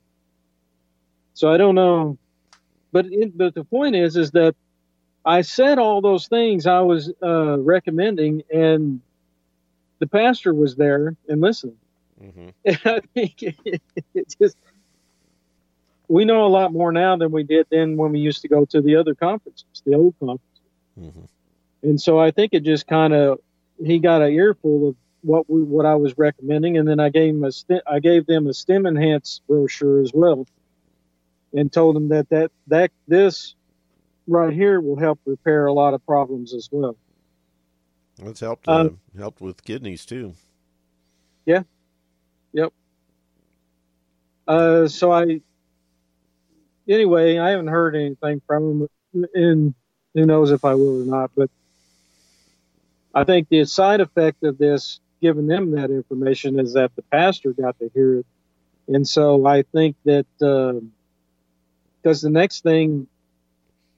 so 1.35 1.53
I 1.53 1.57
don't 1.57 1.75
know, 1.75 2.17
but 2.91 3.05
it, 3.05 3.37
but 3.37 3.53
the 3.53 3.63
point 3.63 3.95
is 3.95 4.17
is 4.17 4.31
that 4.31 4.55
I 5.23 5.41
said 5.41 5.77
all 5.77 6.01
those 6.01 6.27
things 6.27 6.65
I 6.65 6.79
was 6.79 7.11
uh, 7.21 7.59
recommending, 7.59 8.43
and 8.53 9.01
the 9.99 10.07
pastor 10.07 10.53
was 10.53 10.75
there 10.75 11.15
and 11.27 11.39
listening. 11.39 11.77
Mm-hmm. 12.21 12.49
I 12.87 13.01
think 13.13 13.43
it, 13.43 13.81
it 14.13 14.35
just 14.41 14.57
we 16.07 16.25
know 16.25 16.45
a 16.45 16.49
lot 16.49 16.73
more 16.73 16.91
now 16.91 17.15
than 17.15 17.31
we 17.31 17.43
did 17.43 17.67
then 17.69 17.95
when 17.95 18.11
we 18.11 18.19
used 18.19 18.41
to 18.41 18.47
go 18.47 18.65
to 18.65 18.81
the 18.81 18.95
other 18.95 19.13
conferences, 19.13 19.65
the 19.85 19.93
old 19.93 20.15
conferences. 20.19 20.61
Mm-hmm. 20.99 21.25
And 21.83 22.01
so 22.01 22.19
I 22.19 22.31
think 22.31 22.53
it 22.53 22.63
just 22.63 22.87
kind 22.87 23.13
of 23.13 23.39
he 23.83 23.99
got 23.99 24.21
an 24.21 24.31
earful 24.31 24.89
of 24.89 24.95
what 25.21 25.49
we 25.49 25.61
what 25.61 25.85
I 25.85 25.95
was 25.95 26.17
recommending, 26.17 26.77
and 26.77 26.87
then 26.87 26.99
I 26.99 27.09
gave 27.09 27.35
him 27.35 27.43
a 27.43 27.51
I 27.87 27.99
gave 27.99 28.25
them 28.25 28.47
a 28.47 28.53
STEM 28.53 28.85
enhance 28.85 29.41
brochure 29.47 30.01
as 30.01 30.11
well, 30.13 30.47
and 31.53 31.71
told 31.71 31.95
them 31.95 32.09
that 32.09 32.29
that 32.29 32.51
that 32.67 32.91
this 33.07 33.55
right 34.27 34.53
here 34.53 34.79
will 34.79 34.97
help 34.97 35.19
repair 35.25 35.65
a 35.65 35.73
lot 35.73 35.93
of 35.93 36.05
problems 36.05 36.53
as 36.53 36.69
well. 36.71 36.95
It's 38.23 38.39
helped 38.39 38.67
uh, 38.67 38.71
um, 38.71 38.99
helped 39.17 39.41
with 39.41 39.63
kidneys 39.63 40.05
too. 40.05 40.33
Yeah, 41.45 41.63
Yep. 42.53 42.73
Uh, 44.47 44.87
so 44.87 45.11
I, 45.11 45.41
anyway, 46.87 47.37
I 47.37 47.51
haven't 47.51 47.67
heard 47.67 47.95
anything 47.95 48.41
from 48.47 48.87
him, 49.13 49.25
and 49.33 49.75
who 50.13 50.25
knows 50.25 50.51
if 50.51 50.65
I 50.65 50.73
will 50.73 51.03
or 51.03 51.05
not. 51.05 51.31
But 51.35 51.49
I 53.13 53.23
think 53.23 53.49
the 53.49 53.65
side 53.65 54.01
effect 54.01 54.43
of 54.43 54.57
this, 54.57 54.99
giving 55.21 55.47
them 55.47 55.71
that 55.71 55.91
information, 55.91 56.59
is 56.59 56.73
that 56.73 56.95
the 56.95 57.01
pastor 57.03 57.53
got 57.53 57.77
to 57.79 57.89
hear 57.93 58.19
it, 58.19 58.25
and 58.87 59.07
so 59.07 59.45
I 59.45 59.63
think 59.63 59.95
that 60.05 60.25
because 60.39 62.23
uh, 62.23 62.27
the 62.27 62.31
next 62.31 62.63
thing, 62.63 63.07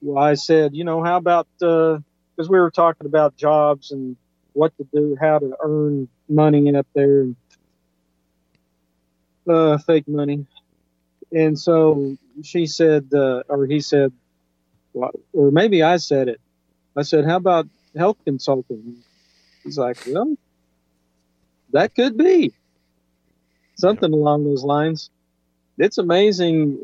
well, 0.01 0.24
I 0.24 0.36
said, 0.36 0.76
you 0.76 0.84
know, 0.84 1.03
how 1.03 1.18
about 1.18 1.47
because 1.59 2.01
uh, 2.39 2.49
we 2.49 2.59
were 2.59 2.72
talking 2.72 3.07
about 3.07 3.38
jobs 3.38 3.91
and 3.91 4.18
what 4.53 4.76
to 4.78 4.88
do, 4.93 5.18
how 5.20 5.39
to 5.39 5.55
earn 5.64 6.09
money 6.30 6.74
up 6.76 6.88
there. 6.93 7.22
And 7.22 7.36
uh, 9.49 9.78
fake 9.80 10.07
money. 10.07 10.45
And 11.32 11.57
so 11.57 12.18
she 12.43 12.68
said, 12.68 13.09
uh, 13.14 13.43
or 13.47 13.66
he 13.66 13.80
said, 13.80 14.12
or 14.93 15.51
maybe 15.51 15.84
I 15.84 15.97
said 15.97 16.28
it. 16.28 16.41
I 16.95 17.03
said, 17.03 17.26
how 17.26 17.38
about 17.38 17.68
health 17.96 18.18
consulting? 18.26 18.98
He's 19.64 19.78
like, 19.78 19.98
well, 20.08 20.36
that 21.72 21.96
could 21.96 22.18
be 22.18 22.54
something 23.76 24.12
along 24.12 24.46
those 24.46 24.64
lines. 24.64 25.10
It's 25.78 25.98
amazing. 25.98 26.80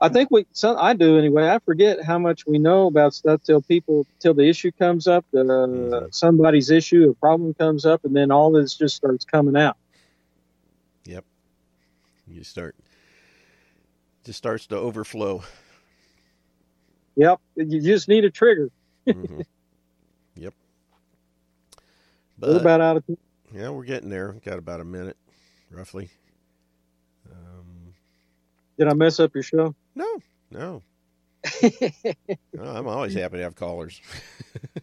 I 0.00 0.08
think 0.08 0.30
we, 0.30 0.46
some, 0.52 0.76
I 0.78 0.94
do 0.94 1.18
anyway. 1.18 1.48
I 1.48 1.58
forget 1.60 2.02
how 2.02 2.18
much 2.18 2.46
we 2.46 2.58
know 2.58 2.86
about 2.86 3.14
stuff 3.14 3.42
till 3.42 3.62
people, 3.62 4.06
till 4.18 4.34
the 4.34 4.48
issue 4.48 4.72
comes 4.72 5.06
up, 5.06 5.24
that 5.32 5.48
uh, 5.48 6.08
somebody's 6.10 6.70
issue, 6.70 7.10
a 7.10 7.14
problem 7.14 7.54
comes 7.54 7.86
up, 7.86 8.04
and 8.04 8.16
then 8.16 8.30
all 8.30 8.50
this 8.50 8.74
just 8.74 8.96
starts 8.96 9.24
coming 9.24 9.56
out. 9.56 9.76
Yep. 11.04 11.24
You 12.26 12.42
start 12.42 12.74
just 14.24 14.38
starts 14.38 14.66
to 14.68 14.76
overflow. 14.76 15.42
Yep. 17.16 17.40
You 17.56 17.80
just 17.80 18.08
need 18.08 18.24
a 18.24 18.30
trigger. 18.30 18.70
Mm-hmm. 19.06 19.40
Yep. 20.36 20.54
But, 22.38 22.50
we're 22.50 22.60
about 22.60 22.80
out 22.80 22.96
of 22.98 23.06
time. 23.06 23.16
Yeah, 23.54 23.70
we're 23.70 23.84
getting 23.84 24.08
there. 24.08 24.32
Got 24.44 24.58
about 24.58 24.80
a 24.80 24.84
minute, 24.84 25.16
roughly. 25.70 26.08
Um, 27.30 27.94
Did 28.78 28.88
I 28.88 28.94
mess 28.94 29.20
up 29.20 29.34
your 29.34 29.42
show? 29.42 29.74
No, 29.94 30.06
no. 30.50 30.82
no 31.62 32.62
I'm 32.62 32.86
always 32.86 33.14
happy 33.14 33.38
to 33.38 33.42
have 33.42 33.56
callers. 33.56 34.00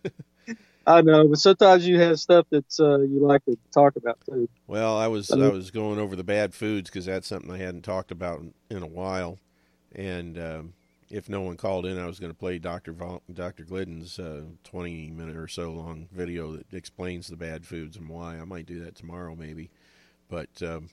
I 0.87 1.01
know, 1.01 1.27
but 1.27 1.39
sometimes 1.39 1.87
you 1.87 1.99
have 1.99 2.19
stuff 2.19 2.47
that 2.49 2.65
uh, 2.79 2.99
you 2.99 3.19
like 3.19 3.45
to 3.45 3.57
talk 3.71 3.95
about 3.95 4.17
too. 4.25 4.49
Well, 4.65 4.97
I 4.97 5.07
was 5.07 5.29
I, 5.29 5.39
I 5.39 5.49
was 5.49 5.69
going 5.69 5.99
over 5.99 6.15
the 6.15 6.23
bad 6.23 6.53
foods 6.53 6.89
because 6.89 7.05
that's 7.05 7.27
something 7.27 7.51
I 7.51 7.57
hadn't 7.57 7.83
talked 7.83 8.11
about 8.11 8.39
in, 8.39 8.53
in 8.69 8.81
a 8.81 8.87
while, 8.87 9.37
and 9.93 10.37
um, 10.39 10.73
if 11.09 11.29
no 11.29 11.41
one 11.41 11.57
called 11.57 11.85
in, 11.85 11.97
I 11.97 12.05
was 12.05 12.19
going 12.19 12.31
to 12.31 12.37
play 12.37 12.59
Doctor 12.59 12.93
Vol- 12.93 13.23
Doctor 13.31 13.63
Glidden's 13.63 14.19
uh, 14.19 14.43
twenty 14.63 15.09
minute 15.09 15.35
or 15.35 15.47
so 15.47 15.71
long 15.71 16.07
video 16.11 16.55
that 16.55 16.73
explains 16.73 17.27
the 17.27 17.37
bad 17.37 17.65
foods 17.65 17.97
and 17.97 18.07
why. 18.07 18.37
I 18.37 18.45
might 18.45 18.65
do 18.65 18.83
that 18.83 18.95
tomorrow, 18.95 19.35
maybe, 19.35 19.69
but. 20.29 20.61
Um, 20.61 20.89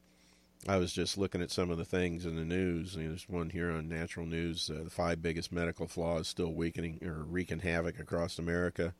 I 0.68 0.78
was 0.78 0.92
just 0.92 1.16
looking 1.16 1.42
at 1.42 1.52
some 1.52 1.70
of 1.70 1.78
the 1.78 1.84
things 1.84 2.26
in 2.26 2.34
the 2.34 2.44
news. 2.44 2.96
there's 2.96 3.28
one 3.28 3.50
here 3.50 3.70
on 3.70 3.88
Natural 3.88 4.26
News: 4.26 4.68
uh, 4.68 4.82
the 4.82 4.90
five 4.90 5.22
biggest 5.22 5.52
medical 5.52 5.86
flaws 5.86 6.26
still 6.26 6.52
weakening 6.52 6.98
or 7.04 7.22
wreaking 7.22 7.60
havoc 7.60 8.00
across 8.00 8.38
America. 8.38 8.94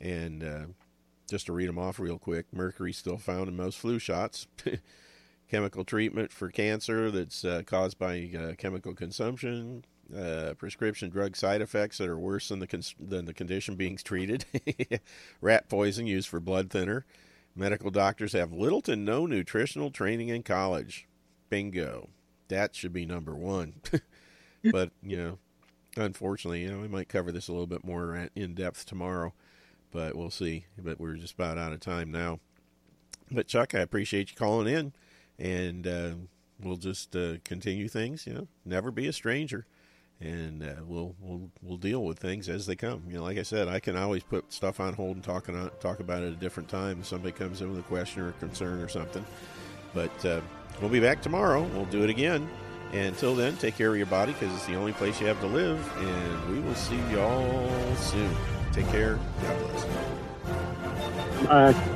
And 0.00 0.42
uh, 0.42 0.64
just 1.28 1.46
to 1.46 1.52
read 1.52 1.68
them 1.68 1.78
off 1.78 2.00
real 2.00 2.18
quick 2.18 2.46
mercury 2.52 2.92
still 2.92 3.18
found 3.18 3.48
in 3.48 3.56
most 3.56 3.78
flu 3.78 3.98
shots. 4.00 4.48
chemical 5.50 5.84
treatment 5.84 6.32
for 6.32 6.50
cancer 6.50 7.10
that's 7.10 7.44
uh, 7.44 7.62
caused 7.64 7.98
by 7.98 8.30
uh, 8.36 8.54
chemical 8.54 8.94
consumption. 8.94 9.84
Uh, 10.14 10.54
prescription 10.54 11.10
drug 11.10 11.34
side 11.34 11.60
effects 11.60 11.98
that 11.98 12.08
are 12.08 12.18
worse 12.18 12.48
than 12.48 12.60
the 12.60 12.94
than 13.00 13.24
the 13.24 13.34
condition 13.34 13.74
being 13.74 13.96
treated. 13.96 14.44
Rat 15.40 15.68
poison 15.68 16.06
used 16.06 16.28
for 16.28 16.38
blood 16.38 16.70
thinner. 16.70 17.04
Medical 17.56 17.90
doctors 17.90 18.32
have 18.32 18.52
little 18.52 18.82
to 18.82 18.94
no 18.94 19.26
nutritional 19.26 19.90
training 19.90 20.28
in 20.28 20.42
college. 20.42 21.08
Bingo. 21.48 22.08
That 22.48 22.76
should 22.76 22.92
be 22.92 23.04
number 23.04 23.34
one. 23.34 23.80
but 24.70 24.90
you 25.02 25.16
know, 25.16 25.38
unfortunately, 25.96 26.62
you 26.62 26.70
know, 26.70 26.78
we 26.78 26.88
might 26.88 27.08
cover 27.08 27.32
this 27.32 27.48
a 27.48 27.52
little 27.52 27.66
bit 27.66 27.84
more 27.84 28.28
in 28.36 28.54
depth 28.54 28.86
tomorrow 28.86 29.32
but 29.96 30.14
we'll 30.14 30.30
see. 30.30 30.66
But 30.78 31.00
we're 31.00 31.14
just 31.14 31.34
about 31.34 31.56
out 31.56 31.72
of 31.72 31.80
time 31.80 32.12
now. 32.12 32.40
But 33.30 33.48
Chuck, 33.48 33.74
I 33.74 33.80
appreciate 33.80 34.30
you 34.30 34.36
calling 34.36 34.68
in, 34.68 34.92
and 35.38 35.86
uh, 35.86 36.10
we'll 36.62 36.76
just 36.76 37.16
uh, 37.16 37.36
continue 37.44 37.88
things. 37.88 38.26
You 38.26 38.34
know, 38.34 38.48
never 38.64 38.90
be 38.90 39.06
a 39.08 39.12
stranger, 39.12 39.66
and 40.20 40.62
uh, 40.62 40.74
we'll 40.86 41.14
we'll 41.20 41.50
we'll 41.62 41.76
deal 41.76 42.04
with 42.04 42.18
things 42.18 42.48
as 42.48 42.66
they 42.66 42.76
come. 42.76 43.02
You 43.08 43.16
know, 43.16 43.22
like 43.22 43.38
I 43.38 43.42
said, 43.42 43.68
I 43.68 43.80
can 43.80 43.96
always 43.96 44.22
put 44.22 44.52
stuff 44.52 44.80
on 44.80 44.94
hold 44.94 45.16
and 45.16 45.24
talk 45.24 45.48
on, 45.48 45.70
talk 45.80 46.00
about 46.00 46.22
it 46.22 46.28
at 46.28 46.32
a 46.32 46.36
different 46.36 46.68
time 46.68 47.00
if 47.00 47.06
somebody 47.06 47.32
comes 47.32 47.60
in 47.60 47.70
with 47.70 47.80
a 47.80 47.82
question 47.82 48.22
or 48.22 48.30
a 48.30 48.32
concern 48.32 48.80
or 48.80 48.88
something. 48.88 49.24
But 49.94 50.24
uh, 50.24 50.40
we'll 50.80 50.90
be 50.90 51.00
back 51.00 51.22
tomorrow. 51.22 51.62
We'll 51.74 51.84
do 51.86 52.02
it 52.02 52.10
again. 52.10 52.48
And 52.92 53.06
until 53.08 53.34
then, 53.34 53.56
take 53.56 53.76
care 53.76 53.90
of 53.90 53.96
your 53.96 54.06
body 54.06 54.32
because 54.32 54.54
it's 54.54 54.66
the 54.66 54.74
only 54.74 54.92
place 54.92 55.20
you 55.20 55.26
have 55.26 55.40
to 55.40 55.46
live. 55.46 55.78
And 55.98 56.54
we 56.54 56.60
will 56.60 56.74
see 56.74 56.98
y'all 57.10 57.96
soon. 57.96 58.34
Take 58.72 58.88
care. 58.88 59.18
God 59.42 59.58
bless. 59.58 59.84
All 61.48 61.72
right. 61.72 61.95